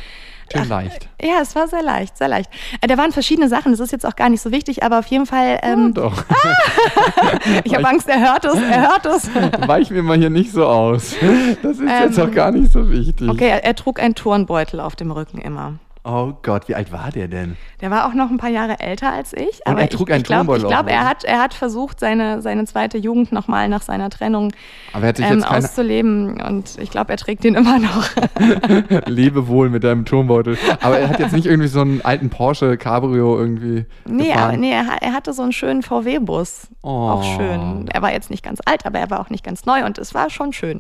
Schön 0.52 0.68
leicht. 0.68 1.08
Ja, 1.20 1.40
es 1.42 1.56
war 1.56 1.66
sehr 1.66 1.82
leicht, 1.82 2.16
sehr 2.18 2.28
leicht. 2.28 2.50
Äh, 2.80 2.86
Da 2.86 2.96
waren 2.98 3.10
verschiedene 3.12 3.48
Sachen. 3.48 3.72
Das 3.72 3.80
ist 3.80 3.90
jetzt 3.92 4.06
auch 4.06 4.14
gar 4.14 4.28
nicht 4.28 4.40
so 4.42 4.52
wichtig, 4.52 4.82
aber 4.84 4.98
auf 5.00 5.06
jeden 5.06 5.26
Fall. 5.26 5.58
Ähm, 5.62 5.92
Ja, 5.96 6.02
doch. 6.02 6.24
ich 7.64 7.74
habe 7.74 7.88
Angst, 7.88 8.08
er 8.08 8.20
hört 8.20 8.44
es, 8.44 8.54
er 8.54 8.82
hört 8.90 9.06
es. 9.06 9.28
Weich 9.66 9.90
mir 9.90 10.02
mal 10.02 10.18
hier 10.18 10.30
nicht 10.30 10.52
so 10.52 10.64
aus. 10.66 11.14
Das 11.62 11.78
ist 11.78 11.88
jetzt 11.88 12.18
Ähm, 12.18 12.28
auch 12.28 12.32
gar 12.32 12.50
nicht 12.52 12.70
so 12.72 12.88
wichtig. 12.90 13.28
Okay, 13.28 13.48
er, 13.48 13.64
er 13.64 13.74
trug 13.74 13.98
einen 14.00 14.14
Turnbeutel 14.14 14.80
auf 14.80 14.94
dem 14.96 15.10
Rücken 15.10 15.38
immer. 15.38 15.74
Oh 16.08 16.34
Gott, 16.42 16.68
wie 16.68 16.76
alt 16.76 16.92
war 16.92 17.10
der 17.10 17.26
denn? 17.26 17.56
Der 17.80 17.90
war 17.90 18.06
auch 18.06 18.14
noch 18.14 18.30
ein 18.30 18.36
paar 18.36 18.48
Jahre 18.50 18.78
älter 18.78 19.12
als 19.12 19.32
ich. 19.32 19.60
Und 19.66 19.72
aber 19.72 19.80
er 19.80 19.88
trug 19.88 20.08
ich, 20.08 20.14
einen 20.14 20.22
ich 20.22 20.26
glaube, 20.28 20.46
Turnbeutel 20.46 20.62
ich 20.62 20.68
glaub, 20.68 20.80
auf 20.82 20.86
dem 20.86 20.94
er 20.94 21.08
hat, 21.08 21.24
er 21.24 21.38
hat 21.40 21.52
versucht, 21.52 21.98
seine, 21.98 22.42
seine 22.42 22.64
zweite 22.64 22.96
Jugend 22.96 23.32
nochmal 23.32 23.68
nach 23.68 23.82
seiner 23.82 24.08
Trennung 24.08 24.52
Aber 24.92 25.02
er 25.02 25.08
hat 25.08 25.16
sich 25.16 25.28
ähm, 25.28 25.42
auszuleben. 25.42 26.40
Und 26.40 26.78
ich 26.80 26.90
glaube, 26.90 27.10
er 27.10 27.16
trägt 27.16 27.42
den 27.42 27.56
immer 27.56 27.80
noch. 27.80 28.08
Lebewohl 29.06 29.68
mit 29.68 29.82
deinem 29.82 30.04
Turmbeutel. 30.04 30.56
Aber 30.80 30.96
er 30.96 31.08
hat 31.08 31.18
jetzt 31.18 31.32
nicht 31.32 31.46
irgendwie 31.46 31.68
so 31.68 31.80
einen 31.80 32.00
alten 32.02 32.30
Porsche 32.30 32.76
Cabrio 32.76 33.36
irgendwie 33.36 33.86
Nee, 34.04 34.28
gefahren. 34.28 34.42
aber 34.42 34.56
nee 34.58 34.70
er, 34.70 34.86
er 35.00 35.12
hatte 35.12 35.32
so 35.32 35.42
einen 35.42 35.52
schönen 35.52 35.82
VW-Bus. 35.82 36.68
Oh. 36.82 36.88
Auch 36.88 37.36
schön. 37.36 37.88
Er 37.92 38.00
war 38.00 38.12
jetzt 38.12 38.30
nicht 38.30 38.44
ganz 38.44 38.60
alt, 38.64 38.86
aber 38.86 39.00
er 39.00 39.10
war 39.10 39.18
auch 39.18 39.30
nicht 39.30 39.42
ganz 39.42 39.66
neu 39.66 39.84
und 39.84 39.98
es 39.98 40.14
war 40.14 40.30
schon 40.30 40.52
schön. 40.52 40.78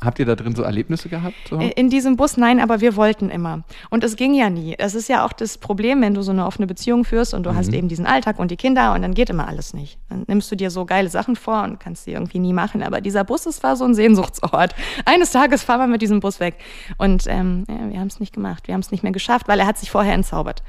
Habt 0.00 0.20
ihr 0.20 0.26
da 0.26 0.36
drin 0.36 0.54
so 0.54 0.62
Erlebnisse 0.62 1.08
gehabt? 1.08 1.34
So? 1.50 1.58
In 1.58 1.90
diesem 1.90 2.16
Bus, 2.16 2.36
nein, 2.36 2.60
aber 2.60 2.80
wir 2.80 2.94
wollten 2.94 3.28
immer. 3.28 3.64
Und 3.90 4.04
es 4.04 4.14
ging 4.14 4.34
ja 4.34 4.50
nie. 4.50 4.67
Es 4.78 4.94
ist 4.94 5.08
ja 5.08 5.24
auch 5.24 5.32
das 5.32 5.56
Problem, 5.58 6.00
wenn 6.02 6.14
du 6.14 6.22
so 6.22 6.32
eine 6.32 6.44
offene 6.46 6.66
Beziehung 6.66 7.04
führst 7.04 7.32
und 7.34 7.44
du 7.44 7.50
Mhm. 7.50 7.56
hast 7.56 7.72
eben 7.72 7.88
diesen 7.88 8.06
Alltag 8.06 8.38
und 8.38 8.50
die 8.50 8.56
Kinder 8.56 8.92
und 8.94 9.02
dann 9.02 9.14
geht 9.14 9.30
immer 9.30 9.46
alles 9.48 9.72
nicht. 9.74 9.98
Dann 10.08 10.24
nimmst 10.26 10.50
du 10.50 10.56
dir 10.56 10.70
so 10.70 10.84
geile 10.84 11.08
Sachen 11.08 11.36
vor 11.36 11.62
und 11.62 11.78
kannst 11.80 12.04
sie 12.04 12.12
irgendwie 12.12 12.38
nie 12.38 12.52
machen. 12.52 12.82
Aber 12.82 13.00
dieser 13.00 13.24
Bus, 13.24 13.46
es 13.46 13.62
war 13.62 13.76
so 13.76 13.84
ein 13.84 13.94
Sehnsuchtsort. 13.94 14.74
Eines 15.04 15.30
Tages 15.32 15.62
fahren 15.62 15.80
wir 15.80 15.86
mit 15.86 16.02
diesem 16.02 16.20
Bus 16.20 16.40
weg. 16.40 16.56
Und 16.98 17.24
ähm, 17.28 17.64
ja, 17.68 17.90
wir 17.90 18.00
haben 18.00 18.08
es 18.08 18.20
nicht 18.20 18.32
gemacht. 18.34 18.66
Wir 18.66 18.74
haben 18.74 18.80
es 18.80 18.90
nicht 18.90 19.02
mehr 19.02 19.12
geschafft, 19.12 19.48
weil 19.48 19.60
er 19.60 19.66
hat 19.66 19.78
sich 19.78 19.90
vorher 19.90 20.14
entzaubert. 20.14 20.62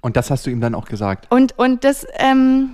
Und 0.00 0.16
das 0.16 0.30
hast 0.30 0.46
du 0.46 0.50
ihm 0.50 0.60
dann 0.60 0.74
auch 0.74 0.84
gesagt. 0.86 1.26
Und, 1.32 1.58
und 1.58 1.82
das 1.84 2.06
ähm, 2.18 2.70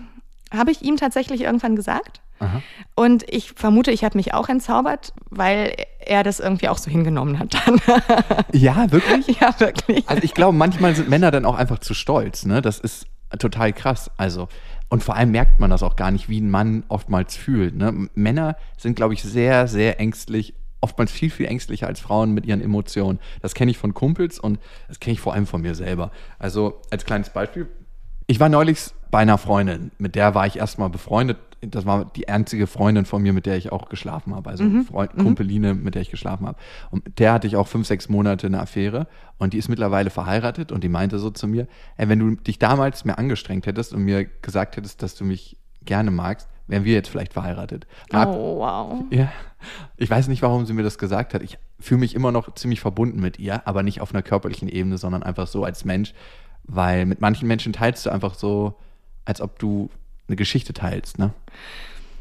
habe 0.55 0.71
ich 0.71 0.83
ihm 0.83 0.97
tatsächlich 0.97 1.41
irgendwann 1.43 1.77
gesagt. 1.77 2.21
Aha. 2.43 2.63
Und 2.95 3.25
ich 3.29 3.53
vermute, 3.53 3.91
ich 3.93 4.05
habe 4.05 4.19
mich 4.19 4.35
auch 4.35 4.49
entzaubert, 4.49 5.13
weil 5.31 5.75
er 6.01 6.25
das 6.25 6.41
irgendwie 6.41 6.69
auch 6.69 6.79
so 6.79 6.91
hingenommen 6.91 7.39
hat 7.39 7.55
dann. 7.55 7.81
Ja, 8.53 8.91
wirklich? 8.91 9.41
ja, 9.41 9.59
wirklich. 9.59 10.09
Also 10.09 10.23
ich 10.23 10.35
glaube, 10.35 10.57
manchmal 10.57 10.95
sind 10.95 11.09
Männer 11.09 11.31
dann 11.31 11.45
auch 11.45 11.55
einfach 11.55 11.79
zu 11.79 11.95
stolz. 11.95 12.45
Ne? 12.45 12.61
Das 12.61 12.79
ist 12.79 13.07
total 13.39 13.73
krass. 13.73 14.11
Also 14.17 14.49
und 14.89 15.03
vor 15.03 15.17
allem 15.17 15.31
merkt 15.31 15.59
man 15.59 15.71
das 15.71 15.83
auch 15.83 15.97
gar 15.97 16.11
nicht, 16.11 16.29
wie 16.29 16.39
ein 16.39 16.51
Mann 16.51 16.85
oftmals 16.89 17.35
fühlt. 17.35 17.75
Ne? 17.75 18.09
Männer 18.15 18.57
sind, 18.77 18.95
glaube 18.95 19.15
ich, 19.15 19.23
sehr, 19.23 19.67
sehr 19.67 19.99
ängstlich. 19.99 20.53
Oftmals 20.83 21.11
viel, 21.11 21.31
viel 21.31 21.47
ängstlicher 21.47 21.87
als 21.87 22.01
Frauen 22.01 22.33
mit 22.33 22.45
ihren 22.45 22.61
Emotionen. 22.61 23.19
Das 23.41 23.55
kenne 23.55 23.71
ich 23.71 23.79
von 23.79 23.95
Kumpels 23.95 24.39
und 24.39 24.59
das 24.89 25.01
kenne 25.01 25.15
ich 25.15 25.21
vor 25.21 25.33
allem 25.33 25.47
von 25.47 25.63
mir 25.63 25.75
selber. 25.75 26.11
Also 26.39 26.83
als 26.91 27.07
kleines 27.07 27.31
Beispiel. 27.31 27.69
Ich 28.27 28.39
war 28.39 28.51
neulich 28.51 28.81
bei 29.11 29.21
einer 29.21 29.39
Freundin, 29.39 29.93
mit 29.97 30.15
der 30.15 30.35
war 30.35 30.47
ich 30.47 30.57
erstmal 30.57 30.91
befreundet. 30.91 31.39
Das 31.65 31.87
war 31.87 32.07
die 32.07 32.29
einzige 32.29 32.67
Freundin 32.67 33.05
von 33.05 33.23
mir, 33.23 33.33
mit 33.33 33.47
der 33.47 33.57
ich 33.57 33.71
auch 33.71 33.89
geschlafen 33.89 34.35
habe. 34.35 34.51
Also 34.51 34.65
Freund, 34.85 35.13
Kumpeline, 35.17 35.75
mit 35.75 35.95
der 35.95 36.03
ich 36.03 36.11
geschlafen 36.11 36.47
habe. 36.47 36.59
Und 36.91 37.05
mit 37.05 37.19
der 37.21 37.33
hatte 37.33 37.47
ich 37.47 37.55
auch 37.57 37.69
fünf, 37.69 37.87
sechs 37.87 38.09
Monate 38.09 38.49
eine 38.49 38.61
Affäre. 38.61 39.07
Und 39.39 39.53
die 39.53 39.59
ist 39.59 39.69
mittlerweile 39.69 40.11
verheiratet 40.11 40.73
und 40.73 40.83
die 40.83 40.89
meinte 40.89 41.19
so 41.21 41.31
zu 41.31 41.47
mir, 41.47 41.69
ey, 41.97 42.09
wenn 42.09 42.19
du 42.19 42.35
dich 42.35 42.59
damals 42.59 43.05
mehr 43.05 43.19
angestrengt 43.19 43.67
hättest 43.67 43.93
und 43.95 44.03
mir 44.03 44.25
gesagt 44.25 44.77
hättest, 44.77 45.03
dass 45.03 45.15
du 45.15 45.25
mich 45.25 45.57
gerne 45.85 46.11
magst, 46.11 46.49
wären 46.67 46.85
wir 46.85 46.95
jetzt 46.95 47.09
vielleicht 47.09 47.33
verheiratet. 47.33 47.87
Hab- 48.13 48.29
Oh, 48.29 48.59
wow. 48.59 49.05
ja, 49.11 49.31
ich 49.97 50.11
weiß 50.11 50.29
nicht, 50.29 50.43
warum 50.43 50.67
sie 50.67 50.73
mir 50.73 50.83
das 50.83 50.99
gesagt 50.99 51.33
hat. 51.35 51.43
Ich 51.43 51.59
fühle 51.79 52.01
mich 52.01 52.15
immer 52.15 52.33
noch 52.33 52.55
ziemlich 52.55 52.81
verbunden 52.81 53.21
mit 53.21 53.39
ihr, 53.39 53.67
aber 53.69 53.83
nicht 53.83 54.01
auf 54.01 54.13
einer 54.13 54.23
körperlichen 54.23 54.69
Ebene, 54.69 54.99
sondern 54.99 55.23
einfach 55.23 55.47
so 55.47 55.65
als 55.65 55.85
Mensch, 55.85 56.13
weil 56.65 57.07
mit 57.07 57.21
manchen 57.21 57.47
Menschen 57.49 57.73
teilst 57.73 58.07
du 58.07 58.11
einfach 58.11 58.35
so, 58.35 58.75
als 59.25 59.41
ob 59.41 59.59
du 59.59 59.91
eine 60.33 60.37
Geschichte 60.37 60.73
teilst, 60.73 61.19
ne? 61.19 61.33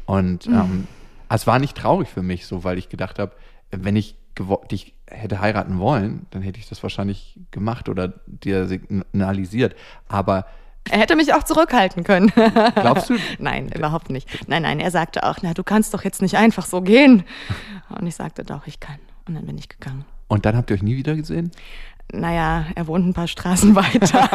Und 0.04 0.46
ähm, 0.46 0.86
es 1.28 1.46
war 1.46 1.58
nicht 1.58 1.76
traurig 1.76 2.08
für 2.08 2.22
mich 2.22 2.46
so, 2.46 2.62
weil 2.62 2.76
ich 2.76 2.88
gedacht 2.88 3.18
habe, 3.18 3.32
wenn 3.70 3.96
ich 3.96 4.16
dich 4.70 4.94
hätte 5.08 5.40
heiraten 5.40 5.78
wollen, 5.78 6.26
dann 6.30 6.42
hätte 6.42 6.58
ich 6.58 6.68
das 6.68 6.82
wahrscheinlich 6.82 7.38
gemacht 7.50 7.88
oder 7.88 8.12
dir 8.26 8.66
signalisiert. 8.66 9.74
Aber 10.08 10.46
Er 10.90 10.98
hätte 10.98 11.16
mich 11.16 11.32
auch 11.32 11.42
zurückhalten 11.42 12.04
können. 12.04 12.32
Glaubst 12.74 13.08
du? 13.10 13.16
nein, 13.38 13.70
überhaupt 13.74 14.10
nicht. 14.10 14.28
Nein, 14.48 14.62
nein, 14.62 14.80
er 14.80 14.90
sagte 14.90 15.22
auch, 15.22 15.38
na, 15.42 15.54
du 15.54 15.62
kannst 15.62 15.94
doch 15.94 16.04
jetzt 16.04 16.20
nicht 16.22 16.36
einfach 16.36 16.66
so 16.66 16.82
gehen. 16.82 17.24
Und 17.88 18.06
ich 18.06 18.14
sagte 18.14 18.44
doch, 18.44 18.66
ich 18.66 18.80
kann. 18.80 18.98
Und 19.26 19.34
dann 19.34 19.46
bin 19.46 19.56
ich 19.56 19.68
gegangen. 19.68 20.04
Und 20.28 20.44
dann 20.44 20.56
habt 20.56 20.70
ihr 20.70 20.74
euch 20.74 20.82
nie 20.82 20.96
wieder 20.96 21.14
gesehen? 21.14 21.50
Naja, 22.12 22.66
er 22.74 22.86
wohnt 22.86 23.06
ein 23.06 23.14
paar 23.14 23.26
Straßen 23.26 23.74
weiter. 23.74 24.28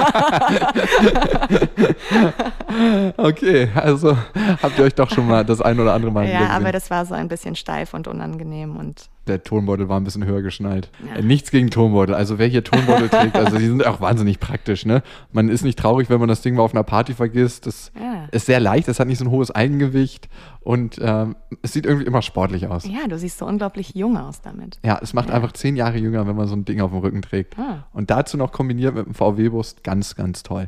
okay, 3.17 3.69
also 3.75 4.17
habt 4.61 4.79
ihr 4.79 4.85
euch 4.85 4.95
doch 4.95 5.09
schon 5.11 5.27
mal 5.27 5.45
das 5.45 5.61
ein 5.61 5.79
oder 5.79 5.93
andere 5.93 6.11
Mal 6.11 6.27
ja, 6.27 6.49
aber 6.49 6.71
das 6.71 6.89
war 6.89 7.05
so 7.05 7.13
ein 7.13 7.27
bisschen 7.27 7.55
steif 7.55 7.93
und 7.93 8.07
unangenehm 8.07 8.77
und 8.77 9.09
der 9.27 9.43
Tonbeutel 9.43 9.89
war 9.89 9.99
ein 9.99 10.03
bisschen 10.03 10.25
höher 10.25 10.41
geschnallt. 10.41 10.89
Ja. 11.07 11.17
Äh, 11.17 11.21
nichts 11.23 11.51
gegen 11.51 11.69
Tonbeutel. 11.69 12.15
Also 12.15 12.39
wer 12.39 12.47
hier 12.47 12.63
Tonbeutel 12.63 13.09
trägt, 13.09 13.35
also 13.35 13.57
die 13.57 13.65
sind 13.65 13.85
auch 13.85 14.01
wahnsinnig 14.01 14.39
praktisch. 14.39 14.85
Ne? 14.85 15.03
Man 15.31 15.49
ist 15.49 15.63
nicht 15.63 15.77
traurig, 15.77 16.09
wenn 16.09 16.19
man 16.19 16.29
das 16.29 16.41
Ding 16.41 16.55
mal 16.55 16.63
auf 16.63 16.73
einer 16.73 16.83
Party 16.83 17.13
vergisst. 17.13 17.65
Das 17.65 17.91
ja. 17.99 18.27
ist 18.31 18.45
sehr 18.45 18.59
leicht, 18.59 18.87
es 18.87 18.99
hat 18.99 19.07
nicht 19.07 19.19
so 19.19 19.25
ein 19.25 19.31
hohes 19.31 19.51
Eigengewicht 19.51 20.29
und 20.61 20.99
ähm, 21.01 21.35
es 21.61 21.73
sieht 21.73 21.85
irgendwie 21.85 22.05
immer 22.05 22.21
sportlich 22.21 22.67
aus. 22.67 22.85
Ja, 22.85 23.07
du 23.07 23.17
siehst 23.17 23.37
so 23.37 23.45
unglaublich 23.45 23.95
jung 23.95 24.17
aus 24.17 24.41
damit. 24.41 24.79
Ja, 24.83 24.99
es 25.01 25.13
macht 25.13 25.29
ja. 25.29 25.35
einfach 25.35 25.53
zehn 25.53 25.75
Jahre 25.75 25.97
jünger, 25.97 26.27
wenn 26.27 26.35
man 26.35 26.47
so 26.47 26.55
ein 26.55 26.65
Ding 26.65 26.81
auf 26.81 26.91
dem 26.91 26.99
Rücken 26.99 27.21
trägt. 27.21 27.57
Ah. 27.57 27.87
Und 27.93 28.09
dazu 28.09 28.37
noch 28.37 28.51
kombiniert 28.51 28.95
mit 28.95 29.05
einem 29.05 29.13
VW-Bus, 29.13 29.77
ganz, 29.83 30.15
ganz 30.15 30.43
toll. 30.43 30.67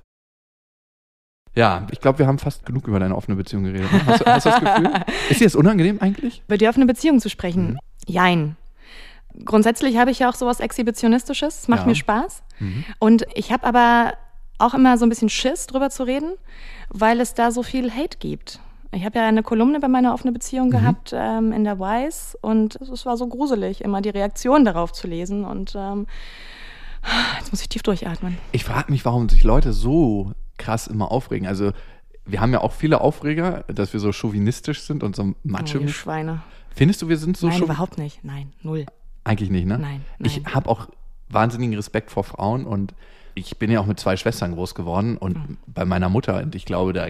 Ja, 1.56 1.88
ich 1.92 2.00
glaube, 2.00 2.20
wir 2.20 2.28
haben 2.28 2.40
fast 2.40 2.66
genug 2.66 2.88
über 2.88 3.00
deine 3.00 3.16
offene 3.16 3.36
Beziehung 3.36 3.64
geredet. 3.64 3.90
Hast, 4.06 4.26
hast, 4.26 4.46
du 4.46 4.50
das 4.50 4.60
Gefühl? 4.60 4.92
Ist 5.30 5.42
dir 5.42 5.46
das 5.46 5.56
unangenehm 5.56 6.00
eigentlich? 6.00 6.44
Über 6.48 6.58
die 6.58 6.68
offene 6.68 6.86
Beziehung 6.86 7.20
zu 7.20 7.30
sprechen? 7.30 7.72
Mhm. 7.72 7.80
Jein. 8.10 8.58
Grundsätzlich 9.46 9.98
habe 9.98 10.12
ich 10.12 10.20
ja 10.20 10.30
auch 10.30 10.36
sowas 10.36 10.60
Exhibitionistisches. 10.60 11.62
Es 11.62 11.68
macht 11.68 11.82
ja. 11.82 11.88
mir 11.88 11.96
Spaß. 11.96 12.44
Mhm. 12.60 12.84
Und 12.98 13.26
ich 13.36 13.52
habe 13.52 13.66
aber 13.66 14.14
auch 14.58 14.74
immer 14.74 14.98
so 14.98 15.06
ein 15.06 15.10
bisschen 15.10 15.30
Schiss, 15.30 15.68
drüber 15.68 15.90
zu 15.90 16.04
reden, 16.04 16.34
weil 16.90 17.22
es 17.22 17.34
da 17.34 17.52
so 17.52 17.64
viel 17.64 17.92
Hate 17.92 18.18
gibt. 18.18 18.60
Ich 18.92 19.06
habe 19.06 19.20
ja 19.20 19.28
eine 19.28 19.44
Kolumne 19.44 19.80
bei 19.80 19.88
meiner 19.88 20.14
offenen 20.14 20.34
Beziehung 20.34 20.68
mhm. 20.68 20.72
gehabt 20.72 21.12
ähm, 21.14 21.54
in 21.54 21.64
der 21.64 21.80
Wise 21.80 22.38
und 22.42 22.76
es 22.76 23.06
war 23.06 23.16
so 23.16 23.28
gruselig, 23.28 23.82
immer 23.82 24.02
die 24.02 24.10
Reaktion 24.10 24.66
darauf 24.66 24.92
zu 24.92 25.08
lesen. 25.08 25.46
Und 25.46 25.76
ähm, 25.78 26.08
jetzt 27.38 27.52
muss 27.52 27.62
ich 27.62 27.70
tief 27.70 27.84
durchatmen. 27.84 28.38
Ich 28.52 28.66
frage 28.66 28.92
mich, 28.92 29.06
warum 29.06 29.30
sich 29.30 29.44
Leute 29.44 29.72
so 29.72 30.34
krass 30.58 30.88
immer 30.88 31.12
aufregen. 31.12 31.48
Also 31.48 31.72
wir 32.26 32.42
haben 32.42 32.52
ja 32.52 32.62
auch 32.62 32.74
viele 32.74 33.02
Aufreger, 33.02 33.64
dass 33.68 33.94
wir 33.94 34.00
so 34.00 34.12
chauvinistisch 34.12 34.82
sind 34.82 35.04
und 35.04 35.16
so 35.16 35.36
macho. 35.44 35.80
Oh, 35.84 35.88
Schweine. 35.88 36.42
Findest 36.76 37.02
du, 37.02 37.10
wir 37.10 37.18
sind 37.18 37.38
so 37.38 37.48
Nein, 37.48 37.62
überhaupt 37.62 37.98
nicht. 37.98 38.24
Nein, 38.24 38.54
null. 38.62 38.86
Eigentlich 39.24 39.50
nicht, 39.50 39.66
ne? 39.66 39.78
Nein. 39.78 40.02
nein. 40.18 40.32
Ich 40.32 40.46
habe 40.54 40.70
auch 40.70 40.88
wahnsinnigen 41.30 41.76
Respekt 41.76 42.12
vor 42.12 42.24
Frauen 42.24 42.66
und 42.66 42.94
ich 43.36 43.58
bin 43.58 43.72
ja 43.72 43.80
auch 43.80 43.86
mit 43.86 44.00
zwei 44.00 44.18
Schwestern 44.18 44.54
groß 44.54 44.76
geworden 44.76 45.18
und 45.18 45.38
mhm. 45.38 45.58
bei 45.68 45.86
meiner 45.86 46.10
Mutter 46.10 46.42
und 46.42 46.56
ich 46.56 46.66
glaube, 46.66 46.94
da 46.94 47.10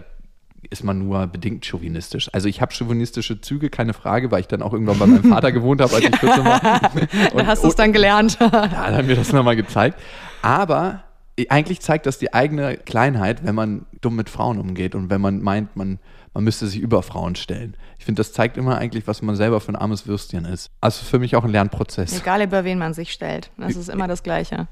ist 0.69 0.83
man 0.83 0.99
nur 0.99 1.25
bedingt 1.27 1.65
chauvinistisch. 1.65 2.29
Also 2.33 2.47
ich 2.47 2.61
habe 2.61 2.73
chauvinistische 2.73 3.39
Züge, 3.41 3.69
keine 3.69 3.93
Frage, 3.93 4.29
weil 4.31 4.41
ich 4.41 4.47
dann 4.47 4.61
auch 4.61 4.73
irgendwann 4.73 4.99
bei 4.99 5.05
meinem 5.05 5.23
Vater 5.29 5.51
gewohnt 5.51 5.81
habe, 5.81 5.95
als 5.95 6.03
ich 6.03 6.15
14 6.15 6.45
war. 6.45 6.93
Und, 7.33 7.47
hast 7.47 7.63
du 7.63 7.69
es 7.69 7.75
dann 7.75 7.93
gelernt. 7.93 8.37
ja, 8.41 8.49
dann 8.49 8.95
hat 8.95 9.05
mir 9.05 9.15
das 9.15 9.31
nochmal 9.31 9.55
gezeigt. 9.55 9.99
Aber 10.41 11.03
eigentlich 11.49 11.81
zeigt 11.81 12.05
das 12.05 12.17
die 12.17 12.33
eigene 12.33 12.77
Kleinheit, 12.77 13.43
wenn 13.43 13.55
man 13.55 13.85
dumm 14.01 14.15
mit 14.15 14.29
Frauen 14.29 14.59
umgeht 14.59 14.95
und 14.95 15.09
wenn 15.09 15.21
man 15.21 15.41
meint, 15.41 15.75
man, 15.75 15.99
man 16.33 16.43
müsste 16.43 16.67
sich 16.67 16.79
über 16.79 17.03
Frauen 17.03 17.35
stellen. 17.35 17.75
Ich 17.97 18.05
finde, 18.05 18.19
das 18.19 18.33
zeigt 18.33 18.57
immer 18.57 18.77
eigentlich, 18.77 19.07
was 19.07 19.21
man 19.21 19.35
selber 19.35 19.59
für 19.61 19.71
ein 19.71 19.75
armes 19.75 20.07
Würstchen 20.07 20.45
ist. 20.45 20.71
Also 20.81 21.05
für 21.05 21.19
mich 21.19 21.35
auch 21.35 21.43
ein 21.43 21.51
Lernprozess. 21.51 22.19
Egal, 22.19 22.41
über 22.41 22.63
wen 22.63 22.79
man 22.79 22.93
sich 22.93 23.11
stellt. 23.11 23.51
Das 23.57 23.75
ist 23.75 23.89
immer 23.89 24.07
das 24.07 24.23
Gleiche. 24.23 24.67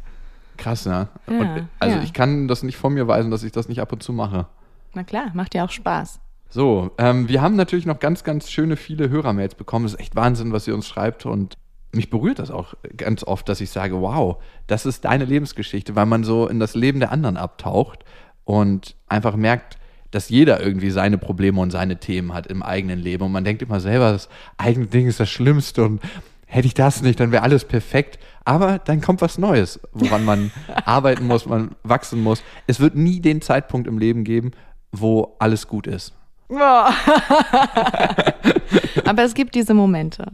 Krass, 0.57 0.85
ne? 0.85 1.07
ja. 1.27 1.39
Und 1.39 1.67
also 1.79 1.97
ja. 1.97 2.03
ich 2.03 2.13
kann 2.13 2.47
das 2.47 2.63
nicht 2.63 2.77
von 2.77 2.93
mir 2.93 3.07
weisen, 3.07 3.31
dass 3.31 3.43
ich 3.43 3.51
das 3.51 3.69
nicht 3.69 3.79
ab 3.79 3.93
und 3.93 4.01
zu 4.01 4.11
mache. 4.11 4.47
Na 4.93 5.03
klar, 5.03 5.31
macht 5.33 5.53
ja 5.53 5.63
auch 5.65 5.69
Spaß. 5.69 6.19
So, 6.49 6.91
ähm, 6.97 7.27
wir 7.27 7.41
haben 7.41 7.55
natürlich 7.55 7.85
noch 7.85 7.99
ganz, 7.99 8.23
ganz 8.23 8.49
schöne 8.49 8.77
viele 8.77 9.09
Hörermails 9.09 9.55
bekommen. 9.55 9.85
Das 9.85 9.93
ist 9.93 9.99
echt 9.99 10.15
Wahnsinn, 10.15 10.53
was 10.53 10.67
ihr 10.67 10.73
uns 10.73 10.87
schreibt. 10.87 11.25
Und 11.25 11.57
mich 11.97 12.09
berührt 12.09 12.39
das 12.39 12.51
auch 12.51 12.75
ganz 12.95 13.23
oft, 13.23 13.49
dass 13.49 13.59
ich 13.59 13.69
sage, 13.69 13.99
wow, 13.99 14.37
das 14.67 14.85
ist 14.85 15.03
deine 15.03 15.25
Lebensgeschichte, 15.25 15.95
weil 15.95 16.05
man 16.05 16.23
so 16.23 16.47
in 16.47 16.59
das 16.59 16.75
Leben 16.75 16.99
der 16.99 17.11
anderen 17.11 17.35
abtaucht 17.35 18.05
und 18.45 18.95
einfach 19.07 19.35
merkt, 19.35 19.77
dass 20.11 20.29
jeder 20.29 20.61
irgendwie 20.61 20.89
seine 20.89 21.17
Probleme 21.17 21.59
und 21.59 21.71
seine 21.71 21.97
Themen 21.97 22.33
hat 22.33 22.47
im 22.47 22.63
eigenen 22.63 22.99
Leben. 22.99 23.25
Und 23.25 23.33
man 23.33 23.43
denkt 23.43 23.61
immer 23.61 23.81
selber, 23.81 24.13
das 24.13 24.29
eigene 24.57 24.87
Ding 24.87 25.07
ist 25.07 25.19
das 25.19 25.29
Schlimmste 25.29 25.83
und 25.83 26.01
hätte 26.45 26.67
ich 26.67 26.73
das 26.73 27.01
nicht, 27.01 27.19
dann 27.19 27.31
wäre 27.31 27.43
alles 27.43 27.65
perfekt. 27.65 28.17
Aber 28.45 28.79
dann 28.79 29.01
kommt 29.01 29.21
was 29.21 29.37
Neues, 29.37 29.81
woran 29.91 30.23
man 30.23 30.51
arbeiten 30.85 31.27
muss, 31.27 31.45
man 31.45 31.75
wachsen 31.83 32.23
muss. 32.23 32.41
Es 32.65 32.79
wird 32.79 32.95
nie 32.95 33.19
den 33.19 33.41
Zeitpunkt 33.41 33.87
im 33.87 33.97
Leben 33.97 34.23
geben, 34.23 34.51
wo 34.93 35.35
alles 35.39 35.67
gut 35.67 35.87
ist. 35.87 36.13
Aber 39.05 39.23
es 39.23 39.33
gibt 39.33 39.55
diese 39.55 39.73
Momente. 39.73 40.25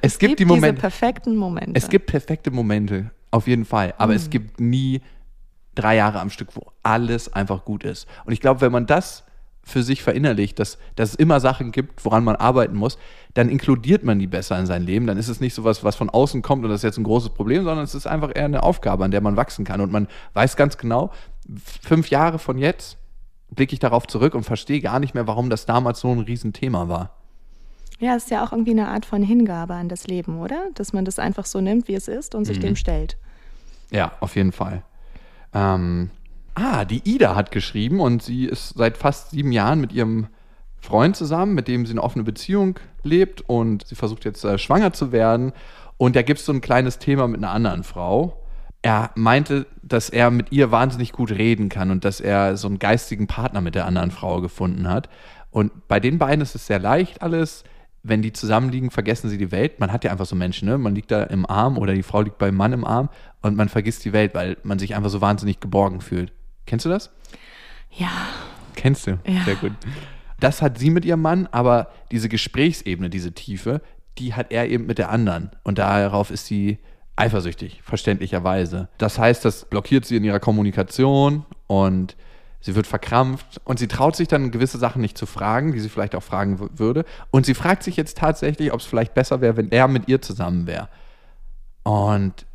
Es, 0.00 0.14
es 0.14 0.18
gibt, 0.18 0.30
gibt, 0.30 0.40
die 0.40 0.44
Momente. 0.44 0.72
Diese 0.72 0.80
perfekten 0.80 1.36
Momente. 1.36 1.72
Es 1.74 1.88
gibt 1.88 2.06
perfekte 2.06 2.50
Momente, 2.50 3.10
auf 3.30 3.46
jeden 3.46 3.64
Fall. 3.64 3.94
Aber 3.98 4.12
mhm. 4.12 4.16
es 4.16 4.30
gibt 4.30 4.60
nie 4.60 5.00
drei 5.74 5.96
Jahre 5.96 6.20
am 6.20 6.30
Stück, 6.30 6.56
wo 6.56 6.72
alles 6.82 7.32
einfach 7.32 7.64
gut 7.64 7.84
ist. 7.84 8.08
Und 8.24 8.32
ich 8.32 8.40
glaube, 8.40 8.62
wenn 8.62 8.72
man 8.72 8.86
das 8.86 9.24
für 9.62 9.82
sich 9.82 10.02
verinnerlicht, 10.02 10.58
dass, 10.58 10.78
dass 10.96 11.10
es 11.10 11.14
immer 11.14 11.38
Sachen 11.38 11.70
gibt, 11.70 12.04
woran 12.04 12.24
man 12.24 12.36
arbeiten 12.36 12.76
muss, 12.76 12.98
dann 13.34 13.48
inkludiert 13.48 14.02
man 14.02 14.18
die 14.18 14.26
besser 14.26 14.58
in 14.58 14.66
sein 14.66 14.82
Leben. 14.82 15.06
Dann 15.06 15.18
ist 15.18 15.28
es 15.28 15.40
nicht 15.40 15.54
so 15.54 15.64
was, 15.64 15.84
was 15.84 15.96
von 15.96 16.10
außen 16.10 16.42
kommt 16.42 16.64
und 16.64 16.70
das 16.70 16.80
ist 16.80 16.84
jetzt 16.84 16.98
ein 16.98 17.04
großes 17.04 17.30
Problem, 17.30 17.64
sondern 17.64 17.84
es 17.84 17.94
ist 17.94 18.06
einfach 18.06 18.30
eher 18.34 18.46
eine 18.46 18.62
Aufgabe, 18.62 19.04
an 19.04 19.10
der 19.10 19.20
man 19.20 19.36
wachsen 19.36 19.64
kann. 19.64 19.80
Und 19.80 19.92
man 19.92 20.08
weiß 20.34 20.56
ganz 20.56 20.78
genau, 20.78 21.12
fünf 21.82 22.10
Jahre 22.10 22.38
von 22.38 22.58
jetzt 22.58 22.96
blicke 23.50 23.72
ich 23.72 23.78
darauf 23.78 24.06
zurück 24.06 24.34
und 24.34 24.44
verstehe 24.44 24.80
gar 24.80 25.00
nicht 25.00 25.14
mehr, 25.14 25.26
warum 25.26 25.50
das 25.50 25.66
damals 25.66 26.00
so 26.00 26.10
ein 26.10 26.20
Riesenthema 26.20 26.88
war. 26.88 27.16
Ja, 27.98 28.16
es 28.16 28.24
ist 28.24 28.30
ja 28.30 28.44
auch 28.44 28.52
irgendwie 28.52 28.70
eine 28.70 28.88
Art 28.88 29.04
von 29.04 29.22
Hingabe 29.22 29.74
an 29.74 29.88
das 29.88 30.06
Leben, 30.06 30.38
oder? 30.40 30.68
Dass 30.74 30.92
man 30.92 31.04
das 31.04 31.18
einfach 31.18 31.44
so 31.44 31.60
nimmt, 31.60 31.86
wie 31.86 31.94
es 31.94 32.08
ist 32.08 32.34
und 32.34 32.46
sich 32.46 32.58
mhm. 32.58 32.62
dem 32.62 32.76
stellt. 32.76 33.18
Ja, 33.90 34.12
auf 34.20 34.36
jeden 34.36 34.52
Fall. 34.52 34.82
Ähm, 35.52 36.10
ah, 36.54 36.84
die 36.84 37.02
Ida 37.04 37.34
hat 37.34 37.50
geschrieben 37.50 38.00
und 38.00 38.22
sie 38.22 38.46
ist 38.46 38.74
seit 38.76 38.96
fast 38.96 39.30
sieben 39.30 39.52
Jahren 39.52 39.80
mit 39.80 39.92
ihrem 39.92 40.28
Freund 40.80 41.14
zusammen, 41.14 41.54
mit 41.54 41.68
dem 41.68 41.84
sie 41.84 41.92
eine 41.92 42.02
offene 42.02 42.24
Beziehung 42.24 42.78
lebt 43.02 43.42
und 43.42 43.86
sie 43.86 43.94
versucht 43.94 44.24
jetzt 44.24 44.44
äh, 44.44 44.56
schwanger 44.56 44.94
zu 44.94 45.12
werden. 45.12 45.52
Und 45.98 46.16
da 46.16 46.22
gibt 46.22 46.40
es 46.40 46.46
so 46.46 46.52
ein 46.52 46.62
kleines 46.62 46.98
Thema 46.98 47.28
mit 47.28 47.38
einer 47.38 47.50
anderen 47.52 47.84
Frau. 47.84 48.39
Er 48.82 49.10
meinte, 49.14 49.66
dass 49.82 50.08
er 50.08 50.30
mit 50.30 50.52
ihr 50.52 50.70
wahnsinnig 50.70 51.12
gut 51.12 51.32
reden 51.32 51.68
kann 51.68 51.90
und 51.90 52.04
dass 52.04 52.20
er 52.20 52.56
so 52.56 52.66
einen 52.66 52.78
geistigen 52.78 53.26
Partner 53.26 53.60
mit 53.60 53.74
der 53.74 53.86
anderen 53.86 54.10
Frau 54.10 54.40
gefunden 54.40 54.88
hat. 54.88 55.08
Und 55.50 55.88
bei 55.88 56.00
den 56.00 56.18
beiden 56.18 56.40
ist 56.40 56.54
es 56.54 56.66
sehr 56.66 56.78
leicht 56.78 57.22
alles. 57.22 57.64
Wenn 58.02 58.22
die 58.22 58.32
zusammenliegen, 58.32 58.90
vergessen 58.90 59.28
sie 59.28 59.36
die 59.36 59.52
Welt. 59.52 59.78
Man 59.80 59.92
hat 59.92 60.04
ja 60.04 60.10
einfach 60.10 60.24
so 60.24 60.34
Menschen, 60.34 60.66
ne? 60.66 60.78
Man 60.78 60.94
liegt 60.94 61.10
da 61.10 61.24
im 61.24 61.44
Arm 61.44 61.76
oder 61.76 61.92
die 61.92 62.02
Frau 62.02 62.22
liegt 62.22 62.38
beim 62.38 62.56
Mann 62.56 62.72
im 62.72 62.86
Arm 62.86 63.10
und 63.42 63.56
man 63.56 63.68
vergisst 63.68 64.04
die 64.06 64.14
Welt, 64.14 64.34
weil 64.34 64.56
man 64.62 64.78
sich 64.78 64.94
einfach 64.94 65.10
so 65.10 65.20
wahnsinnig 65.20 65.60
geborgen 65.60 66.00
fühlt. 66.00 66.32
Kennst 66.64 66.86
du 66.86 66.88
das? 66.88 67.10
Ja. 67.90 68.10
Kennst 68.74 69.06
du? 69.06 69.18
Ja. 69.26 69.44
Sehr 69.44 69.56
gut. 69.56 69.72
Das 70.38 70.62
hat 70.62 70.78
sie 70.78 70.88
mit 70.88 71.04
ihrem 71.04 71.20
Mann, 71.20 71.46
aber 71.52 71.90
diese 72.10 72.30
Gesprächsebene, 72.30 73.10
diese 73.10 73.32
Tiefe, 73.32 73.82
die 74.16 74.32
hat 74.32 74.50
er 74.50 74.68
eben 74.68 74.86
mit 74.86 74.96
der 74.96 75.10
anderen. 75.10 75.50
Und 75.62 75.78
darauf 75.78 76.30
ist 76.30 76.46
sie 76.46 76.78
eifersüchtig, 77.20 77.80
verständlicherweise. 77.82 78.88
Das 78.98 79.18
heißt, 79.18 79.44
das 79.44 79.66
blockiert 79.66 80.04
sie 80.04 80.16
in 80.16 80.24
ihrer 80.24 80.40
Kommunikation 80.40 81.44
und 81.66 82.16
sie 82.60 82.74
wird 82.74 82.86
verkrampft 82.86 83.60
und 83.64 83.78
sie 83.78 83.88
traut 83.88 84.16
sich 84.16 84.28
dann 84.28 84.50
gewisse 84.50 84.78
Sachen 84.78 85.00
nicht 85.00 85.16
zu 85.16 85.26
fragen, 85.26 85.72
die 85.72 85.80
sie 85.80 85.88
vielleicht 85.88 86.14
auch 86.14 86.22
fragen 86.22 86.58
würde. 86.78 87.04
Und 87.30 87.46
sie 87.46 87.54
fragt 87.54 87.82
sich 87.82 87.96
jetzt 87.96 88.18
tatsächlich, 88.18 88.72
ob 88.72 88.80
es 88.80 88.86
vielleicht 88.86 89.14
besser 89.14 89.40
wäre, 89.40 89.56
wenn 89.56 89.70
er 89.70 89.88
mit 89.88 90.08
ihr 90.08 90.20
zusammen 90.22 90.66
wäre. 90.66 90.88
Und 91.82 92.46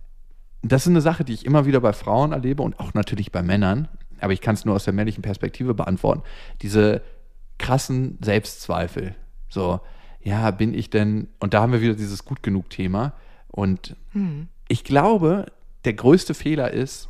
das 0.62 0.84
ist 0.84 0.90
eine 0.90 1.02
Sache, 1.02 1.24
die 1.24 1.34
ich 1.34 1.46
immer 1.46 1.66
wieder 1.66 1.80
bei 1.80 1.94
Frauen 1.94 2.32
erlebe 2.32 2.64
und 2.64 2.80
auch 2.80 2.94
natürlich 2.94 3.32
bei 3.32 3.44
Männern, 3.44 3.88
aber 4.20 4.34
ich 4.34 4.42
kann 4.42 4.56
es 4.56 4.66
nur 4.66 4.76
aus 4.76 4.86
der 4.86 4.94
männlichen 4.94 5.22
Perspektive 5.22 5.74
beantworten. 5.74 6.24
Diese 6.62 7.02
krassen 7.58 8.18
Selbstzweifel. 8.22 9.16
So, 9.50 9.80
ja, 10.22 10.50
bin 10.52 10.74
ich 10.74 10.90
denn, 10.90 11.28
und 11.40 11.54
da 11.54 11.62
haben 11.62 11.72
wir 11.72 11.82
wieder 11.82 11.94
dieses 11.94 12.26
gut 12.26 12.42
genug 12.42 12.70
Thema. 12.70 13.14
Und 13.48 13.96
hm. 14.12 14.50
Ich 14.68 14.84
glaube, 14.84 15.46
der 15.86 15.94
größte 15.94 16.34
Fehler 16.34 16.72
ist, 16.72 17.10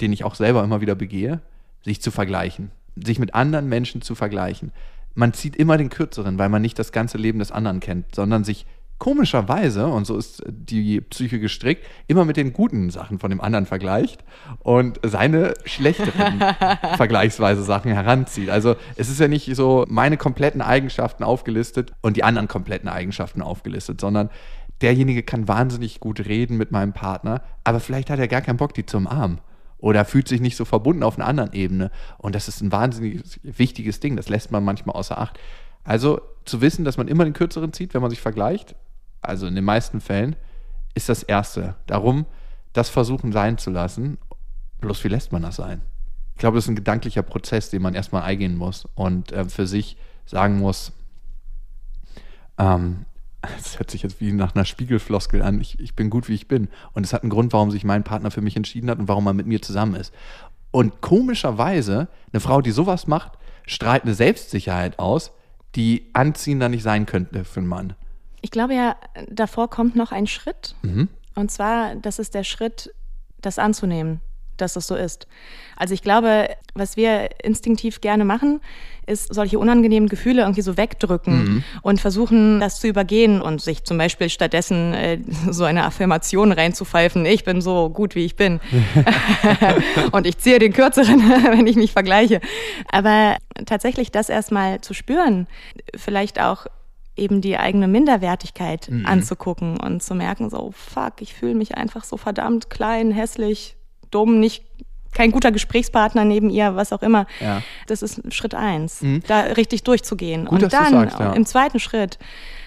den 0.00 0.12
ich 0.12 0.24
auch 0.24 0.34
selber 0.34 0.64
immer 0.64 0.80
wieder 0.80 0.94
begehe, 0.94 1.40
sich 1.82 2.00
zu 2.02 2.10
vergleichen, 2.10 2.70
sich 2.96 3.18
mit 3.18 3.34
anderen 3.34 3.68
Menschen 3.68 4.02
zu 4.02 4.14
vergleichen. 4.14 4.72
Man 5.14 5.32
zieht 5.32 5.56
immer 5.56 5.76
den 5.76 5.90
kürzeren, 5.90 6.38
weil 6.38 6.48
man 6.48 6.62
nicht 6.62 6.78
das 6.78 6.92
ganze 6.92 7.18
Leben 7.18 7.38
des 7.38 7.52
anderen 7.52 7.80
kennt, 7.80 8.14
sondern 8.14 8.44
sich 8.44 8.66
komischerweise, 9.00 9.86
und 9.86 10.06
so 10.06 10.16
ist 10.16 10.42
die 10.46 11.00
Psyche 11.00 11.40
gestrickt, 11.40 11.84
immer 12.06 12.26
mit 12.26 12.36
den 12.36 12.52
guten 12.52 12.90
Sachen 12.90 13.18
von 13.18 13.30
dem 13.30 13.40
anderen 13.40 13.64
vergleicht 13.64 14.22
und 14.58 15.00
seine 15.02 15.54
schlechteren 15.64 16.38
vergleichsweise 16.96 17.62
Sachen 17.64 17.90
heranzieht. 17.90 18.50
Also 18.50 18.76
es 18.96 19.08
ist 19.08 19.18
ja 19.18 19.26
nicht 19.26 19.56
so 19.56 19.86
meine 19.88 20.18
kompletten 20.18 20.60
Eigenschaften 20.60 21.24
aufgelistet 21.24 21.92
und 22.02 22.18
die 22.18 22.24
anderen 22.24 22.46
kompletten 22.46 22.90
Eigenschaften 22.90 23.40
aufgelistet, 23.40 24.00
sondern 24.02 24.28
derjenige 24.82 25.22
kann 25.22 25.48
wahnsinnig 25.48 26.00
gut 26.00 26.20
reden 26.20 26.56
mit 26.56 26.70
meinem 26.70 26.92
Partner, 26.92 27.42
aber 27.64 27.80
vielleicht 27.80 28.10
hat 28.10 28.18
er 28.18 28.28
gar 28.28 28.40
keinen 28.40 28.56
Bock, 28.56 28.74
die 28.74 28.86
zu 28.86 28.96
umarmen. 28.96 29.40
oder 29.78 30.04
fühlt 30.04 30.28
sich 30.28 30.42
nicht 30.42 30.56
so 30.56 30.66
verbunden 30.66 31.02
auf 31.02 31.18
einer 31.18 31.26
anderen 31.26 31.54
Ebene. 31.54 31.90
Und 32.18 32.34
das 32.34 32.48
ist 32.48 32.60
ein 32.60 32.70
wahnsinnig 32.70 33.22
wichtiges 33.42 33.98
Ding. 33.98 34.14
Das 34.14 34.28
lässt 34.28 34.50
man 34.52 34.62
manchmal 34.62 34.94
außer 34.94 35.18
Acht. 35.18 35.38
Also 35.84 36.20
zu 36.44 36.60
wissen, 36.60 36.84
dass 36.84 36.98
man 36.98 37.08
immer 37.08 37.24
den 37.24 37.32
kürzeren 37.32 37.72
zieht, 37.72 37.94
wenn 37.94 38.02
man 38.02 38.10
sich 38.10 38.20
vergleicht, 38.20 38.74
also 39.22 39.46
in 39.46 39.54
den 39.54 39.64
meisten 39.64 40.00
Fällen, 40.00 40.36
ist 40.94 41.08
das 41.08 41.22
Erste. 41.22 41.76
Darum, 41.86 42.26
das 42.72 42.90
versuchen 42.90 43.32
sein 43.32 43.56
zu 43.56 43.70
lassen. 43.70 44.18
Bloß 44.80 45.02
wie 45.04 45.08
lässt 45.08 45.32
man 45.32 45.42
das 45.42 45.56
sein? 45.56 45.80
Ich 46.34 46.40
glaube, 46.40 46.56
das 46.56 46.64
ist 46.64 46.70
ein 46.70 46.76
gedanklicher 46.76 47.22
Prozess, 47.22 47.70
den 47.70 47.82
man 47.82 47.94
erstmal 47.94 48.22
eingehen 48.22 48.56
muss 48.56 48.86
und 48.94 49.32
äh, 49.32 49.46
für 49.46 49.66
sich 49.66 49.96
sagen 50.26 50.58
muss, 50.58 50.92
ähm, 52.58 53.06
es 53.58 53.78
hört 53.78 53.90
sich 53.90 54.02
jetzt 54.02 54.20
wie 54.20 54.32
nach 54.32 54.54
einer 54.54 54.64
Spiegelfloskel 54.64 55.42
an, 55.42 55.60
ich, 55.60 55.78
ich 55.80 55.94
bin 55.94 56.10
gut, 56.10 56.28
wie 56.28 56.34
ich 56.34 56.48
bin. 56.48 56.68
Und 56.92 57.04
es 57.04 57.12
hat 57.12 57.22
einen 57.22 57.30
Grund, 57.30 57.52
warum 57.52 57.70
sich 57.70 57.84
mein 57.84 58.04
Partner 58.04 58.30
für 58.30 58.42
mich 58.42 58.56
entschieden 58.56 58.90
hat 58.90 58.98
und 58.98 59.08
warum 59.08 59.26
er 59.26 59.32
mit 59.32 59.46
mir 59.46 59.62
zusammen 59.62 59.94
ist. 59.94 60.12
Und 60.70 61.00
komischerweise, 61.00 62.08
eine 62.32 62.40
Frau, 62.40 62.60
die 62.60 62.70
sowas 62.70 63.06
macht, 63.06 63.32
strahlt 63.66 64.04
eine 64.04 64.14
Selbstsicherheit 64.14 64.98
aus, 64.98 65.32
die 65.74 66.10
anziehender 66.12 66.68
nicht 66.68 66.82
sein 66.82 67.06
könnte 67.06 67.44
für 67.44 67.60
einen 67.60 67.68
Mann. 67.68 67.94
Ich 68.42 68.50
glaube 68.50 68.74
ja, 68.74 68.96
davor 69.28 69.68
kommt 69.68 69.96
noch 69.96 70.12
ein 70.12 70.26
Schritt. 70.26 70.74
Mhm. 70.82 71.08
Und 71.34 71.50
zwar, 71.50 71.94
das 71.96 72.18
ist 72.18 72.34
der 72.34 72.44
Schritt, 72.44 72.92
das 73.40 73.58
anzunehmen 73.58 74.20
dass 74.60 74.76
es 74.76 74.86
so 74.86 74.94
ist. 74.94 75.26
Also 75.76 75.94
ich 75.94 76.02
glaube, 76.02 76.48
was 76.74 76.96
wir 76.96 77.30
instinktiv 77.42 78.00
gerne 78.00 78.24
machen, 78.24 78.60
ist 79.06 79.34
solche 79.34 79.58
unangenehmen 79.58 80.08
Gefühle 80.08 80.42
irgendwie 80.42 80.60
so 80.60 80.76
wegdrücken 80.76 81.44
mhm. 81.44 81.64
und 81.82 82.00
versuchen, 82.00 82.60
das 82.60 82.80
zu 82.80 82.86
übergehen 82.86 83.40
und 83.40 83.60
sich 83.60 83.84
zum 83.84 83.98
Beispiel 83.98 84.28
stattdessen 84.28 84.94
äh, 84.94 85.18
so 85.50 85.64
eine 85.64 85.84
Affirmation 85.84 86.52
reinzupfeifen, 86.52 87.26
ich 87.26 87.44
bin 87.44 87.60
so 87.60 87.90
gut, 87.90 88.14
wie 88.14 88.24
ich 88.24 88.36
bin. 88.36 88.60
und 90.12 90.26
ich 90.26 90.38
ziehe 90.38 90.58
den 90.58 90.72
Kürzeren, 90.72 91.20
wenn 91.50 91.66
ich 91.66 91.76
mich 91.76 91.92
vergleiche. 91.92 92.40
Aber 92.90 93.36
tatsächlich 93.66 94.12
das 94.12 94.28
erstmal 94.28 94.80
zu 94.80 94.94
spüren, 94.94 95.46
vielleicht 95.96 96.40
auch 96.40 96.66
eben 97.16 97.40
die 97.40 97.58
eigene 97.58 97.88
Minderwertigkeit 97.88 98.88
mhm. 98.90 99.06
anzugucken 99.06 99.78
und 99.78 100.02
zu 100.02 100.14
merken, 100.14 100.50
so, 100.50 100.72
fuck, 100.72 101.20
ich 101.20 101.34
fühle 101.34 101.54
mich 101.54 101.76
einfach 101.76 102.04
so 102.04 102.16
verdammt 102.16 102.70
klein, 102.70 103.10
hässlich, 103.10 103.76
dumm, 104.10 104.40
nicht 104.40 104.64
kein 105.12 105.32
guter 105.32 105.50
Gesprächspartner 105.50 106.24
neben 106.24 106.50
ihr, 106.50 106.76
was 106.76 106.92
auch 106.92 107.02
immer. 107.02 107.26
Ja. 107.40 107.62
Das 107.86 108.02
ist 108.02 108.32
Schritt 108.32 108.54
eins, 108.54 109.02
mhm. 109.02 109.22
da 109.26 109.40
richtig 109.40 109.82
durchzugehen. 109.82 110.44
Gut, 110.44 110.62
und 110.62 110.72
dann 110.72 110.92
sagst, 110.92 111.18
ja. 111.18 111.32
im 111.32 111.46
zweiten 111.46 111.80
Schritt 111.80 112.18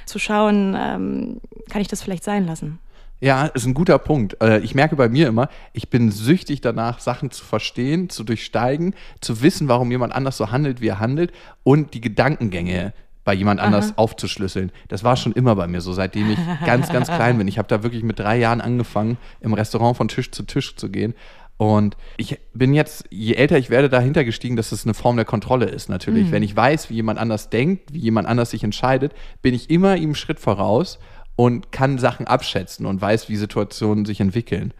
zu 0.05 0.19
schauen, 0.19 0.75
ähm, 0.77 1.41
kann 1.69 1.81
ich 1.81 1.87
das 1.87 2.01
vielleicht 2.01 2.23
sein 2.23 2.45
lassen. 2.45 2.79
Ja, 3.21 3.45
ist 3.45 3.65
ein 3.65 3.73
guter 3.73 3.97
Punkt. 3.99 4.35
Äh, 4.41 4.59
ich 4.59 4.75
merke 4.75 4.97
bei 4.97 5.07
mir 5.07 5.29
immer, 5.29 5.47
ich 5.71 5.89
bin 5.89 6.11
süchtig 6.11 6.59
danach, 6.59 6.99
Sachen 6.99 7.31
zu 7.31 7.45
verstehen, 7.45 8.09
zu 8.09 8.25
durchsteigen, 8.25 8.95
zu 9.21 9.41
wissen, 9.41 9.69
warum 9.69 9.89
jemand 9.91 10.13
anders 10.13 10.35
so 10.35 10.51
handelt, 10.51 10.81
wie 10.81 10.89
er 10.89 10.99
handelt 10.99 11.31
und 11.63 11.93
die 11.93 12.01
Gedankengänge 12.01 12.93
bei 13.23 13.33
jemand 13.33 13.59
anders 13.59 13.89
Aha. 13.89 13.93
aufzuschlüsseln. 13.97 14.71
Das 14.87 15.03
war 15.03 15.15
schon 15.15 15.33
immer 15.33 15.55
bei 15.55 15.67
mir 15.67 15.81
so, 15.81 15.93
seitdem 15.93 16.31
ich 16.31 16.39
ganz, 16.65 16.89
ganz 16.89 17.07
klein 17.07 17.37
bin. 17.37 17.47
Ich 17.47 17.57
habe 17.57 17.67
da 17.67 17.83
wirklich 17.83 18.03
mit 18.03 18.19
drei 18.19 18.37
Jahren 18.37 18.61
angefangen, 18.61 19.17
im 19.39 19.53
Restaurant 19.53 19.97
von 19.97 20.07
Tisch 20.07 20.31
zu 20.31 20.43
Tisch 20.43 20.75
zu 20.75 20.89
gehen. 20.89 21.13
Und 21.57 21.95
ich 22.17 22.39
bin 22.53 22.73
jetzt, 22.73 23.05
je 23.09 23.35
älter 23.35 23.57
ich 23.57 23.69
werde, 23.69 23.87
dahinter 23.87 24.25
gestiegen, 24.25 24.55
dass 24.55 24.71
es 24.71 24.85
eine 24.85 24.93
Form 24.93 25.15
der 25.15 25.25
Kontrolle 25.25 25.65
ist, 25.65 25.87
natürlich. 25.87 26.27
Mhm. 26.27 26.31
Wenn 26.31 26.43
ich 26.43 26.55
weiß, 26.55 26.89
wie 26.89 26.95
jemand 26.95 27.19
anders 27.19 27.49
denkt, 27.49 27.93
wie 27.93 27.99
jemand 27.99 28.27
anders 28.27 28.49
sich 28.49 28.63
entscheidet, 28.63 29.13
bin 29.41 29.53
ich 29.53 29.69
immer 29.69 29.95
ihm 29.95 30.15
Schritt 30.15 30.39
voraus 30.39 30.99
und 31.35 31.71
kann 31.71 31.99
Sachen 31.99 32.27
abschätzen 32.27 32.85
und 32.85 33.01
weiß, 33.01 33.29
wie 33.29 33.35
Situationen 33.35 34.05
sich 34.05 34.19
entwickeln. 34.19 34.73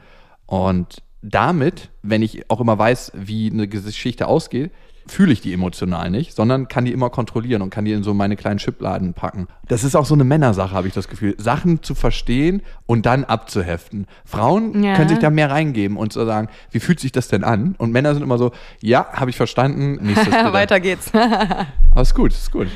Und 0.45 1.01
damit, 1.21 1.89
wenn 2.01 2.21
ich 2.21 2.49
auch 2.49 2.59
immer 2.59 2.77
weiß, 2.77 3.13
wie 3.15 3.49
eine 3.49 3.67
Geschichte 3.67 4.27
ausgeht, 4.27 4.71
fühle 5.05 5.33
ich 5.33 5.41
die 5.41 5.53
emotional 5.53 6.09
nicht, 6.09 6.35
sondern 6.35 6.67
kann 6.67 6.85
die 6.85 6.91
immer 6.91 7.09
kontrollieren 7.09 7.61
und 7.61 7.69
kann 7.69 7.85
die 7.85 7.91
in 7.91 8.03
so 8.03 8.13
meine 8.13 8.35
kleinen 8.35 8.59
Schubladen 8.59 9.13
packen. 9.13 9.47
Das 9.67 9.83
ist 9.83 9.95
auch 9.95 10.05
so 10.05 10.13
eine 10.13 10.23
Männersache, 10.23 10.73
habe 10.73 10.87
ich 10.87 10.93
das 10.93 11.07
Gefühl. 11.07 11.35
Sachen 11.37 11.83
zu 11.83 11.95
verstehen 11.95 12.61
und 12.85 13.05
dann 13.05 13.23
abzuheften. 13.23 14.07
Frauen 14.25 14.83
ja. 14.83 14.95
können 14.95 15.09
sich 15.09 15.19
da 15.19 15.29
mehr 15.29 15.51
reingeben 15.51 15.97
und 15.97 16.13
so 16.13 16.25
sagen, 16.25 16.49
wie 16.71 16.79
fühlt 16.79 16.99
sich 16.99 17.11
das 17.11 17.27
denn 17.27 17.43
an? 17.43 17.75
Und 17.77 17.91
Männer 17.91 18.13
sind 18.13 18.23
immer 18.23 18.37
so, 18.37 18.51
ja, 18.81 19.07
habe 19.13 19.29
ich 19.29 19.37
verstanden, 19.37 19.99
nächstes 20.01 20.33
Weiter 20.53 20.79
geht's. 20.79 21.11
Aber 21.91 22.01
ist 22.01 22.15
gut, 22.15 22.31
ist 22.31 22.51
gut. 22.51 22.67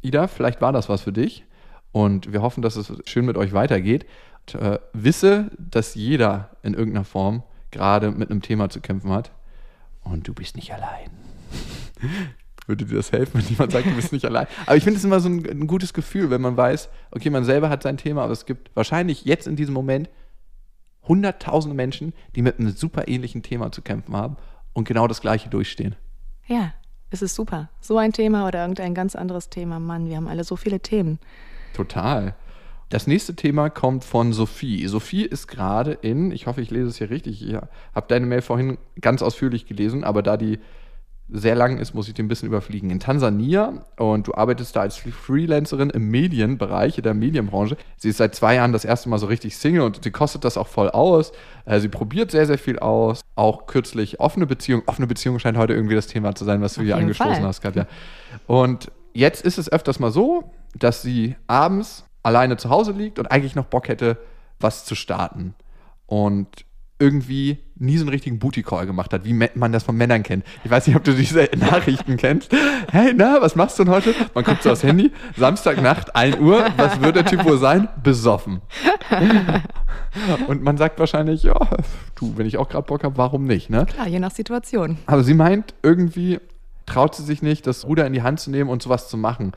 Ida, 0.00 0.26
vielleicht 0.26 0.60
war 0.60 0.72
das 0.72 0.88
was 0.88 1.02
für 1.02 1.12
dich 1.12 1.44
und 1.92 2.32
wir 2.32 2.42
hoffen, 2.42 2.62
dass 2.62 2.76
es 2.76 2.92
schön 3.06 3.26
mit 3.26 3.36
euch 3.36 3.52
weitergeht. 3.52 4.06
Und, 4.54 4.60
äh, 4.60 4.78
wisse, 4.92 5.50
dass 5.58 5.94
jeder 5.94 6.50
in 6.62 6.74
irgendeiner 6.74 7.04
Form 7.04 7.42
gerade 7.70 8.10
mit 8.10 8.30
einem 8.30 8.40
Thema 8.40 8.70
zu 8.70 8.80
kämpfen 8.80 9.10
hat 9.10 9.30
und 10.04 10.26
du 10.26 10.34
bist 10.34 10.56
nicht 10.56 10.72
allein. 10.72 11.17
Würde 12.66 12.84
dir 12.84 12.96
das 12.96 13.12
helfen, 13.12 13.40
wenn 13.40 13.48
jemand 13.48 13.72
sagt, 13.72 13.86
du 13.86 13.94
bist 13.94 14.12
nicht 14.12 14.26
allein? 14.26 14.46
Aber 14.66 14.76
ich 14.76 14.84
finde 14.84 14.98
es 14.98 15.04
immer 15.04 15.20
so 15.20 15.28
ein, 15.28 15.44
ein, 15.48 15.66
gutes 15.66 15.94
Gefühl, 15.94 16.28
wenn 16.28 16.42
man 16.42 16.56
weiß, 16.56 16.90
okay, 17.12 17.30
man 17.30 17.44
selber 17.44 17.70
hat 17.70 17.82
sein 17.82 17.96
Thema, 17.96 18.24
aber 18.24 18.32
es 18.32 18.44
gibt 18.44 18.70
wahrscheinlich 18.74 19.24
jetzt 19.24 19.46
in 19.46 19.56
diesem 19.56 19.72
Moment 19.72 20.10
hunderttausende 21.04 21.74
Menschen, 21.74 22.12
die 22.36 22.42
mit 22.42 22.58
einem 22.58 22.70
super 22.70 23.08
ähnlichen 23.08 23.42
Thema 23.42 23.72
zu 23.72 23.80
kämpfen 23.80 24.14
haben 24.14 24.36
und 24.74 24.86
genau 24.86 25.08
das 25.08 25.22
Gleiche 25.22 25.48
durchstehen. 25.48 25.96
Ja, 26.46 26.74
es 27.10 27.22
ist 27.22 27.34
super. 27.34 27.70
So 27.80 27.96
ein 27.96 28.12
Thema 28.12 28.46
oder 28.46 28.60
irgendein 28.60 28.94
ganz 28.94 29.16
anderes 29.16 29.48
Thema. 29.48 29.78
Mann, 29.78 30.06
wir 30.08 30.16
haben 30.16 30.28
alle 30.28 30.44
so 30.44 30.56
viele 30.56 30.80
Themen. 30.80 31.18
Total. 31.72 32.34
Das 32.90 33.06
nächste 33.06 33.34
Thema 33.34 33.68
kommt 33.68 34.04
von 34.04 34.32
Sophie. 34.32 34.86
Sophie 34.88 35.24
ist 35.24 35.46
gerade 35.46 35.92
in, 35.92 36.30
ich 36.32 36.46
hoffe, 36.46 36.62
ich 36.62 36.70
lese 36.70 36.88
es 36.88 36.98
hier 36.98 37.10
richtig, 37.10 37.46
ich 37.46 37.54
habe 37.54 38.06
deine 38.08 38.26
Mail 38.26 38.40
vorhin 38.40 38.78
ganz 39.00 39.20
ausführlich 39.20 39.66
gelesen, 39.66 40.04
aber 40.04 40.22
da 40.22 40.36
die 40.38 40.58
sehr 41.30 41.54
lang 41.54 41.78
ist, 41.78 41.94
muss 41.94 42.08
ich 42.08 42.14
den 42.14 42.26
ein 42.26 42.28
bisschen 42.28 42.48
überfliegen. 42.48 42.90
In 42.90 43.00
Tansania 43.00 43.84
und 43.96 44.26
du 44.26 44.34
arbeitest 44.34 44.74
da 44.76 44.80
als 44.80 44.96
Freelancerin 44.96 45.90
im 45.90 46.08
Medienbereich, 46.10 46.96
in 46.96 47.04
der 47.04 47.14
Medienbranche. 47.14 47.76
Sie 47.96 48.08
ist 48.08 48.16
seit 48.16 48.34
zwei 48.34 48.54
Jahren 48.54 48.72
das 48.72 48.84
erste 48.84 49.08
Mal 49.08 49.18
so 49.18 49.26
richtig 49.26 49.56
Single 49.56 49.82
und 49.82 50.02
sie 50.02 50.10
kostet 50.10 50.44
das 50.44 50.56
auch 50.56 50.68
voll 50.68 50.90
aus. 50.90 51.32
Äh, 51.66 51.80
sie 51.80 51.88
probiert 51.88 52.30
sehr, 52.30 52.46
sehr 52.46 52.58
viel 52.58 52.78
aus. 52.78 53.20
Auch 53.34 53.66
kürzlich 53.66 54.20
offene 54.20 54.46
Beziehung. 54.46 54.82
Offene 54.86 55.06
Beziehung 55.06 55.38
scheint 55.38 55.58
heute 55.58 55.74
irgendwie 55.74 55.94
das 55.94 56.06
Thema 56.06 56.34
zu 56.34 56.44
sein, 56.44 56.62
was 56.62 56.74
du 56.74 56.80
Auf 56.80 56.86
hier 56.86 56.96
angestoßen 56.96 57.34
Fall. 57.34 57.44
hast, 57.44 57.60
Katja. 57.60 57.86
Und 58.46 58.90
jetzt 59.12 59.44
ist 59.44 59.58
es 59.58 59.70
öfters 59.70 59.98
mal 59.98 60.10
so, 60.10 60.50
dass 60.74 61.02
sie 61.02 61.36
abends 61.46 62.04
alleine 62.22 62.56
zu 62.56 62.70
Hause 62.70 62.92
liegt 62.92 63.18
und 63.18 63.30
eigentlich 63.30 63.54
noch 63.54 63.66
Bock 63.66 63.88
hätte, 63.88 64.18
was 64.60 64.84
zu 64.84 64.94
starten. 64.94 65.54
Und 66.06 66.64
irgendwie 66.98 67.58
nie 67.76 67.96
so 67.96 68.02
einen 68.02 68.10
richtigen 68.10 68.38
Booty-Call 68.38 68.86
gemacht 68.86 69.12
hat, 69.12 69.24
wie 69.24 69.32
man 69.32 69.72
das 69.72 69.84
von 69.84 69.96
Männern 69.96 70.22
kennt. 70.24 70.44
Ich 70.64 70.70
weiß 70.70 70.86
nicht, 70.86 70.96
ob 70.96 71.04
du 71.04 71.12
diese 71.12 71.48
Nachrichten 71.56 72.16
kennst. 72.16 72.52
Hey, 72.90 73.12
na, 73.14 73.40
was 73.40 73.54
machst 73.54 73.78
du 73.78 73.84
denn 73.84 73.92
heute? 73.92 74.14
Man 74.34 74.44
guckt 74.44 74.62
so 74.62 74.70
aufs 74.72 74.82
Handy, 74.82 75.12
Samstagnacht, 75.36 76.16
1 76.16 76.38
Uhr, 76.38 76.66
was 76.76 77.00
wird 77.00 77.16
der 77.16 77.24
Typ 77.24 77.44
wohl 77.44 77.58
sein? 77.58 77.88
Besoffen. 78.02 78.62
Und 80.48 80.62
man 80.62 80.76
sagt 80.76 80.98
wahrscheinlich, 80.98 81.44
ja, 81.44 81.56
du, 82.16 82.36
wenn 82.36 82.46
ich 82.46 82.58
auch 82.58 82.68
gerade 82.68 82.86
Bock 82.86 83.04
habe, 83.04 83.16
warum 83.16 83.44
nicht, 83.44 83.70
ne? 83.70 83.86
Klar, 83.86 84.08
je 84.08 84.18
nach 84.18 84.32
Situation. 84.32 84.98
Aber 85.06 85.22
sie 85.22 85.34
meint, 85.34 85.74
irgendwie 85.82 86.40
traut 86.86 87.14
sie 87.14 87.22
sich 87.22 87.42
nicht, 87.42 87.66
das 87.66 87.86
Ruder 87.86 88.06
in 88.06 88.12
die 88.12 88.22
Hand 88.22 88.40
zu 88.40 88.50
nehmen 88.50 88.70
und 88.70 88.82
sowas 88.82 89.08
zu 89.08 89.16
machen. 89.16 89.52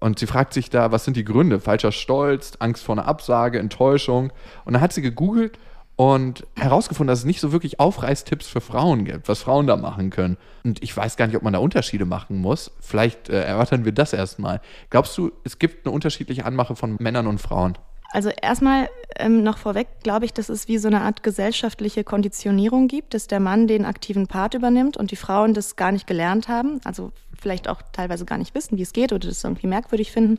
Und 0.00 0.18
sie 0.18 0.26
fragt 0.26 0.52
sich 0.52 0.70
da, 0.70 0.92
was 0.92 1.04
sind 1.04 1.16
die 1.16 1.24
Gründe? 1.24 1.60
Falscher 1.60 1.90
Stolz, 1.90 2.52
Angst 2.58 2.84
vor 2.84 2.94
einer 2.94 3.08
Absage, 3.08 3.58
Enttäuschung. 3.58 4.32
Und 4.64 4.74
dann 4.74 4.82
hat 4.82 4.92
sie 4.92 5.02
gegoogelt 5.02 5.58
und 5.96 6.46
herausgefunden, 6.56 7.08
dass 7.08 7.20
es 7.20 7.24
nicht 7.24 7.40
so 7.40 7.52
wirklich 7.52 7.78
Aufreißtipps 7.78 8.48
für 8.48 8.60
Frauen 8.60 9.04
gibt, 9.04 9.28
was 9.28 9.42
Frauen 9.42 9.66
da 9.66 9.76
machen 9.76 10.10
können. 10.10 10.36
Und 10.64 10.82
ich 10.82 10.96
weiß 10.96 11.16
gar 11.16 11.26
nicht, 11.26 11.36
ob 11.36 11.42
man 11.42 11.52
da 11.52 11.60
Unterschiede 11.60 12.04
machen 12.04 12.38
muss. 12.38 12.72
Vielleicht 12.80 13.28
äh, 13.28 13.44
erörtern 13.44 13.84
wir 13.84 13.92
das 13.92 14.12
erstmal. 14.12 14.60
Glaubst 14.90 15.16
du, 15.16 15.30
es 15.44 15.58
gibt 15.58 15.86
eine 15.86 15.94
unterschiedliche 15.94 16.44
Anmache 16.44 16.74
von 16.74 16.96
Männern 16.98 17.26
und 17.26 17.38
Frauen? 17.38 17.78
Also 18.10 18.30
erstmal 18.30 18.88
ähm, 19.16 19.42
noch 19.42 19.58
vorweg 19.58 19.88
glaube 20.02 20.24
ich, 20.24 20.32
dass 20.32 20.48
es 20.48 20.68
wie 20.68 20.78
so 20.78 20.86
eine 20.86 21.00
Art 21.00 21.24
gesellschaftliche 21.24 22.04
Konditionierung 22.04 22.86
gibt, 22.86 23.12
dass 23.12 23.26
der 23.26 23.40
Mann 23.40 23.66
den 23.66 23.84
aktiven 23.84 24.28
Part 24.28 24.54
übernimmt 24.54 24.96
und 24.96 25.10
die 25.10 25.16
Frauen 25.16 25.52
das 25.52 25.74
gar 25.74 25.90
nicht 25.90 26.06
gelernt 26.06 26.46
haben, 26.46 26.80
also 26.84 27.10
vielleicht 27.40 27.68
auch 27.68 27.82
teilweise 27.92 28.24
gar 28.24 28.38
nicht 28.38 28.54
wissen, 28.54 28.78
wie 28.78 28.82
es 28.82 28.92
geht 28.92 29.12
oder 29.12 29.26
das 29.26 29.42
irgendwie 29.42 29.66
merkwürdig 29.66 30.12
finden, 30.12 30.38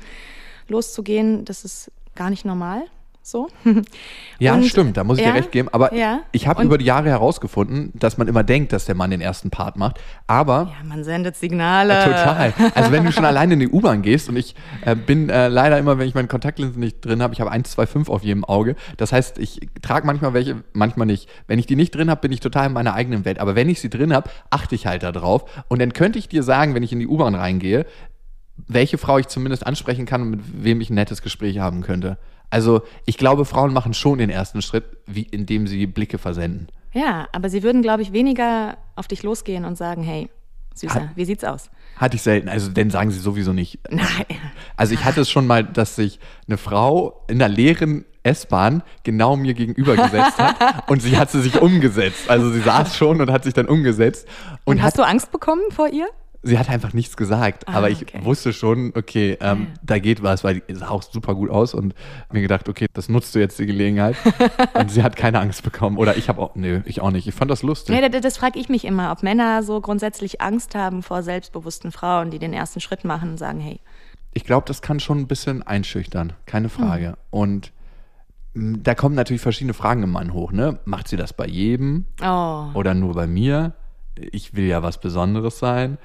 loszugehen. 0.70 1.44
Das 1.44 1.66
ist 1.66 1.92
gar 2.16 2.30
nicht 2.30 2.46
normal. 2.46 2.84
So. 3.26 3.48
Ja, 4.38 4.54
und, 4.54 4.66
stimmt, 4.66 4.98
da 4.98 5.06
muss 5.06 5.18
ich 5.18 5.24
ja, 5.24 5.32
dir 5.32 5.38
recht 5.38 5.54
geben. 5.54 5.70
Aber 5.72 5.94
ja, 5.94 6.20
ich 6.34 6.46
habe 6.46 6.62
über 6.62 6.78
die 6.78 6.84
Jahre 6.84 7.08
herausgefunden, 7.08 7.94
dass 7.94 8.18
man 8.18 8.28
immer 8.28 8.44
denkt, 8.44 8.74
dass 8.74 8.84
der 8.84 8.94
Mann 8.94 9.10
den 9.10 9.22
ersten 9.22 9.50
Part 9.50 9.78
macht. 9.78 9.98
Aber. 10.28 10.74
Ja, 10.78 10.86
man 10.86 11.06
sendet 11.06 11.38
Signale. 11.38 11.98
Äh, 11.98 12.04
total. 12.04 12.54
Also 12.76 12.92
wenn 12.92 13.06
du 13.06 13.14
schon 13.14 13.24
alleine 13.24 13.54
in 13.54 13.62
die 13.62 13.70
U-Bahn 13.70 14.02
gehst 14.02 14.28
und 14.28 14.36
ich 14.36 14.56
äh, 14.82 14.94
bin 14.94 15.30
äh, 15.30 15.48
leider 15.48 15.80
immer, 15.80 15.98
wenn 15.98 16.08
ich 16.10 16.16
meine 16.16 16.28
Kontaktlinsen 16.28 16.82
nicht 16.82 17.00
drin 17.06 17.24
habe, 17.24 17.34
ich 17.34 17.40
habe 17.40 17.50
1, 17.50 17.72
2, 17.72 17.88
5 17.88 18.10
auf 18.10 18.24
jedem 18.24 18.44
Auge. 18.44 18.76
Das 18.98 19.14
heißt, 19.14 19.38
ich 19.38 19.62
trage 19.82 20.06
manchmal 20.06 20.34
welche, 20.34 20.66
manchmal 20.74 21.08
nicht. 21.08 21.30
Wenn 21.48 21.58
ich 21.58 21.66
die 21.66 21.78
nicht 21.78 21.96
drin 21.96 22.10
habe, 22.10 22.20
bin 22.20 22.34
ich 22.34 22.42
total 22.42 22.68
in 22.68 22.74
meiner 22.74 22.94
eigenen 22.94 23.24
Welt. 23.24 23.40
Aber 23.40 23.56
wenn 23.56 23.70
ich 23.70 23.80
sie 23.80 23.90
drin 23.90 24.14
habe, 24.14 24.30
achte 24.50 24.76
ich 24.76 24.86
halt 24.86 25.02
da 25.02 25.14
drauf. 25.14 25.46
Und 25.70 25.80
dann 25.80 25.94
könnte 25.94 26.20
ich 26.20 26.28
dir 26.28 26.44
sagen, 26.44 26.76
wenn 26.76 26.84
ich 26.84 26.92
in 26.92 27.00
die 27.00 27.08
U-Bahn 27.08 27.36
reingehe, 27.36 27.86
welche 28.68 28.98
Frau 28.98 29.18
ich 29.18 29.28
zumindest 29.28 29.66
ansprechen 29.66 30.06
kann 30.06 30.22
und 30.22 30.30
mit 30.32 30.42
wem 30.64 30.82
ich 30.82 30.90
ein 30.90 30.96
nettes 30.96 31.22
Gespräch 31.22 31.60
haben 31.60 31.82
könnte. 31.82 32.18
Also 32.50 32.82
ich 33.06 33.18
glaube, 33.18 33.46
Frauen 33.46 33.74
machen 33.74 33.94
schon 33.94 34.18
den 34.20 34.30
ersten 34.30 34.62
Schritt, 34.62 34.86
wie, 35.06 35.24
indem 35.24 35.68
sie 35.68 35.86
Blicke 35.88 36.18
versenden. 36.18 36.68
Ja, 36.94 37.28
aber 37.34 37.50
sie 37.50 37.64
würden, 37.64 37.82
glaube 37.82 38.02
ich, 38.04 38.14
weniger 38.14 38.78
auf 38.96 39.08
dich 39.08 39.24
losgehen 39.24 39.66
und 39.66 39.78
sagen, 39.78 40.04
hey, 40.04 40.30
Süßer, 40.74 40.96
Hat- 40.96 41.10
wie 41.16 41.26
sieht's 41.26 41.44
aus? 41.44 41.70
Hatte 41.98 42.16
ich 42.18 42.22
selten, 42.22 42.50
also 42.50 42.70
denn 42.70 42.90
sagen 42.90 43.10
sie 43.12 43.20
sowieso 43.20 43.54
nicht. 43.54 43.80
Nein. 43.90 44.06
Also 44.76 44.94
ich 44.94 45.06
hatte 45.06 45.22
es 45.22 45.30
schon 45.32 45.48
mal, 45.48 45.64
dass 45.64 45.96
sich 45.96 46.20
eine 46.48 46.58
Frau 46.58 47.24
in 47.30 47.40
der 47.40 47.48
leeren 47.48 48.04
S-Bahn 48.24 48.84
genau 49.04 49.38
mir 49.38 49.54
gegenüber 49.54 49.96
gesetzt 50.04 50.38
hat 50.38 50.90
und 50.90 51.02
sie 51.02 51.18
hat 51.18 51.32
sie 51.32 51.42
sich 51.42 51.62
umgesetzt. 51.62 52.30
Also 52.30 52.50
sie 52.52 52.60
saß 52.60 52.98
schon 52.98 53.22
und 53.22 53.32
hat 53.32 53.46
sich 53.46 53.54
dann 53.54 53.68
umgesetzt 53.68 54.28
und, 54.66 54.74
Und 54.76 54.80
hat, 54.82 54.88
hast 54.88 54.98
du 54.98 55.04
Angst 55.04 55.32
bekommen 55.32 55.62
vor 55.72 55.88
ihr? 55.88 56.08
Sie 56.46 56.60
hat 56.60 56.70
einfach 56.70 56.94
nichts 56.94 57.18
gesagt. 57.18 57.68
Ah, 57.68 57.74
aber 57.74 57.90
ich 57.90 58.04
okay. 58.04 58.20
wusste 58.24 58.54
schon, 58.54 58.94
okay, 58.96 59.38
ähm, 59.42 59.68
da 59.82 59.98
geht 60.00 60.22
was, 60.22 60.44
weil 60.44 60.62
die 60.62 60.76
sah 60.76 60.90
auch 60.90 61.02
super 61.02 61.34
gut 61.34 61.50
aus 61.50 61.74
und 61.74 61.96
mir 62.32 62.42
gedacht, 62.42 62.70
okay, 62.70 62.86
das 62.94 63.10
nutzt 63.10 63.34
du 63.34 63.40
jetzt 63.40 63.58
die 63.58 63.66
Gelegenheit. 63.66 64.16
und 64.74 64.92
sie 64.92 65.04
hat 65.04 65.16
keine 65.16 65.40
Angst 65.40 65.64
bekommen. 65.64 65.98
Oder 65.98 66.16
ich 66.18 66.30
habe 66.30 66.40
auch, 66.42 66.56
nee, 66.56 66.82
ich 66.86 67.02
auch 67.02 67.12
nicht. 67.12 67.28
Ich 67.28 67.34
fand 67.34 67.50
das 67.50 67.64
lustig. 67.64 67.96
Ja, 67.96 68.08
das, 68.08 68.22
das 68.22 68.38
frage 68.38 68.60
ich 68.60 68.70
mich 68.70 68.86
immer, 68.86 69.12
ob 69.12 69.24
Männer 69.24 69.64
so 69.64 69.82
grundsätzlich 69.82 70.40
Angst 70.40 70.76
haben 70.76 71.02
vor 71.02 71.24
selbstbewussten 71.24 71.92
Frauen, 71.92 72.30
die 72.30 72.40
den 72.40 72.54
ersten 72.54 72.80
Schritt 72.80 73.04
machen 73.04 73.32
und 73.32 73.38
sagen, 73.38 73.60
hey, 73.60 73.80
ich 74.34 74.44
glaube, 74.44 74.66
das 74.68 74.82
kann 74.82 75.00
schon 75.00 75.20
ein 75.20 75.28
bisschen 75.28 75.64
einschüchtern, 75.64 76.34
keine 76.46 76.70
Frage. 76.70 77.08
Hm. 77.08 77.16
Und 77.32 77.72
da 78.54 78.94
kommen 78.94 79.16
natürlich 79.16 79.42
verschiedene 79.42 79.74
Fragen 79.74 80.04
im 80.04 80.12
Mann 80.12 80.32
hoch. 80.34 80.52
Ne? 80.52 80.80
Macht 80.86 81.08
sie 81.08 81.18
das 81.18 81.34
bei 81.34 81.48
jedem 81.48 82.06
oh, 82.22 82.68
oder 82.74 82.94
nur 82.94 83.16
bei 83.16 83.28
mir? 83.28 83.74
Ich 84.16 84.54
will 84.56 84.66
ja 84.66 84.84
was 84.84 85.00
Besonderes 85.00 85.58
sein. 85.58 85.98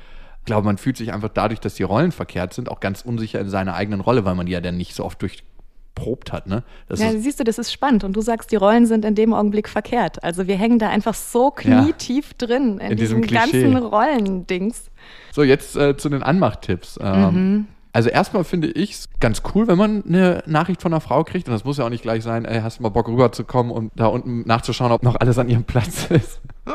Ich 0.51 0.53
glaube, 0.53 0.67
man 0.67 0.79
fühlt 0.79 0.97
sich 0.97 1.13
einfach 1.13 1.29
dadurch, 1.33 1.61
dass 1.61 1.75
die 1.75 1.85
Rollen 1.85 2.11
verkehrt 2.11 2.53
sind, 2.55 2.69
auch 2.73 2.81
ganz 2.81 3.03
unsicher 3.03 3.39
in 3.39 3.49
seiner 3.49 3.75
eigenen 3.75 4.01
Rolle, 4.01 4.25
weil 4.25 4.35
man 4.35 4.47
die 4.47 4.53
ja 4.53 4.61
dann 4.61 4.77
nicht 4.77 4.97
so 4.97 5.05
oft 5.05 5.23
durchprobt 5.23 6.33
hat. 6.33 6.49
Ne? 6.49 6.65
Das 6.89 6.99
ja, 6.99 7.13
siehst 7.13 7.39
du, 7.39 7.45
das 7.45 7.57
ist 7.61 7.73
spannend 7.73 8.03
und 8.03 8.15
du 8.17 8.21
sagst, 8.21 8.51
die 8.51 8.57
Rollen 8.57 8.85
sind 8.85 9.05
in 9.05 9.15
dem 9.15 9.33
Augenblick 9.33 9.69
verkehrt. 9.69 10.25
Also 10.25 10.49
wir 10.49 10.57
hängen 10.57 10.81
da 10.81 10.89
einfach 10.89 11.15
so 11.15 11.55
Ja. 11.63 11.83
knietief 11.83 12.35
drin 12.35 12.79
in, 12.79 12.91
In 12.91 12.97
diesem 12.97 13.23
diesem 13.23 13.33
ganzen 13.37 13.77
Rollendings. 13.77 14.91
so, 15.31 15.45
jetzt 15.45 15.77
äh, 15.77 15.97
zu 15.97 16.09
den 16.09 16.25
Anmachtipps. 16.25 16.99
Ähm, 17.01 17.21
Mhm. 17.31 17.67
Also 17.93 18.09
erstmal 18.09 18.43
finde 18.45 18.69
ich 18.69 18.93
es 18.93 19.09
ganz 19.21 19.43
cool, 19.55 19.67
wenn 19.69 19.77
man 19.79 20.05
eine 20.05 20.43
Nachricht 20.47 20.81
von 20.83 20.93
einer 20.93 21.01
Frau 21.01 21.23
kriegt. 21.25 21.47
Und 21.49 21.55
das 21.55 21.65
muss 21.65 21.77
ja 21.79 21.85
auch 21.85 21.89
nicht 21.91 22.03
gleich 22.03 22.23
sein, 22.25 22.45
ey, 22.45 22.61
hast 22.61 22.79
du 22.79 22.83
mal 22.85 22.89
Bock 22.89 23.09
rüberzukommen 23.09 23.71
und 23.73 23.91
da 23.97 24.07
unten 24.07 24.43
nachzuschauen, 24.47 24.91
ob 24.93 25.03
noch 25.05 25.15
alles 25.17 25.39
an 25.39 25.49
ihrem 25.49 25.63
Platz 25.65 26.07
ist. 26.11 26.41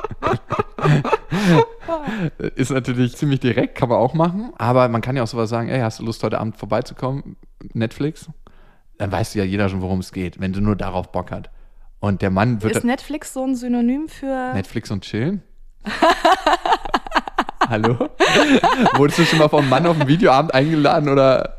ist 2.55 2.71
natürlich 2.71 3.15
ziemlich 3.15 3.39
direkt, 3.39 3.75
kann 3.75 3.89
man 3.89 3.97
auch 3.97 4.13
machen. 4.13 4.53
Aber 4.57 4.87
man 4.89 5.01
kann 5.01 5.15
ja 5.15 5.23
auch 5.23 5.27
sowas 5.27 5.49
sagen, 5.49 5.69
ey, 5.69 5.79
hast 5.79 5.99
du 5.99 6.03
Lust, 6.03 6.23
heute 6.23 6.39
Abend 6.39 6.57
vorbeizukommen? 6.57 7.35
Netflix? 7.73 8.29
Dann 8.97 9.11
weiß 9.11 9.33
ja 9.33 9.43
jeder 9.43 9.69
schon, 9.69 9.81
worum 9.81 9.99
es 9.99 10.11
geht, 10.11 10.39
wenn 10.39 10.53
du 10.53 10.61
nur 10.61 10.75
darauf 10.75 11.11
Bock 11.11 11.31
hat. 11.31 11.49
Und 11.99 12.21
der 12.21 12.29
Mann 12.29 12.61
wird 12.61 12.75
Ist 12.75 12.83
Netflix 12.83 13.33
so 13.33 13.43
ein 13.43 13.55
Synonym 13.55 14.07
für... 14.07 14.53
Netflix 14.53 14.91
und 14.91 15.03
chillen? 15.03 15.41
Hallo? 17.69 18.09
Wurdest 18.95 19.19
du 19.19 19.25
schon 19.25 19.39
mal 19.39 19.49
vom 19.49 19.67
Mann 19.67 19.85
auf 19.87 19.99
einen 19.99 20.07
Videoabend 20.07 20.53
eingeladen 20.53 21.09
oder? 21.09 21.57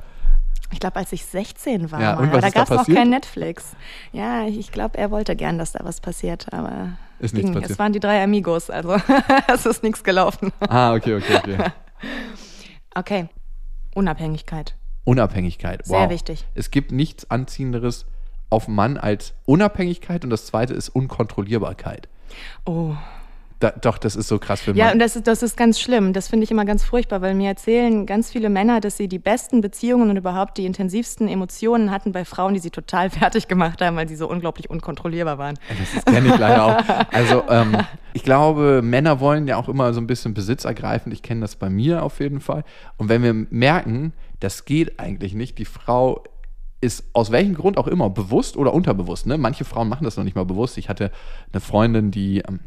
Ich 0.73 0.81
glaube, 0.81 0.97
als 0.97 1.13
ich 1.13 1.25
16 1.25 1.91
war, 1.91 2.01
Ja, 2.01 2.17
mal, 2.17 2.41
da 2.41 2.51
gab 2.51 2.71
es 2.71 2.77
noch 2.77 2.87
kein 2.87 3.11
Netflix. 3.11 3.75
Ja, 4.13 4.47
ich 4.47 4.73
glaube, 4.73 4.99
er 4.99 5.11
wollte 5.11 5.37
gern, 5.37 5.59
dass 5.59 5.73
da 5.73 5.85
was 5.85 6.01
passiert, 6.01 6.53
aber 6.53 6.91
Ist 7.19 7.35
nichts 7.35 7.51
passiert. 7.51 7.71
es 7.71 7.79
waren 7.79 7.93
die 7.93 8.01
drei 8.01 8.23
Amigos, 8.23 8.71
also 8.71 8.97
es 9.53 9.67
ist 9.67 9.83
nichts 9.83 10.05
gelaufen. 10.05 10.53
Ah, 10.61 10.95
okay, 10.95 11.15
okay, 11.15 11.37
okay. 11.37 11.59
Okay, 12.95 13.29
Unabhängigkeit. 13.95 14.75
Unabhängigkeit. 15.05 15.81
Wow. 15.87 15.99
Sehr 15.99 16.11
wichtig. 16.11 16.45
Es 16.55 16.71
gibt 16.71 16.93
nichts 16.93 17.31
Anziehenderes 17.31 18.07
auf 18.49 18.69
Mann 18.69 18.97
als 18.97 19.35
Unabhängigkeit 19.45 20.25
und 20.25 20.31
das 20.31 20.47
zweite 20.47 20.73
ist 20.73 20.89
Unkontrollierbarkeit. 20.89 22.09
Oh, 22.65 22.95
Da, 23.59 23.71
doch, 23.71 23.97
das 23.97 24.17
ist 24.17 24.29
so 24.29 24.39
krass 24.39 24.61
für 24.61 24.73
Ja, 24.73 24.87
Mann. 24.87 24.95
und 24.95 24.99
das 24.99 25.17
ist, 25.17 25.27
das 25.27 25.43
ist 25.43 25.57
ganz 25.57 25.81
schlimm. 25.81 26.13
Das 26.13 26.29
finde 26.29 26.45
ich 26.45 26.51
immer 26.51 26.67
ganz 26.67 26.85
furchtbar, 26.85 27.23
weil 27.23 27.35
mir 27.35 27.49
erzählen 27.49 28.05
ganz 28.05 28.31
viele 28.31 28.51
Männer, 28.51 28.81
dass 28.81 28.99
sie 28.99 29.09
die 29.09 29.19
besten 29.19 29.63
Beziehungen 29.63 30.11
und 30.11 30.17
überhaupt 30.19 30.59
die 30.59 30.67
intensivsten 30.67 31.27
Emotionen 31.27 31.91
hatten 31.91 32.13
bei 32.13 32.27
Frauen, 32.27 32.53
die 32.53 32.61
sie 32.61 32.71
total 32.71 33.09
fertig 33.19 33.49
gemacht 33.49 33.81
haben, 33.81 33.97
weil 33.97 34.09
sie 34.09 34.17
so 34.17 34.29
unglaublich 34.29 34.69
unkontrollierbar 34.69 35.39
waren. 35.39 35.59
Das 35.95 36.05
kenne 36.05 36.29
ich 36.29 36.39
leider 36.39 36.65
auch. 36.65 37.07
Also 37.13 37.45
ähm, 37.49 37.77
ich 38.13 38.23
glaube, 38.25 38.83
Männer 38.83 39.21
wollen 39.21 39.47
ja 39.47 39.57
auch 39.57 39.69
immer 39.69 39.95
so 39.95 40.01
ein 40.01 40.07
bisschen 40.07 40.35
Besitz 40.35 40.65
ergreifen. 40.65 41.13
Ich 41.13 41.23
kenne 41.23 41.41
das 41.41 41.57
bei 41.57 41.71
mir 41.71 42.03
auf 42.03 42.21
jeden 42.21 42.41
Fall. 42.41 42.65
Und 42.99 43.09
wenn 43.09 43.23
wir 43.23 43.33
merken, 43.33 44.13
das 44.41 44.65
geht 44.67 45.01
eigentlich 45.01 45.35
nicht, 45.35 45.59
die 45.59 45.65
Frau 45.65 46.25
ist 46.81 47.05
aus 47.15 47.31
welchem 47.33 47.55
Grund 47.55 47.79
auch 47.79 47.87
immer, 47.87 48.11
bewusst 48.11 48.57
oder 48.57 48.75
unterbewusst. 48.75 49.27
Ne? 49.27 49.39
Manche 49.39 49.65
Frauen 49.65 49.89
machen 49.89 50.05
das 50.05 50.17
noch 50.17 50.25
nicht 50.25 50.37
mal 50.37 50.45
bewusst. 50.45 50.77
Ich 50.77 50.89
hatte 50.91 51.11
eine 51.53 51.61
Freundin, 51.61 52.11
die, 52.11 52.39
ähm, 52.47 52.61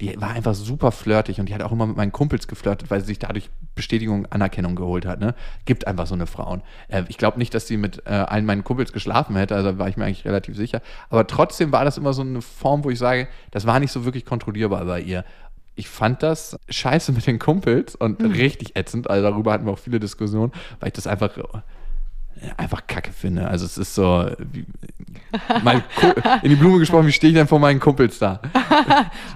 die 0.00 0.20
war 0.20 0.30
einfach 0.30 0.54
super 0.54 0.90
flirtig 0.90 1.38
und 1.38 1.48
die 1.48 1.54
hat 1.54 1.62
auch 1.62 1.72
immer 1.72 1.86
mit 1.86 1.96
meinen 1.96 2.12
Kumpels 2.12 2.48
geflirtet, 2.48 2.90
weil 2.90 3.00
sie 3.00 3.06
sich 3.06 3.18
dadurch 3.18 3.48
Bestätigung, 3.74 4.26
Anerkennung 4.26 4.74
geholt 4.74 5.06
hat. 5.06 5.20
Ne? 5.20 5.34
Gibt 5.64 5.86
einfach 5.86 6.06
so 6.06 6.14
eine 6.14 6.26
Frauen. 6.26 6.62
Äh, 6.88 7.04
ich 7.08 7.18
glaube 7.18 7.38
nicht, 7.38 7.54
dass 7.54 7.66
sie 7.66 7.76
mit 7.76 8.02
äh, 8.06 8.10
allen 8.10 8.44
meinen 8.44 8.64
Kumpels 8.64 8.92
geschlafen 8.92 9.36
hätte, 9.36 9.54
also 9.54 9.72
da 9.72 9.78
war 9.78 9.88
ich 9.88 9.96
mir 9.96 10.04
eigentlich 10.04 10.24
relativ 10.24 10.56
sicher. 10.56 10.80
Aber 11.10 11.26
trotzdem 11.26 11.72
war 11.72 11.84
das 11.84 11.96
immer 11.96 12.12
so 12.12 12.22
eine 12.22 12.42
Form, 12.42 12.84
wo 12.84 12.90
ich 12.90 12.98
sage, 12.98 13.28
das 13.50 13.66
war 13.66 13.78
nicht 13.80 13.92
so 13.92 14.04
wirklich 14.04 14.24
kontrollierbar 14.24 14.84
bei 14.84 15.00
ihr. 15.00 15.24
Ich 15.76 15.88
fand 15.88 16.22
das 16.22 16.56
scheiße 16.68 17.12
mit 17.12 17.26
den 17.26 17.38
Kumpels 17.38 17.96
und 17.96 18.22
richtig 18.22 18.76
ätzend. 18.76 19.10
Also 19.10 19.28
darüber 19.28 19.52
hatten 19.52 19.66
wir 19.66 19.72
auch 19.72 19.78
viele 19.78 19.98
Diskussionen, 19.98 20.52
weil 20.78 20.88
ich 20.88 20.92
das 20.92 21.08
einfach 21.08 21.36
einfach 22.56 22.86
kacke 22.86 23.12
finde. 23.12 23.48
Also 23.48 23.64
es 23.66 23.78
ist 23.78 23.94
so, 23.94 24.30
wie, 24.52 24.66
in 26.42 26.50
die 26.50 26.56
Blume 26.56 26.78
gesprochen, 26.78 27.06
wie 27.06 27.12
stehe 27.12 27.30
ich 27.32 27.36
denn 27.36 27.46
vor 27.48 27.58
meinen 27.58 27.80
Kumpels 27.80 28.18
da? 28.18 28.40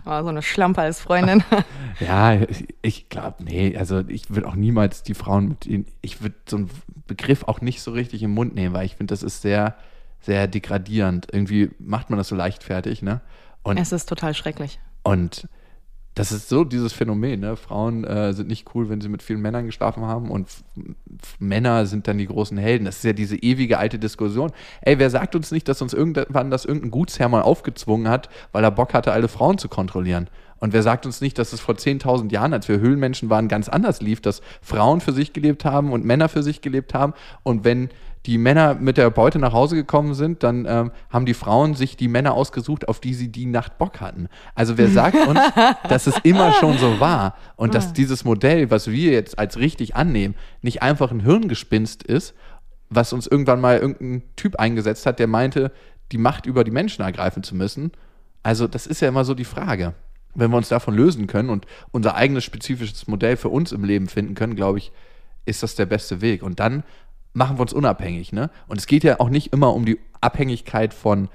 Oh, 0.07 0.23
so 0.23 0.29
eine 0.29 0.43
Schlampe 0.43 0.81
als 0.83 1.01
Freundin. 1.01 1.43
Ja, 2.01 2.35
ich- 2.35 2.69
ich 2.81 3.09
glaube, 3.09 3.43
nee, 3.43 3.77
also 3.77 4.05
ich 4.07 4.31
würde 4.31 4.47
auch 4.47 4.55
niemals 4.55 5.03
die 5.03 5.15
Frauen 5.15 5.49
mit 5.49 5.67
ihnen, 5.67 5.85
ich 6.01 6.23
würde 6.23 6.37
so 6.49 6.59
einen 6.59 6.71
Begriff 7.09 7.43
auch 7.49 7.61
nicht 7.61 7.83
so 7.83 7.91
richtig 7.91 8.23
im 8.23 8.31
Mund 8.31 8.55
nehmen, 8.55 8.73
weil 8.73 8.87
ich 8.87 8.95
finde, 8.95 9.13
das 9.13 9.25
ist 9.25 9.43
sehr, 9.43 9.75
sehr 10.21 10.47
degradierend. 10.47 11.27
Irgendwie 11.33 11.71
macht 11.81 12.09
man 12.11 12.17
das 12.19 12.29
so 12.29 12.37
leichtfertig, 12.37 13.03
ne? 13.03 13.21
Und, 13.65 13.79
es 13.79 13.91
ist 13.91 14.09
total 14.09 14.33
schrecklich. 14.35 14.79
und 15.03 15.49
das 16.19 16.33
ist 16.33 16.49
so 16.49 16.65
dieses 16.65 16.93
Phänomen, 16.93 17.41
ne? 17.41 17.57
Frauen 17.57 18.03
äh, 18.03 18.33
sind 18.33 18.49
nicht 18.49 18.75
cool, 18.75 18.89
wenn 18.89 19.01
sie 19.01 19.09
mit 19.09 19.23
vielen 19.23 19.41
Männern 19.41 19.67
geschlafen 19.67 20.05
haben 20.05 20.31
und 20.31 20.49
Männer 21.39 21.87
sind 21.87 22.09
dann 22.09 22.19
die 22.19 22.27
großen 22.27 22.59
Helden. 22.59 22.87
Das 22.87 22.97
ist 22.97 23.05
ja 23.05 23.13
diese 23.13 23.37
ewige 23.37 23.79
alte 23.79 24.01
Diskussion. 24.01 24.51
Ey, 24.81 24.99
wer 24.99 25.11
sagt 25.11 25.37
uns 25.37 25.53
nicht, 25.53 25.69
dass 25.69 25.81
uns 25.81 25.95
irgendwann 25.95 26.51
das 26.51 26.65
irgendein 26.65 26.91
Gutsherr 26.91 27.29
mal 27.29 27.43
aufgezwungen 27.43 28.09
hat, 28.09 28.29
weil 28.51 28.65
er 28.65 28.73
Bock 28.73 28.95
hatte, 28.95 29.13
alle 29.13 29.29
Frauen 29.29 29.59
zu 29.59 29.69
kontrollieren? 29.69 30.29
Und 30.59 30.73
wer 30.73 30.83
sagt 30.83 31.07
uns 31.07 31.21
nicht, 31.21 31.39
dass 31.39 31.53
es 31.53 31.61
vor 31.61 31.77
10.000 31.77 32.33
Jahren, 32.33 32.53
als 32.53 32.69
wir 32.69 32.81
Höhlenmenschen 32.81 33.31
waren, 33.31 33.47
ganz 33.47 33.69
anders 33.69 34.01
lief, 34.01 34.21
dass 34.21 34.43
Frauen 34.61 35.01
für 35.01 35.13
sich 35.13 35.33
gelebt 35.33 35.65
haben 35.65 35.93
und 35.93 36.05
Männer 36.05 36.29
für 36.29 36.43
sich 36.43 36.63
gelebt 36.63 36.95
haben 36.95 37.15
und 37.45 37.63
wenn 37.63 37.91
die 38.29 38.37
Männer 38.37 38.75
mit 38.75 38.99
der 38.99 39.09
Beute 39.09 39.39
nach 39.39 39.55
Hause 39.55 39.75
gekommen 39.75 40.13
sind, 40.13 40.43
dann 40.43 40.67
ähm, 40.69 40.93
haben 41.09 41.25
die 41.25 41.33
Frauen 41.33 41.75
sich 41.75 41.97
die 41.97 42.09
Männer 42.09 42.35
ausgesucht, 42.35 42.87
auf 42.87 43.01
die 43.01 43.15
sie 43.15 43.29
die 43.29 43.47
Nacht 43.47 43.79
Bock 43.79 44.03
hatten. 44.03 44.29
Also 44.55 44.77
wer 44.77 44.89
sagt 44.89 45.17
uns, 45.27 45.41
dass 45.89 46.07
es 46.07 46.15
immer 46.25 46.53
schon 46.53 46.77
so 46.77 47.01
war 47.01 47.37
und 47.57 47.73
dass 47.73 47.95
dieses 47.95 48.27
Modell, 48.27 48.71
was 48.71 48.89
wir 48.91 49.13
jetzt 49.13 49.39
als 49.39 49.57
richtig 49.57 49.97
annehmen, 49.97 50.35
nicht 50.61 50.83
einfach 50.83 51.11
ein 51.11 51.21
Hirngespinst 51.21 52.03
ist, 52.03 52.35
was 52.91 53.15
uns 53.15 53.27
irgendwann 53.27 53.63
mal 53.63 53.79
irgendein 53.79 54.23
Typ 54.37 54.57
eingesetzt 54.57 55.07
hat, 55.07 55.19
der 55.19 55.27
meinte, 55.27 55.73
die 56.13 56.19
Macht 56.19 56.45
über 56.45 56.65
die 56.65 56.71
Menschen 56.71 57.01
ergreifen 57.01 57.43
zu 57.43 57.57
müssen. 57.57 57.93
Also 58.43 58.69
das 58.69 58.87
ist 58.87 59.01
ja 59.01 59.09
immer 59.09 59.25
so 59.25 59.33
die 59.33 59.45
Frage. 59.45 59.95
Wenn 60.35 60.51
wir 60.51 60.59
uns 60.59 60.69
davon 60.69 60.95
lösen 60.95 61.29
können 61.29 61.49
und 61.49 61.65
unser 61.93 62.15
eigenes 62.15 62.45
spezifisches 62.45 63.07
Modell 63.07 63.39
für 63.39 63.49
uns 63.49 63.73
im 63.73 63.85
Leben 63.85 64.07
finden 64.07 64.35
können, 64.35 64.55
glaube 64.55 64.77
ich, 64.77 64.93
ist 65.47 65.63
das 65.63 65.77
der 65.77 65.87
beste 65.87 66.21
Weg. 66.21 66.43
Und 66.43 66.61
dann 66.61 66.85
machen 67.33 67.59
wir 67.59 67.63
uns 67.63 67.73
unabhängig. 67.73 68.33
Ne? 68.33 68.51
Und 68.67 68.79
es 68.79 68.87
geht 68.87 69.05
ja 69.05 69.21
auch 69.21 69.29
nicht 69.29 69.53
immer 69.53 69.75
um 69.75 69.85
die 69.85 69.99
Abhängigkeit 70.21 70.95
von, 70.95 71.29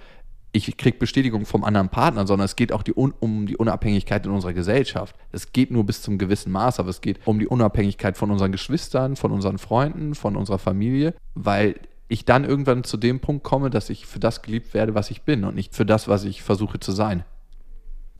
ich 0.51 0.77
krieg 0.77 0.99
Bestätigung 0.99 1.45
vom 1.45 1.63
anderen 1.63 1.89
Partner, 1.89 2.27
sondern 2.27 2.45
es 2.45 2.55
geht 2.55 2.71
auch 2.71 2.83
die 2.83 2.93
um 2.93 3.47
die 3.47 3.57
Unabhängigkeit 3.57 4.25
in 4.25 4.31
unserer 4.31 4.53
Gesellschaft. 4.53 5.15
Es 5.31 5.51
geht 5.51 5.71
nur 5.71 5.83
bis 5.83 6.01
zum 6.01 6.17
gewissen 6.17 6.51
Maß, 6.51 6.79
aber 6.79 6.89
es 6.89 7.01
geht 7.01 7.19
um 7.25 7.39
die 7.39 7.47
Unabhängigkeit 7.47 8.17
von 8.17 8.29
unseren 8.29 8.51
Geschwistern, 8.51 9.15
von 9.15 9.31
unseren 9.31 9.57
Freunden, 9.57 10.13
von 10.13 10.35
unserer 10.35 10.59
Familie, 10.59 11.15
weil 11.33 11.75
ich 12.07 12.25
dann 12.25 12.43
irgendwann 12.43 12.83
zu 12.83 12.97
dem 12.97 13.19
Punkt 13.19 13.43
komme, 13.43 13.71
dass 13.71 13.89
ich 13.89 14.05
für 14.05 14.19
das 14.19 14.43
geliebt 14.43 14.75
werde, 14.75 14.93
was 14.93 15.09
ich 15.09 15.23
bin 15.23 15.43
und 15.43 15.55
nicht 15.55 15.73
für 15.73 15.85
das, 15.85 16.07
was 16.07 16.23
ich 16.23 16.43
versuche 16.43 16.79
zu 16.79 16.91
sein. 16.91 17.23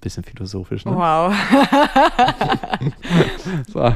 Bisschen 0.02 0.24
philosophisch, 0.24 0.86
ne? 0.86 0.96
Wow. 0.96 1.34
So. 3.72 3.96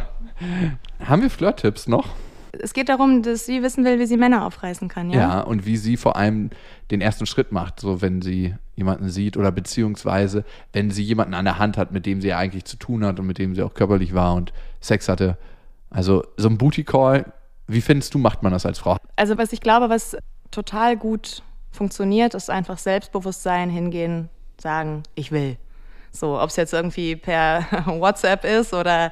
Haben 1.03 1.21
wir 1.23 1.31
Flirt-Tipps 1.31 1.87
noch? 1.87 2.09
Es 2.51 2.73
geht 2.73 2.89
darum, 2.89 3.23
dass 3.23 3.45
sie 3.45 3.61
wissen 3.63 3.83
will, 3.85 3.99
wie 3.99 4.05
sie 4.05 4.17
Männer 4.17 4.45
aufreißen 4.45 4.87
kann, 4.87 5.09
ja? 5.09 5.19
Ja. 5.19 5.41
und 5.41 5.65
wie 5.65 5.77
sie 5.77 5.97
vor 5.97 6.15
allem 6.15 6.49
den 6.91 7.01
ersten 7.01 7.25
Schritt 7.25 7.51
macht, 7.51 7.79
so 7.79 8.01
wenn 8.01 8.21
sie 8.21 8.55
jemanden 8.75 9.09
sieht 9.09 9.37
oder 9.37 9.51
beziehungsweise 9.51 10.45
wenn 10.73 10.91
sie 10.91 11.03
jemanden 11.03 11.33
an 11.33 11.45
der 11.45 11.59
Hand 11.59 11.77
hat, 11.77 11.91
mit 11.91 12.05
dem 12.05 12.21
sie 12.21 12.33
eigentlich 12.33 12.65
zu 12.65 12.77
tun 12.77 13.03
hat 13.05 13.19
und 13.19 13.27
mit 13.27 13.37
dem 13.37 13.55
sie 13.55 13.63
auch 13.63 13.73
körperlich 13.73 14.13
war 14.13 14.35
und 14.35 14.53
Sex 14.81 15.09
hatte. 15.09 15.37
Also 15.89 16.23
so 16.37 16.47
ein 16.47 16.57
Booty-Call, 16.57 17.31
wie 17.67 17.81
findest 17.81 18.13
du, 18.13 18.19
macht 18.19 18.43
man 18.43 18.51
das 18.51 18.65
als 18.65 18.79
Frau? 18.79 18.97
Also 19.15 19.37
was 19.37 19.51
ich 19.51 19.61
glaube, 19.61 19.89
was 19.89 20.15
total 20.51 20.95
gut 20.95 21.41
funktioniert, 21.71 22.33
ist 22.33 22.49
einfach 22.49 22.77
Selbstbewusstsein, 22.77 23.69
hingehen, 23.69 24.29
sagen, 24.57 25.03
ich 25.15 25.31
will. 25.31 25.57
So, 26.11 26.39
ob 26.39 26.49
es 26.49 26.55
jetzt 26.55 26.73
irgendwie 26.73 27.15
per 27.15 27.65
WhatsApp 27.85 28.43
ist 28.43 28.73
oder 28.73 29.11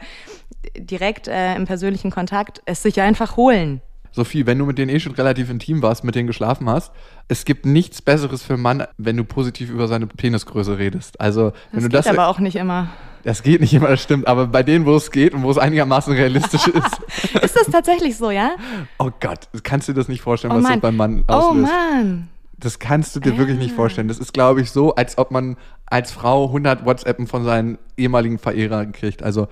direkt 0.78 1.28
äh, 1.28 1.56
im 1.56 1.66
persönlichen 1.66 2.12
Kontakt, 2.12 2.62
es 2.66 2.84
sich 2.84 3.02
einfach 3.02 3.38
holen. 3.38 3.82
Sophie, 4.12 4.46
wenn 4.46 4.58
du 4.58 4.66
mit 4.66 4.78
denen 4.78 4.90
eh 4.96 5.00
schon 5.02 5.12
relativ 5.14 5.50
intim 5.50 5.82
warst, 5.82 6.06
mit 6.06 6.16
denen 6.16 6.28
geschlafen 6.28 6.70
hast, 6.70 6.94
es 7.28 7.44
gibt 7.44 7.66
nichts 7.66 8.02
Besseres 8.02 8.44
für 8.44 8.54
einen 8.54 8.62
Mann, 8.62 8.84
wenn 8.98 9.18
du 9.18 9.26
positiv 9.26 9.70
über 9.70 9.90
seine 9.90 10.08
Penisgröße 10.08 10.78
redest. 10.78 11.20
Also, 11.20 11.52
wenn 11.72 11.82
Das 11.82 11.84
du 11.84 11.90
geht 11.90 11.94
das. 12.00 12.08
aber 12.08 12.28
auch 12.28 12.40
nicht 12.40 12.56
immer. 12.56 12.88
Das 13.26 13.44
geht 13.44 13.60
nicht 13.60 13.74
immer, 13.74 13.88
das 13.90 14.02
stimmt, 14.04 14.28
aber 14.28 14.48
bei 14.48 14.64
denen, 14.64 14.86
wo 14.86 14.96
es 14.96 15.12
geht 15.12 15.34
und 15.34 15.44
wo 15.44 15.52
es 15.52 15.58
einigermaßen 15.58 16.14
realistisch 16.14 16.68
ist. 16.68 17.34
Ist 17.44 17.56
das 17.58 17.68
tatsächlich 17.72 18.16
so, 18.16 18.32
ja? 18.32 18.52
Oh 19.00 19.10
Gott, 19.20 19.50
kannst 19.64 19.90
du 19.90 19.94
dir 19.94 20.00
das 20.00 20.08
nicht 20.08 20.22
vorstellen, 20.22 20.54
Oh 20.54 20.58
was 20.58 20.64
das 20.64 20.80
beim 20.80 20.96
Mann 20.96 21.26
Oh 21.28 21.34
auslöst? 21.34 21.72
Mann. 21.72 22.30
Das 22.58 22.80
kannst 22.80 23.16
du 23.18 23.20
dir 23.20 23.38
wirklich 23.38 23.58
nicht 23.58 23.76
vorstellen. 23.76 24.08
Das 24.08 24.20
ist, 24.20 24.34
glaube 24.34 24.62
ich, 24.62 24.72
so, 24.72 24.96
als 24.96 25.18
ob 25.18 25.30
man 25.32 25.58
als 25.88 26.12
Frau 26.14 26.46
100 26.46 26.86
WhatsAppen 26.86 27.28
von 27.28 27.44
seinen 27.44 27.78
ehemaligen 27.98 28.38
Verehrern 28.40 28.94
kriegt. 28.94 29.24
Also, 29.24 29.50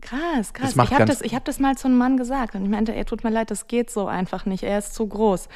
Krass, 0.00 0.52
krass. 0.52 0.76
Ich 0.76 0.92
habe 0.94 1.04
das, 1.06 1.20
ich 1.22 1.34
hab 1.34 1.44
das 1.44 1.58
mal 1.58 1.76
zu 1.76 1.88
einem 1.88 1.98
Mann 1.98 2.16
gesagt 2.16 2.54
und 2.54 2.62
ich 2.64 2.70
meinte, 2.70 2.94
er 2.94 3.04
tut 3.04 3.24
mir 3.24 3.30
leid, 3.30 3.50
das 3.50 3.66
geht 3.66 3.90
so 3.90 4.06
einfach 4.06 4.46
nicht. 4.46 4.62
Er 4.62 4.78
ist 4.78 4.94
zu 4.94 5.06
groß. 5.06 5.48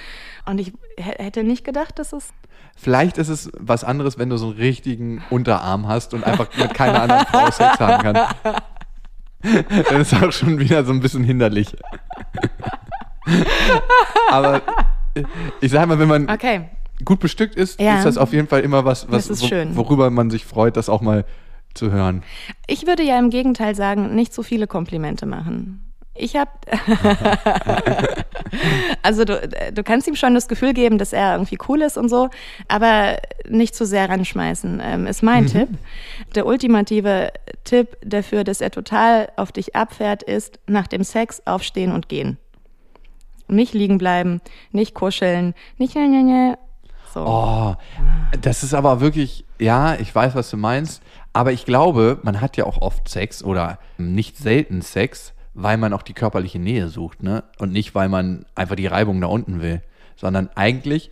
Und 0.46 0.58
ich 0.58 0.72
hätte 0.98 1.44
nicht 1.44 1.64
gedacht, 1.64 1.98
dass 1.98 2.12
es. 2.12 2.30
vielleicht 2.76 3.18
ist 3.18 3.28
es 3.28 3.50
was 3.58 3.84
anderes, 3.84 4.18
wenn 4.18 4.28
du 4.30 4.36
so 4.36 4.46
einen 4.48 4.56
richtigen 4.56 5.22
Unterarm 5.30 5.86
hast 5.86 6.12
und 6.12 6.24
einfach 6.24 6.48
mit 6.56 6.74
keiner 6.74 7.02
anderen 7.02 7.26
Frau 7.26 7.50
Sex 7.50 7.78
haben 7.78 8.02
kannst. 8.02 8.34
Dann 9.90 10.00
ist 10.00 10.14
auch 10.14 10.32
schon 10.32 10.58
wieder 10.58 10.84
so 10.84 10.92
ein 10.92 11.00
bisschen 11.00 11.24
hinderlich. 11.24 11.76
Aber 14.30 14.62
ich 15.60 15.70
sag 15.70 15.86
mal, 15.86 15.98
wenn 15.98 16.08
man 16.08 16.28
Okay. 16.30 16.68
gut 17.04 17.20
bestückt 17.20 17.54
ist, 17.56 17.80
Ja. 17.80 17.98
ist 17.98 18.04
das 18.04 18.18
auf 18.18 18.32
jeden 18.32 18.48
Fall 18.48 18.60
immer 18.60 18.84
was, 18.84 19.10
was 19.10 19.46
schön. 19.46 19.76
worüber 19.76 20.10
man 20.10 20.30
sich 20.30 20.44
freut, 20.44 20.76
das 20.76 20.88
auch 20.88 21.00
mal 21.00 21.24
zu 21.74 21.90
hören. 21.90 22.22
Ich 22.66 22.86
würde 22.86 23.02
ja 23.02 23.18
im 23.18 23.30
Gegenteil 23.30 23.74
sagen, 23.74 24.14
nicht 24.14 24.32
so 24.32 24.42
viele 24.42 24.66
Komplimente 24.66 25.26
machen. 25.26 25.92
Ich 26.14 26.36
habe, 26.36 26.50
also 29.02 29.24
du, 29.24 29.48
du 29.72 29.82
kannst 29.82 30.06
ihm 30.06 30.14
schon 30.14 30.34
das 30.34 30.46
Gefühl 30.46 30.74
geben, 30.74 30.98
dass 30.98 31.14
er 31.14 31.32
irgendwie 31.32 31.56
cool 31.68 31.80
ist 31.80 31.96
und 31.96 32.10
so, 32.10 32.28
aber 32.68 33.16
nicht 33.48 33.74
zu 33.74 33.86
sehr 33.86 34.10
ranschmeißen, 34.10 34.80
ähm, 34.84 35.06
ist 35.06 35.22
mein 35.22 35.46
Tipp. 35.46 35.68
Der 36.34 36.44
ultimative 36.44 37.32
Tipp 37.64 37.96
dafür, 38.04 38.44
dass 38.44 38.60
er 38.60 38.70
total 38.70 39.32
auf 39.36 39.52
dich 39.52 39.74
abfährt, 39.74 40.22
ist 40.22 40.58
nach 40.66 40.86
dem 40.86 41.02
Sex 41.02 41.42
aufstehen 41.46 41.92
und 41.92 42.10
gehen. 42.10 42.36
Nicht 43.48 43.72
liegen 43.72 43.96
bleiben, 43.96 44.42
nicht 44.70 44.94
kuscheln, 44.94 45.54
nicht. 45.78 45.96
So. 47.14 47.26
Oh, 47.26 47.74
das 48.40 48.62
ist 48.62 48.74
aber 48.74 49.00
wirklich, 49.00 49.44
ja, 49.58 49.94
ich 49.96 50.14
weiß, 50.14 50.34
was 50.34 50.50
du 50.50 50.56
meinst, 50.56 51.02
aber 51.32 51.52
ich 51.52 51.64
glaube, 51.64 52.18
man 52.22 52.40
hat 52.40 52.56
ja 52.56 52.64
auch 52.64 52.80
oft 52.80 53.08
Sex 53.08 53.42
oder 53.42 53.78
nicht 53.98 54.36
selten 54.36 54.82
Sex, 54.82 55.32
weil 55.54 55.76
man 55.76 55.92
auch 55.92 56.02
die 56.02 56.14
körperliche 56.14 56.58
Nähe 56.58 56.88
sucht, 56.88 57.22
ne? 57.22 57.44
Und 57.58 57.72
nicht, 57.72 57.94
weil 57.94 58.08
man 58.08 58.46
einfach 58.54 58.76
die 58.76 58.86
Reibung 58.86 59.20
da 59.20 59.26
unten 59.26 59.60
will, 59.60 59.82
sondern 60.16 60.50
eigentlich, 60.54 61.10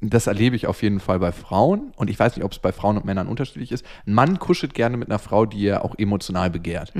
das 0.00 0.26
erlebe 0.26 0.56
ich 0.56 0.66
auf 0.66 0.82
jeden 0.82 0.98
Fall 1.00 1.18
bei 1.18 1.30
Frauen 1.30 1.92
und 1.96 2.08
ich 2.10 2.18
weiß 2.18 2.36
nicht, 2.36 2.44
ob 2.44 2.52
es 2.52 2.58
bei 2.58 2.72
Frauen 2.72 2.96
und 2.96 3.04
Männern 3.04 3.28
unterschiedlich 3.28 3.70
ist. 3.70 3.84
Ein 4.06 4.14
Mann 4.14 4.38
kuschelt 4.38 4.74
gerne 4.74 4.96
mit 4.96 5.08
einer 5.08 5.18
Frau, 5.18 5.46
die 5.46 5.66
er 5.66 5.84
auch 5.84 5.94
emotional 5.98 6.50
begehrt, 6.50 6.92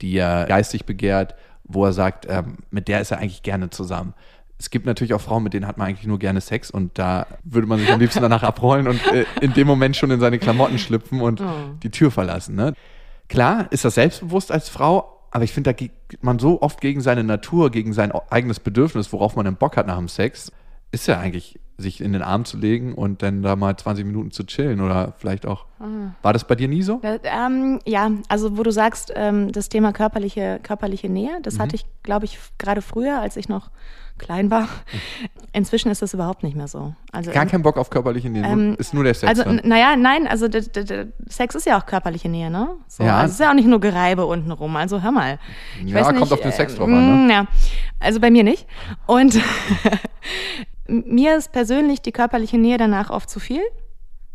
die 0.00 0.16
er 0.16 0.46
geistig 0.46 0.84
begehrt, 0.84 1.34
wo 1.64 1.84
er 1.84 1.92
sagt, 1.92 2.26
ähm, 2.28 2.58
mit 2.70 2.88
der 2.88 3.00
ist 3.00 3.10
er 3.10 3.18
eigentlich 3.18 3.42
gerne 3.42 3.70
zusammen. 3.70 4.14
Es 4.58 4.70
gibt 4.70 4.86
natürlich 4.86 5.12
auch 5.12 5.20
Frauen, 5.20 5.42
mit 5.42 5.52
denen 5.52 5.66
hat 5.66 5.76
man 5.76 5.88
eigentlich 5.88 6.06
nur 6.06 6.18
gerne 6.18 6.40
Sex 6.40 6.70
und 6.70 6.98
da 6.98 7.26
würde 7.44 7.66
man 7.66 7.78
sich 7.78 7.90
am 7.90 8.00
liebsten 8.00 8.22
danach 8.22 8.42
abrollen 8.42 8.88
und 8.88 9.04
äh, 9.12 9.26
in 9.40 9.52
dem 9.52 9.66
Moment 9.66 9.96
schon 9.96 10.10
in 10.10 10.20
seine 10.20 10.38
Klamotten 10.38 10.78
schlüpfen 10.78 11.20
und 11.20 11.42
die 11.82 11.90
Tür 11.90 12.10
verlassen. 12.10 12.54
Ne? 12.54 12.72
Klar 13.28 13.70
ist 13.70 13.84
das 13.84 13.94
selbstbewusst 13.96 14.50
als 14.50 14.68
Frau, 14.68 15.20
aber 15.30 15.44
ich 15.44 15.52
finde, 15.52 15.68
da 15.68 15.72
geht 15.72 15.92
man 16.22 16.38
so 16.38 16.62
oft 16.62 16.80
gegen 16.80 17.00
seine 17.00 17.24
Natur, 17.24 17.70
gegen 17.70 17.92
sein 17.92 18.12
eigenes 18.30 18.60
Bedürfnis, 18.60 19.12
worauf 19.12 19.36
man 19.36 19.46
einen 19.46 19.56
Bock 19.56 19.76
hat 19.76 19.86
nach 19.86 19.98
dem 19.98 20.08
Sex, 20.08 20.50
ist 20.92 21.06
ja 21.06 21.18
eigentlich, 21.18 21.58
sich 21.78 22.00
in 22.00 22.12
den 22.14 22.22
Arm 22.22 22.44
zu 22.46 22.56
legen 22.56 22.94
und 22.94 23.22
dann 23.22 23.42
da 23.42 23.54
mal 23.54 23.76
20 23.76 24.06
Minuten 24.06 24.30
zu 24.30 24.44
chillen 24.44 24.80
oder 24.80 25.12
vielleicht 25.18 25.44
auch. 25.46 25.66
War 26.22 26.32
das 26.32 26.46
bei 26.46 26.54
dir 26.54 26.68
nie 26.68 26.82
so? 26.82 27.00
Äh, 27.02 27.18
Ähm, 27.24 27.80
ja, 27.84 28.10
also 28.28 28.56
wo 28.56 28.62
du 28.62 28.70
sagst, 28.70 29.12
ähm, 29.14 29.52
das 29.52 29.68
Thema 29.68 29.92
körperliche, 29.92 30.58
körperliche 30.62 31.10
Nähe, 31.10 31.38
das 31.42 31.58
hatte 31.58 31.76
ich, 31.76 31.84
glaube 32.02 32.24
ich, 32.24 32.38
gerade 32.58 32.80
früher, 32.80 33.20
als 33.20 33.36
ich 33.36 33.50
noch 33.50 33.70
klein 34.16 34.50
war. 34.50 34.68
Inzwischen 35.52 35.90
ist 35.90 36.00
das 36.00 36.14
überhaupt 36.14 36.42
nicht 36.42 36.56
mehr 36.56 36.68
so. 36.68 36.94
Also 37.12 37.30
Gar 37.30 37.42
ähm, 37.42 37.50
kein 37.50 37.62
Bock 37.62 37.76
auf 37.76 37.90
körperliche 37.90 38.30
Nähe, 38.30 38.44
ähm, 38.46 38.74
ist 38.78 38.94
nur 38.94 39.04
der 39.04 39.12
Sex 39.12 39.28
Also, 39.28 39.42
dann. 39.44 39.60
naja, 39.64 39.96
nein, 39.96 40.26
also 40.26 40.48
Sex 41.28 41.54
ist 41.54 41.66
ja 41.66 41.78
auch 41.78 41.84
körperliche 41.84 42.30
Nähe, 42.30 42.50
ne? 42.50 42.70
So, 42.88 43.04
Ja. 43.04 43.16
Also 43.18 43.26
es 43.26 43.32
ist 43.32 43.40
ja 43.40 43.50
auch 43.50 43.54
nicht 43.54 43.68
nur 43.68 43.80
Gereibe 43.80 44.24
untenrum, 44.24 44.74
also 44.76 45.02
hör 45.02 45.12
mal. 45.12 45.38
Ich 45.84 45.90
Ja, 45.90 45.96
weiß 46.00 46.08
nicht, 46.12 46.20
kommt 46.20 46.32
auf 46.32 46.40
den 46.40 46.52
Sex 46.52 46.72
äh, 46.72 46.76
drauf 46.78 46.88
an, 46.88 47.26
ne? 47.26 47.26
mm, 47.26 47.30
Ja, 47.30 47.46
also 48.00 48.18
bei 48.18 48.30
mir 48.30 48.44
nicht. 48.44 48.66
Und 49.06 49.38
mir 50.88 51.36
ist 51.36 51.52
persönlich 51.52 52.00
die 52.02 52.12
körperliche 52.12 52.58
Nähe 52.58 52.78
danach 52.78 53.10
oft 53.10 53.28
zu 53.30 53.40
viel. 53.40 53.62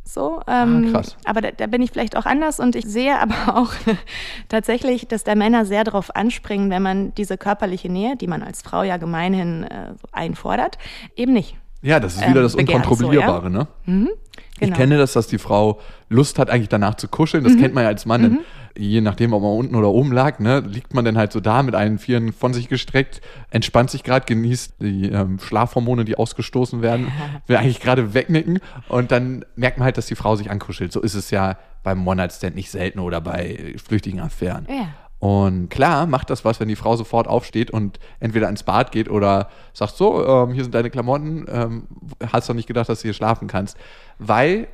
So, 0.04 0.42
ähm, 0.48 0.88
Ah, 0.88 0.92
krass. 0.92 1.16
aber 1.26 1.42
da, 1.42 1.52
da 1.52 1.68
bin 1.68 1.82
ich 1.82 1.92
vielleicht 1.92 2.18
auch 2.18 2.26
anders 2.26 2.60
und 2.60 2.76
ich 2.76 2.86
sehe 2.86 3.18
aber 3.20 3.56
auch 3.58 3.72
tatsächlich, 4.50 5.08
dass 5.08 5.24
da 5.24 5.36
Männer 5.36 5.66
sehr 5.66 5.84
darauf 5.84 6.16
anspringen, 6.16 6.70
wenn 6.70 6.82
man 6.82 7.14
diese 7.16 7.38
körperliche 7.38 7.90
Nähe, 7.90 8.16
die 8.16 8.28
man 8.28 8.44
als 8.44 8.62
Frau 8.62 8.84
ja 8.84 8.98
gemeinhin 8.98 9.64
äh, 9.64 9.94
einfordert, 10.12 10.78
eben 11.16 11.34
nicht. 11.34 11.56
Ja, 11.82 12.00
das 12.00 12.16
ist 12.16 12.24
ähm, 12.24 12.32
wieder 12.32 12.42
das 12.42 12.56
begehrt, 12.56 12.84
so, 12.86 12.92
Unkontrollierbare, 12.92 13.50
ne? 13.50 13.68
Ich 13.86 14.60
Genau. 14.68 14.76
kenne 14.76 14.98
das, 15.00 15.14
dass 15.14 15.26
die 15.28 15.40
Frau 15.40 15.80
Lust 16.10 16.38
hat, 16.38 16.50
eigentlich 16.52 16.70
danach 16.70 16.94
zu 16.96 17.08
kuscheln. 17.08 17.44
Das 17.44 17.58
kennt 17.58 17.74
man 17.74 17.84
ja 17.84 17.88
als 17.90 18.06
Mann. 18.06 18.22
Denn 18.22 18.40
Je 18.78 19.02
nachdem, 19.02 19.34
ob 19.34 19.42
man 19.44 19.52
unten 19.52 19.76
oder 19.76 19.90
oben 19.90 20.12
lag, 20.12 20.40
ne, 20.40 20.60
liegt 20.62 20.94
man 20.94 21.04
dann 21.04 21.18
halt 21.18 21.32
so 21.32 21.40
da 21.40 21.62
mit 21.64 21.76
allen 21.76 22.00
Vieren 22.00 22.32
von 22.32 22.54
sich 22.54 22.70
gestreckt, 22.70 23.22
entspannt 23.50 23.90
sich 23.90 24.04
gerade, 24.04 24.26
genießt 24.26 24.76
die 24.80 25.10
ähm, 25.10 25.40
Schlafhormone, 25.40 26.06
die 26.06 26.18
ausgestoßen 26.18 26.82
werden, 26.82 27.12
will 27.48 27.58
eigentlich 27.58 27.80
gerade 27.80 28.14
wegnicken 28.14 28.60
und 28.88 29.12
dann 29.12 29.46
merkt 29.56 29.78
man 29.78 29.86
halt, 29.86 29.98
dass 29.98 30.06
die 30.06 30.16
Frau 30.16 30.36
sich 30.36 30.50
ankuschelt. 30.50 30.92
So 30.92 31.02
ist 31.02 31.16
es 31.16 31.32
ja 31.32 31.58
beim 31.84 32.08
One-Night-Stand 32.08 32.56
nicht 32.56 32.72
selten 32.72 33.00
oder 33.00 33.22
bei 33.22 33.76
flüchtigen 33.84 34.20
Affären. 34.20 34.68
Ja. 34.70 34.88
Und 35.22 35.70
klar 35.70 36.08
macht 36.08 36.32
das 36.32 36.46
was, 36.46 36.60
wenn 36.60 36.68
die 36.68 36.76
Frau 36.76 36.96
sofort 36.96 37.28
aufsteht 37.28 37.70
und 37.70 38.00
entweder 38.20 38.50
ins 38.50 38.64
Bad 38.64 38.92
geht 38.92 39.08
oder 39.08 39.50
sagt 39.72 39.96
so, 39.96 40.26
ähm, 40.26 40.54
hier 40.54 40.64
sind 40.64 40.74
deine 40.74 40.90
Klamotten, 40.90 41.46
ähm, 41.48 41.88
hast 42.32 42.50
doch 42.50 42.56
nicht 42.56 42.68
gedacht, 42.68 42.90
dass 42.90 43.02
du 43.02 43.04
hier 43.04 43.14
schlafen 43.14 43.48
kannst. 43.48 43.78
Weil 44.18 44.68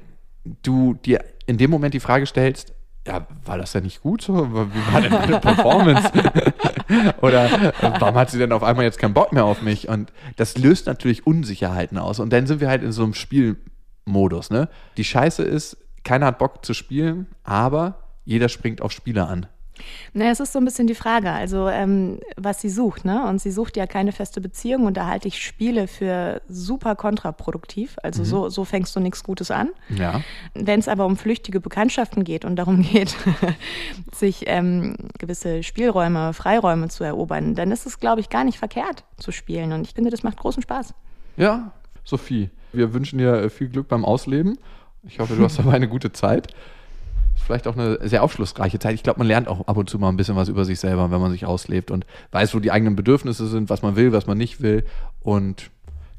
du 0.64 0.94
dir 0.94 1.22
in 1.48 1.58
dem 1.58 1.70
Moment 1.70 1.94
die 1.94 2.00
Frage 2.00 2.26
stellst, 2.26 2.74
ja, 3.08 3.26
war 3.46 3.58
das 3.58 3.72
denn 3.72 3.84
nicht 3.84 4.02
gut 4.02 4.22
so? 4.22 4.52
Wie 4.52 4.94
war 4.94 5.02
denn 5.02 5.12
deine 5.12 5.40
Performance? 5.40 6.12
Oder 7.22 7.46
äh, 7.46 7.72
warum 8.00 8.16
hat 8.16 8.30
sie 8.30 8.38
denn 8.38 8.52
auf 8.52 8.64
einmal 8.64 8.86
jetzt 8.86 9.00
keinen 9.00 9.14
Bock 9.14 9.32
mehr 9.32 9.46
auf 9.46 9.62
mich? 9.62 9.88
Und 9.88 10.12
das 10.36 10.58
löst 10.58 10.88
natürlich 10.88 11.26
Unsicherheiten 11.26 11.98
aus. 11.98 12.20
Und 12.20 12.32
dann 12.32 12.48
sind 12.48 12.60
wir 12.60 12.68
halt 12.70 12.84
in 12.84 12.92
so 12.92 13.04
einem 13.04 13.14
Spielmodus. 13.14 14.50
Ne? 14.50 14.68
Die 14.98 15.04
Scheiße 15.06 15.44
ist, 15.44 15.78
keiner 16.04 16.28
hat 16.28 16.38
Bock 16.38 16.66
zu 16.66 16.74
spielen, 16.74 17.28
aber 17.44 18.04
jeder 18.26 18.50
springt 18.50 18.82
auf 18.82 18.92
Spieler 18.92 19.30
an. 19.30 19.48
Naja, 20.14 20.32
es 20.32 20.40
ist 20.40 20.54
so 20.54 20.60
ein 20.60 20.66
bisschen 20.66 20.88
die 20.88 20.96
Frage, 20.96 21.32
also 21.32 21.68
ähm, 21.68 22.20
was 22.36 22.62
sie 22.62 22.70
sucht, 22.70 23.06
ne? 23.06 23.28
Und 23.28 23.42
sie 23.42 23.52
sucht 23.52 23.78
ja 23.78 23.88
keine 23.88 24.12
feste 24.12 24.42
Beziehung 24.42 24.86
und 24.86 24.98
da 24.98 25.08
halte 25.08 25.28
ich 25.28 25.42
Spiele 25.44 25.88
für 25.88 26.42
super 26.48 26.96
kontraproduktiv. 26.96 27.98
Also 28.04 28.24
so, 28.24 28.50
so 28.50 28.66
fängst 28.66 28.96
du 28.96 29.00
nichts 29.00 29.24
Gutes 29.24 29.52
an. 29.52 29.70
Ja. 29.90 30.22
Wenn 30.54 30.80
es 30.80 30.88
aber 30.88 31.06
um 31.06 31.18
flüchtige 31.18 31.60
Bekanntschaften 31.60 32.24
geht 32.24 32.46
und 32.46 32.56
darum 32.56 32.82
geht, 32.92 33.16
sich 34.14 34.44
ähm, 34.48 34.96
gewisse 35.20 35.64
Spielräume, 35.64 36.34
Freiräume 36.34 36.90
zu 36.90 37.04
erobern, 37.04 37.56
dann 37.56 37.72
ist 37.72 37.86
es, 37.86 38.00
glaube 38.00 38.22
ich, 38.22 38.30
gar 38.30 38.44
nicht 38.44 38.58
verkehrt 38.58 39.04
zu 39.18 39.32
spielen. 39.32 39.74
Und 39.74 39.88
ich 39.88 39.94
finde, 39.94 40.10
das 40.10 40.24
macht 40.24 40.38
großen 40.38 40.64
Spaß. 40.64 40.94
Ja, 41.38 41.72
Sophie, 42.04 42.50
wir 42.74 42.94
wünschen 42.94 43.20
dir 43.20 43.34
äh, 43.34 43.50
viel 43.50 43.70
Glück 43.70 43.88
beim 43.88 44.06
Ausleben. 44.06 44.58
Ich 45.04 45.20
hoffe, 45.20 45.36
du 45.36 45.44
hast 45.44 45.60
dabei 45.60 45.74
eine 45.74 45.88
gute 45.88 46.12
Zeit. 46.12 46.54
Vielleicht 47.46 47.68
auch 47.68 47.78
eine 47.78 47.98
sehr 48.08 48.24
aufschlussreiche 48.24 48.80
Zeit. 48.80 48.94
Ich 48.96 49.04
glaube, 49.04 49.20
man 49.20 49.28
lernt 49.28 49.48
auch 49.48 49.68
ab 49.68 49.78
und 49.78 49.90
zu 49.90 50.00
mal 50.00 50.10
ein 50.10 50.18
bisschen 50.18 50.36
was 50.36 50.50
über 50.50 50.66
sich 50.66 50.80
selber, 50.80 51.12
wenn 51.12 51.22
man 51.22 51.32
sich 51.32 51.46
auslebt 51.46 51.92
und 51.92 52.06
weiß, 52.32 52.54
wo 52.54 52.60
die 52.60 52.72
eigenen 52.72 52.96
Bedürfnisse 52.96 53.48
sind, 53.48 53.70
was 53.70 53.82
man 53.82 53.96
will, 53.96 54.12
was 54.12 54.28
man 54.28 54.38
nicht 54.38 54.62
will. 54.62 54.86
Und 55.22 55.70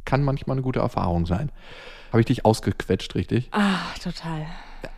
kann 0.05 0.25
manchmal 0.25 0.55
eine 0.55 0.63
gute 0.63 0.81
Erfahrung 0.81 1.27
sein. 1.27 1.51
Habe 2.11 2.21
ich 2.21 2.27
dich 2.27 2.45
ausgequetscht, 2.45 3.15
richtig? 3.15 3.49
Ah, 3.53 3.81
total. 4.03 4.47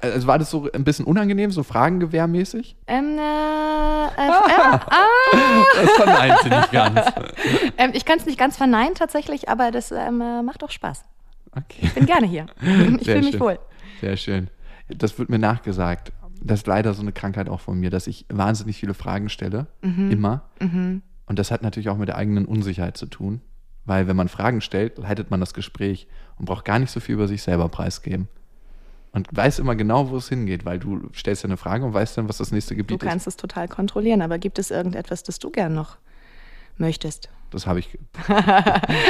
Also 0.01 0.27
war 0.27 0.39
das 0.39 0.51
so 0.51 0.71
ein 0.73 0.85
bisschen 0.85 1.05
unangenehm, 1.05 1.51
so 1.51 1.63
Fragengewehrmäßig? 1.63 2.77
Ähm, 2.87 3.19
äh, 3.19 4.05
äh, 4.05 4.29
äh, 4.77 5.83
Das 5.83 5.91
verneint 5.93 6.39
sie 6.43 6.51
nicht 6.51 6.71
ganz. 6.71 7.01
ähm, 7.79 7.91
ich 7.95 8.05
kann 8.05 8.19
es 8.19 8.27
nicht 8.27 8.39
ganz 8.39 8.57
verneinen 8.57 8.95
tatsächlich, 8.95 9.49
aber 9.49 9.71
das 9.71 9.91
ähm, 9.91 10.21
äh, 10.21 10.43
macht 10.43 10.63
auch 10.63 10.71
Spaß. 10.71 11.03
Okay. 11.57 11.91
Bin 11.95 12.07
gerne 12.07 12.27
hier. 12.27 12.47
Ich 13.01 13.07
fühle 13.07 13.23
mich 13.23 13.41
wohl. 13.41 13.59
Sehr 14.01 14.17
schön. 14.17 14.49
Das 14.97 15.19
wird 15.19 15.29
mir 15.29 15.39
nachgesagt. 15.39 16.13
Das 16.43 16.61
ist 16.61 16.67
leider 16.67 16.95
so 16.95 17.03
eine 17.03 17.13
Krankheit 17.13 17.49
auch 17.49 17.61
von 17.61 17.79
mir, 17.79 17.91
dass 17.91 18.07
ich 18.07 18.25
wahnsinnig 18.29 18.77
viele 18.79 18.95
Fragen 18.95 19.29
stelle. 19.29 19.67
Mhm. 19.83 20.11
Immer. 20.11 20.43
Und 21.27 21.39
das 21.39 21.51
hat 21.51 21.63
natürlich 21.63 21.89
auch 21.91 21.99
mit 21.99 22.09
der 22.09 22.17
eigenen 22.17 22.47
Unsicherheit 22.47 22.97
zu 22.97 23.07
tun. 23.07 23.41
Weil 23.85 24.07
wenn 24.07 24.17
man 24.17 24.29
Fragen 24.29 24.61
stellt, 24.61 24.99
leitet 24.99 25.31
man 25.31 25.41
das 25.41 25.55
Gespräch 25.55 26.07
und 26.39 26.45
braucht 26.45 26.65
gar 26.65 26.79
nicht 26.79 26.91
so 26.91 27.01
viel 27.01 27.15
über 27.15 27.29
sich 27.29 27.43
selber 27.43 27.69
preisgeben. 27.69 28.29
und 29.13 29.29
weiß 29.33 29.59
immer 29.59 29.75
genau, 29.75 30.11
wo 30.11 30.17
es 30.17 30.29
hingeht, 30.29 30.65
weil 30.65 30.79
du 30.79 31.11
stellst 31.15 31.43
ja 31.43 31.49
eine 31.49 31.57
Frage 31.57 31.85
und 31.85 31.93
weißt 31.95 32.17
dann, 32.17 32.29
was 32.29 32.39
das 32.39 32.53
nächste 32.53 32.77
Gebiet 32.77 33.03
Du 33.03 33.07
kannst 33.07 33.27
es 33.27 33.37
total 33.37 33.67
kontrollieren, 33.69 34.23
aber 34.23 34.39
gibt 34.39 34.59
es 34.59 34.71
irgendetwas, 34.71 35.23
das 35.23 35.39
du 35.39 35.51
gern 35.51 35.75
noch 35.75 35.97
möchtest? 36.79 37.29
Das 37.51 37.67
habe 37.67 37.81
ich. 37.81 37.99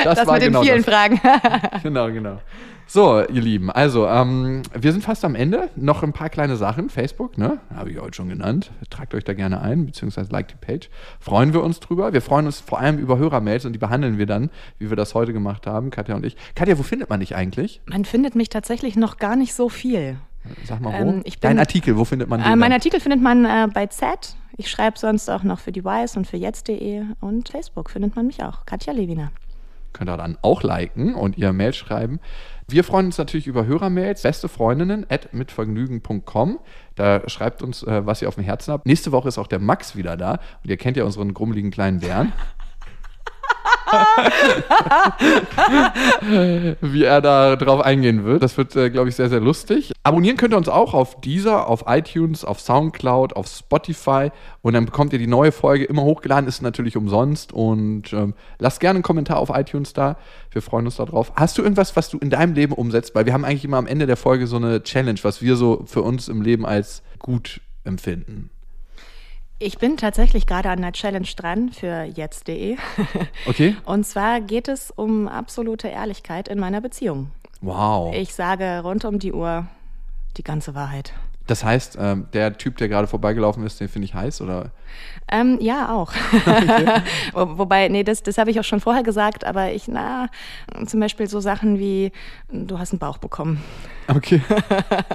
Das, 0.05 0.27
war 0.27 0.35
mit 0.35 0.43
den 0.43 0.49
genau 0.53 0.63
vielen 0.63 0.83
das. 0.83 0.87
Fragen. 0.87 1.21
Genau, 1.83 2.07
genau. 2.11 2.41
So, 2.87 3.21
ihr 3.21 3.41
Lieben, 3.41 3.71
also 3.71 4.09
ähm, 4.09 4.63
wir 4.77 4.91
sind 4.91 5.05
fast 5.05 5.25
am 5.25 5.37
Ende. 5.37 5.69
Noch 5.77 6.03
ein 6.03 6.13
paar 6.13 6.29
kleine 6.29 6.57
Sachen. 6.57 6.89
Facebook, 6.91 7.39
ne? 7.39 7.59
Habe 7.73 7.91
ich 7.93 8.01
heute 8.01 8.17
schon 8.17 8.29
genannt. 8.29 8.73
Tragt 8.91 9.15
euch 9.15 9.23
da 9.23 9.33
gerne 9.35 9.61
ein, 9.61 9.87
beziehungsweise 9.87 10.33
like 10.33 10.49
die 10.49 10.57
Page. 10.57 10.91
Freuen 11.21 11.53
wir 11.53 11.63
uns 11.63 11.79
drüber. 11.79 12.13
Wir 12.13 12.21
freuen 12.21 12.47
uns 12.47 12.59
vor 12.59 12.81
allem 12.81 12.99
über 12.99 13.17
Hörermails 13.19 13.65
und 13.65 13.75
die 13.75 13.79
behandeln 13.79 14.19
wir 14.19 14.27
dann, 14.27 14.51
wie 14.81 14.91
wir 14.91 14.97
das 14.97 15.15
heute 15.15 15.33
gemacht 15.33 15.69
haben, 15.69 15.91
Katja 15.91 16.17
und 16.17 16.27
ich. 16.27 16.37
Katja, 16.57 16.77
wo 16.79 16.83
findet 16.83 17.09
man 17.11 17.21
dich 17.21 17.37
eigentlich? 17.37 17.81
Man 17.87 18.05
findet 18.05 18.35
mich 18.35 18.49
tatsächlich 18.49 18.97
noch 18.97 19.19
gar 19.19 19.37
nicht 19.37 19.55
so 19.55 19.69
viel. 19.69 20.17
Sag 20.65 20.81
mal 20.81 20.93
wo. 20.95 21.11
Ähm, 21.11 21.21
ich 21.25 21.39
bin- 21.39 21.49
Dein 21.51 21.59
Artikel, 21.61 21.97
wo 21.97 22.05
findet 22.05 22.29
man 22.29 22.41
den? 22.41 22.51
Äh, 22.53 22.57
mein? 22.57 22.73
Artikel 22.73 22.99
findet 22.99 23.23
man 23.23 23.45
äh, 23.45 23.69
bei 23.73 23.87
Z. 23.87 24.35
Ich 24.61 24.71
schreibe 24.71 24.99
sonst 24.99 25.31
auch 25.31 25.43
noch 25.43 25.59
für 25.59 25.73
die 25.73 25.87
Wise 25.87 26.19
und 26.19 26.27
für 26.27 26.37
jetzt.de 26.37 27.03
und 27.23 27.49
Facebook 27.49 27.89
findet 27.89 28.15
man 28.15 28.27
mich 28.27 28.45
auch. 28.45 28.67
Katja 28.67 28.93
Lewiner. 28.93 29.33
könnt 29.95 30.11
ihr 30.11 30.19
dann 30.19 30.37
auch 30.43 30.63
liken 30.63 31.15
und 31.15 31.39
ihr 31.39 31.55
Mail 31.55 31.73
schreiben. 31.73 32.21
Wir 32.69 32.85
freuen 32.85 33.07
uns 33.07 33.17
natürlich 33.17 33.47
über 33.47 33.65
Hörermails, 33.65 34.21
beste 34.21 34.51
Freundinnen 34.51 35.07
at 35.09 35.33
mitvergnügen.com. 35.33 36.59
Da 36.95 37.27
schreibt 37.27 37.63
uns, 37.63 37.83
äh, 37.85 38.05
was 38.05 38.21
ihr 38.21 38.29
auf 38.29 38.35
dem 38.35 38.45
Herzen 38.45 38.73
habt. 38.75 38.85
Nächste 38.85 39.13
Woche 39.13 39.29
ist 39.29 39.39
auch 39.39 39.47
der 39.47 39.61
Max 39.61 39.97
wieder 39.97 40.19
da 40.19 40.33
und 40.63 40.69
ihr 40.69 40.77
kennt 40.77 40.99
ja 40.99 41.05
unseren 41.05 41.33
grummeligen 41.33 41.71
kleinen 41.71 42.01
Bären. 42.01 42.35
Wie 46.81 47.05
er 47.05 47.21
da 47.21 47.57
drauf 47.57 47.81
eingehen 47.81 48.25
wird. 48.25 48.43
Das 48.43 48.57
wird, 48.57 48.75
äh, 48.77 48.91
glaube 48.91 49.09
ich, 49.09 49.17
sehr, 49.17 49.29
sehr 49.29 49.41
lustig. 49.41 49.93
Abonnieren 50.03 50.37
könnt 50.37 50.55
ihr 50.55 50.57
uns 50.57 50.69
auch 50.69 50.95
auf 50.95 51.21
Deezer, 51.21 51.67
auf 51.67 51.85
iTunes, 51.87 52.45
auf 52.45 52.61
Soundcloud, 52.61 53.35
auf 53.35 53.49
Spotify 53.49 54.31
und 54.63 54.75
dann 54.75 54.87
bekommt 54.87 55.13
ihr 55.13 55.19
die 55.19 55.27
neue 55.27 55.53
Folge 55.53 55.85
immer 55.85 56.03
hochgeladen, 56.03 56.49
ist 56.49 56.63
natürlich 56.63 56.97
umsonst 56.97 57.53
und 57.53 58.13
ähm, 58.13 58.35
lasst 58.59 58.81
gerne 58.81 58.99
einen 58.99 59.03
Kommentar 59.03 59.39
auf 59.39 59.51
iTunes 59.53 59.93
da. 59.93 60.17
Wir 60.51 60.63
freuen 60.63 60.87
uns 60.87 60.97
darauf. 60.97 61.33
Hast 61.37 61.59
du 61.59 61.63
irgendwas, 61.63 61.97
was 61.97 62.11
du 62.11 62.19
in 62.19 62.31
deinem 62.31 62.55
Leben 62.55 62.73
umsetzt? 62.73 63.15
Weil 63.15 63.27
wir 63.27 63.33
haben 63.33 63.45
eigentlich 63.45 63.65
immer 63.65 63.79
am 63.79 63.87
Ende 63.87 64.07
der 64.07 64.17
Folge 64.17 64.47
so 64.47 64.57
eine 64.57 64.83
Challenge, 64.83 65.19
was 65.23 65.43
wir 65.43 65.57
so 65.57 65.85
für 65.87 66.03
uns 66.03 66.29
im 66.29 66.43
Leben 66.43 66.67
als 66.67 67.03
gut 67.19 67.61
empfinden. 67.85 68.51
Ich 69.63 69.77
bin 69.77 69.99
tatsächlich 69.99 70.47
gerade 70.47 70.71
an 70.71 70.79
einer 70.79 70.93
Challenge 70.93 71.29
dran 71.37 71.71
für 71.71 72.05
jetzt.de. 72.05 72.77
Okay? 73.47 73.77
Und 73.85 74.05
zwar 74.07 74.41
geht 74.41 74.69
es 74.69 74.91
um 74.91 75.29
absolute 75.29 75.89
Ehrlichkeit 75.89 76.49
in 76.49 76.59
meiner 76.59 76.81
Beziehung. 76.81 77.31
Wow. 77.61 78.15
Ich 78.15 78.35
sage 78.35 78.81
rund 78.83 79.05
um 79.05 79.19
die 79.19 79.35
Uhr 79.35 79.67
die 80.39 80.43
ganze 80.43 80.75
Wahrheit. 80.75 81.13
Das 81.47 81.63
heißt, 81.63 81.99
ähm, 82.01 82.29
der 82.33 82.57
Typ, 82.57 82.79
der 82.79 82.89
gerade 82.89 83.07
vorbeigelaufen 83.07 83.63
ist, 83.67 83.81
den 83.81 83.89
finde 83.89 84.07
ich 84.07 84.15
heiß, 84.15 84.41
oder? 84.41 84.71
Ähm, 85.31 85.59
ja, 85.61 85.93
auch. 85.95 86.13
Wo- 87.35 87.59
Wobei, 87.59 87.89
nee, 87.89 88.03
das, 88.05 88.23
das 88.23 88.39
habe 88.39 88.51
ich 88.51 88.61
auch 88.61 88.65
schon 88.65 88.81
vorher 88.81 89.03
gesagt, 89.03 89.45
aber 89.45 89.73
ich, 89.73 89.89
na, 89.89 90.29
zum 90.87 91.01
Beispiel 91.01 91.29
so 91.29 91.41
Sachen 91.41 91.79
wie, 91.79 92.13
du 92.51 92.79
hast 92.79 92.93
einen 92.93 92.99
Bauch 93.01 93.19
bekommen. 93.19 93.63
Okay. 94.09 94.41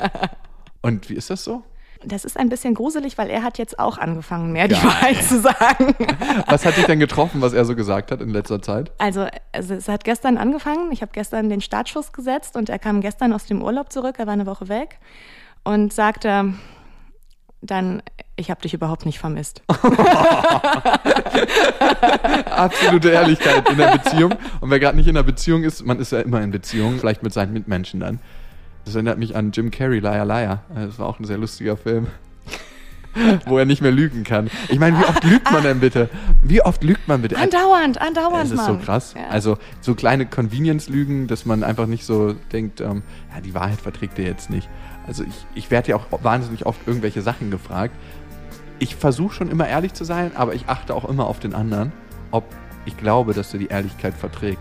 Und 0.84 1.10
wie 1.10 1.16
ist 1.16 1.30
das 1.32 1.44
so? 1.44 1.64
Das 2.08 2.24
ist 2.24 2.38
ein 2.38 2.50
bisschen 2.50 2.76
gruselig, 2.76 3.18
weil 3.18 3.30
er 3.30 3.44
hat 3.44 3.58
jetzt 3.58 3.80
auch 3.80 3.98
angefangen, 3.98 4.52
mehr 4.52 4.68
die 4.68 4.76
Geil. 4.76 4.84
Wahrheit 4.84 5.24
zu 5.24 5.42
sagen. 5.42 5.96
Was 6.48 6.66
hat 6.66 6.78
dich 6.78 6.86
denn 6.86 7.00
getroffen, 7.00 7.42
was 7.42 7.54
er 7.54 7.66
so 7.66 7.76
gesagt 7.76 8.12
hat 8.12 8.22
in 8.22 8.30
letzter 8.30 8.62
Zeit? 8.62 8.92
Also, 9.00 9.26
also 9.52 9.74
es 9.74 9.88
hat 9.88 10.04
gestern 10.04 10.38
angefangen. 10.38 10.92
Ich 10.92 11.02
habe 11.02 11.12
gestern 11.14 11.50
den 11.50 11.62
Startschuss 11.62 12.14
gesetzt 12.14 12.56
und 12.56 12.70
er 12.70 12.78
kam 12.80 13.02
gestern 13.02 13.34
aus 13.34 13.46
dem 13.46 13.64
Urlaub 13.64 13.92
zurück. 13.92 14.16
Er 14.20 14.28
war 14.28 14.34
eine 14.34 14.46
Woche 14.46 14.70
weg 14.70 15.00
und 15.64 15.94
sagte 15.94 16.54
dann, 17.62 18.04
ich 18.36 18.52
habe 18.52 18.62
dich 18.62 18.74
überhaupt 18.74 19.06
nicht 19.06 19.20
vermisst. 19.20 19.62
Absolute 22.52 23.10
Ehrlichkeit 23.10 23.70
in 23.70 23.78
der 23.78 23.98
Beziehung. 23.98 24.34
Und 24.60 24.70
wer 24.70 24.80
gerade 24.80 24.98
nicht 24.98 25.08
in 25.08 25.16
der 25.16 25.24
Beziehung 25.24 25.64
ist, 25.64 25.86
man 25.86 26.00
ist 26.00 26.12
ja 26.12 26.20
immer 26.20 26.42
in 26.42 26.52
Beziehung, 26.52 27.00
vielleicht 27.00 27.24
mit 27.24 27.34
seinen 27.34 27.54
Mitmenschen 27.54 28.02
dann. 28.02 28.20
Das 28.86 28.94
erinnert 28.96 29.18
mich 29.18 29.36
an 29.36 29.52
Jim 29.52 29.72
Carrey, 29.72 30.00
Liar 30.00 30.26
Liar. 30.26 30.64
Das 30.74 31.00
war 31.00 31.08
auch 31.08 31.20
ein 31.20 31.26
sehr 31.26 31.38
lustiger 31.38 31.76
Film. 31.76 32.08
Wo 33.46 33.58
er 33.58 33.66
nicht 33.66 33.82
mehr 33.82 33.92
lügen 33.92 34.24
kann. 34.24 34.50
Ich 34.68 34.78
meine, 34.78 35.00
wie 35.00 35.06
oft 35.06 35.24
lügt 35.24 35.52
man 35.52 35.64
denn 35.64 35.80
bitte? 35.80 36.10
Wie 36.44 36.62
oft 36.62 36.84
lügt 36.84 37.08
man 37.08 37.22
bitte? 37.22 37.38
Andauernd, 37.38 38.00
andauernd, 38.00 38.46
Es 38.46 38.52
ist 38.52 38.66
so 38.66 38.78
krass. 38.78 39.16
Ja. 39.18 39.30
Also 39.30 39.58
so 39.80 39.96
kleine 39.96 40.26
Convenience-Lügen, 40.26 41.28
dass 41.28 41.46
man 41.46 41.64
einfach 41.64 41.88
nicht 41.88 42.06
so 42.06 42.34
denkt, 42.52 42.82
ähm, 42.82 43.04
ja, 43.34 43.42
die 43.42 43.54
Wahrheit 43.54 43.80
verträgt 43.80 44.20
er 44.20 44.26
jetzt 44.26 44.50
nicht. 44.50 44.70
Also 45.08 45.24
ich, 45.24 45.46
ich 45.56 45.72
werde 45.72 45.92
ja 45.92 45.96
auch 45.96 46.08
wahnsinnig 46.24 46.66
oft 46.66 46.86
irgendwelche 46.86 47.22
Sachen 47.22 47.52
gefragt. 47.52 47.96
Ich 48.80 48.96
versuche 48.98 49.34
schon 49.34 49.50
immer 49.50 49.68
ehrlich 49.68 49.94
zu 49.94 50.04
sein, 50.04 50.36
aber 50.36 50.54
ich 50.54 50.68
achte 50.68 50.94
auch 50.94 51.08
immer 51.08 51.28
auf 51.28 51.40
den 51.40 51.56
anderen, 51.56 51.94
ob 52.32 52.44
ich 52.86 52.98
glaube, 52.98 53.34
dass 53.34 53.54
er 53.54 53.60
die 53.60 53.68
Ehrlichkeit 53.68 54.14
verträgt. 54.14 54.60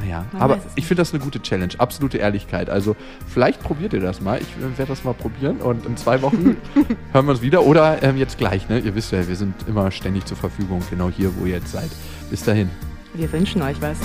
Naja, 0.00 0.24
Man 0.32 0.42
aber 0.42 0.58
ich 0.74 0.86
finde 0.86 1.02
das 1.02 1.12
eine 1.12 1.22
gute 1.22 1.40
Challenge, 1.40 1.72
absolute 1.78 2.18
Ehrlichkeit. 2.18 2.68
Also 2.68 2.96
vielleicht 3.26 3.62
probiert 3.62 3.92
ihr 3.92 4.00
das 4.00 4.20
mal. 4.20 4.40
Ich 4.40 4.48
äh, 4.56 4.78
werde 4.78 4.90
das 4.90 5.04
mal 5.04 5.14
probieren 5.14 5.58
und 5.58 5.86
in 5.86 5.96
zwei 5.96 6.22
Wochen 6.22 6.56
hören 7.12 7.26
wir 7.26 7.30
uns 7.30 7.42
wieder 7.42 7.64
oder 7.64 8.02
ähm, 8.02 8.16
jetzt 8.16 8.38
gleich. 8.38 8.68
Ne? 8.68 8.80
Ihr 8.80 8.94
wisst 8.94 9.12
ja, 9.12 9.26
wir 9.26 9.36
sind 9.36 9.54
immer 9.68 9.90
ständig 9.90 10.24
zur 10.26 10.36
Verfügung, 10.36 10.82
genau 10.90 11.10
hier, 11.10 11.30
wo 11.36 11.46
ihr 11.46 11.54
jetzt 11.54 11.72
seid. 11.72 11.90
Bis 12.30 12.42
dahin. 12.42 12.70
Wir 13.14 13.30
wünschen 13.32 13.62
euch 13.62 13.80
was. 13.80 13.98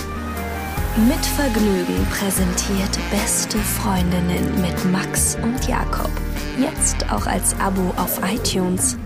Mit 1.08 1.26
Vergnügen 1.26 2.06
präsentiert 2.12 3.00
Beste 3.12 3.58
Freundinnen 3.58 4.62
mit 4.62 4.92
Max 4.92 5.38
und 5.42 5.68
Jakob. 5.68 6.12
Jetzt 6.60 7.10
auch 7.12 7.26
als 7.26 7.58
Abo 7.60 7.94
auf 7.96 8.20
iTunes. 8.24 8.98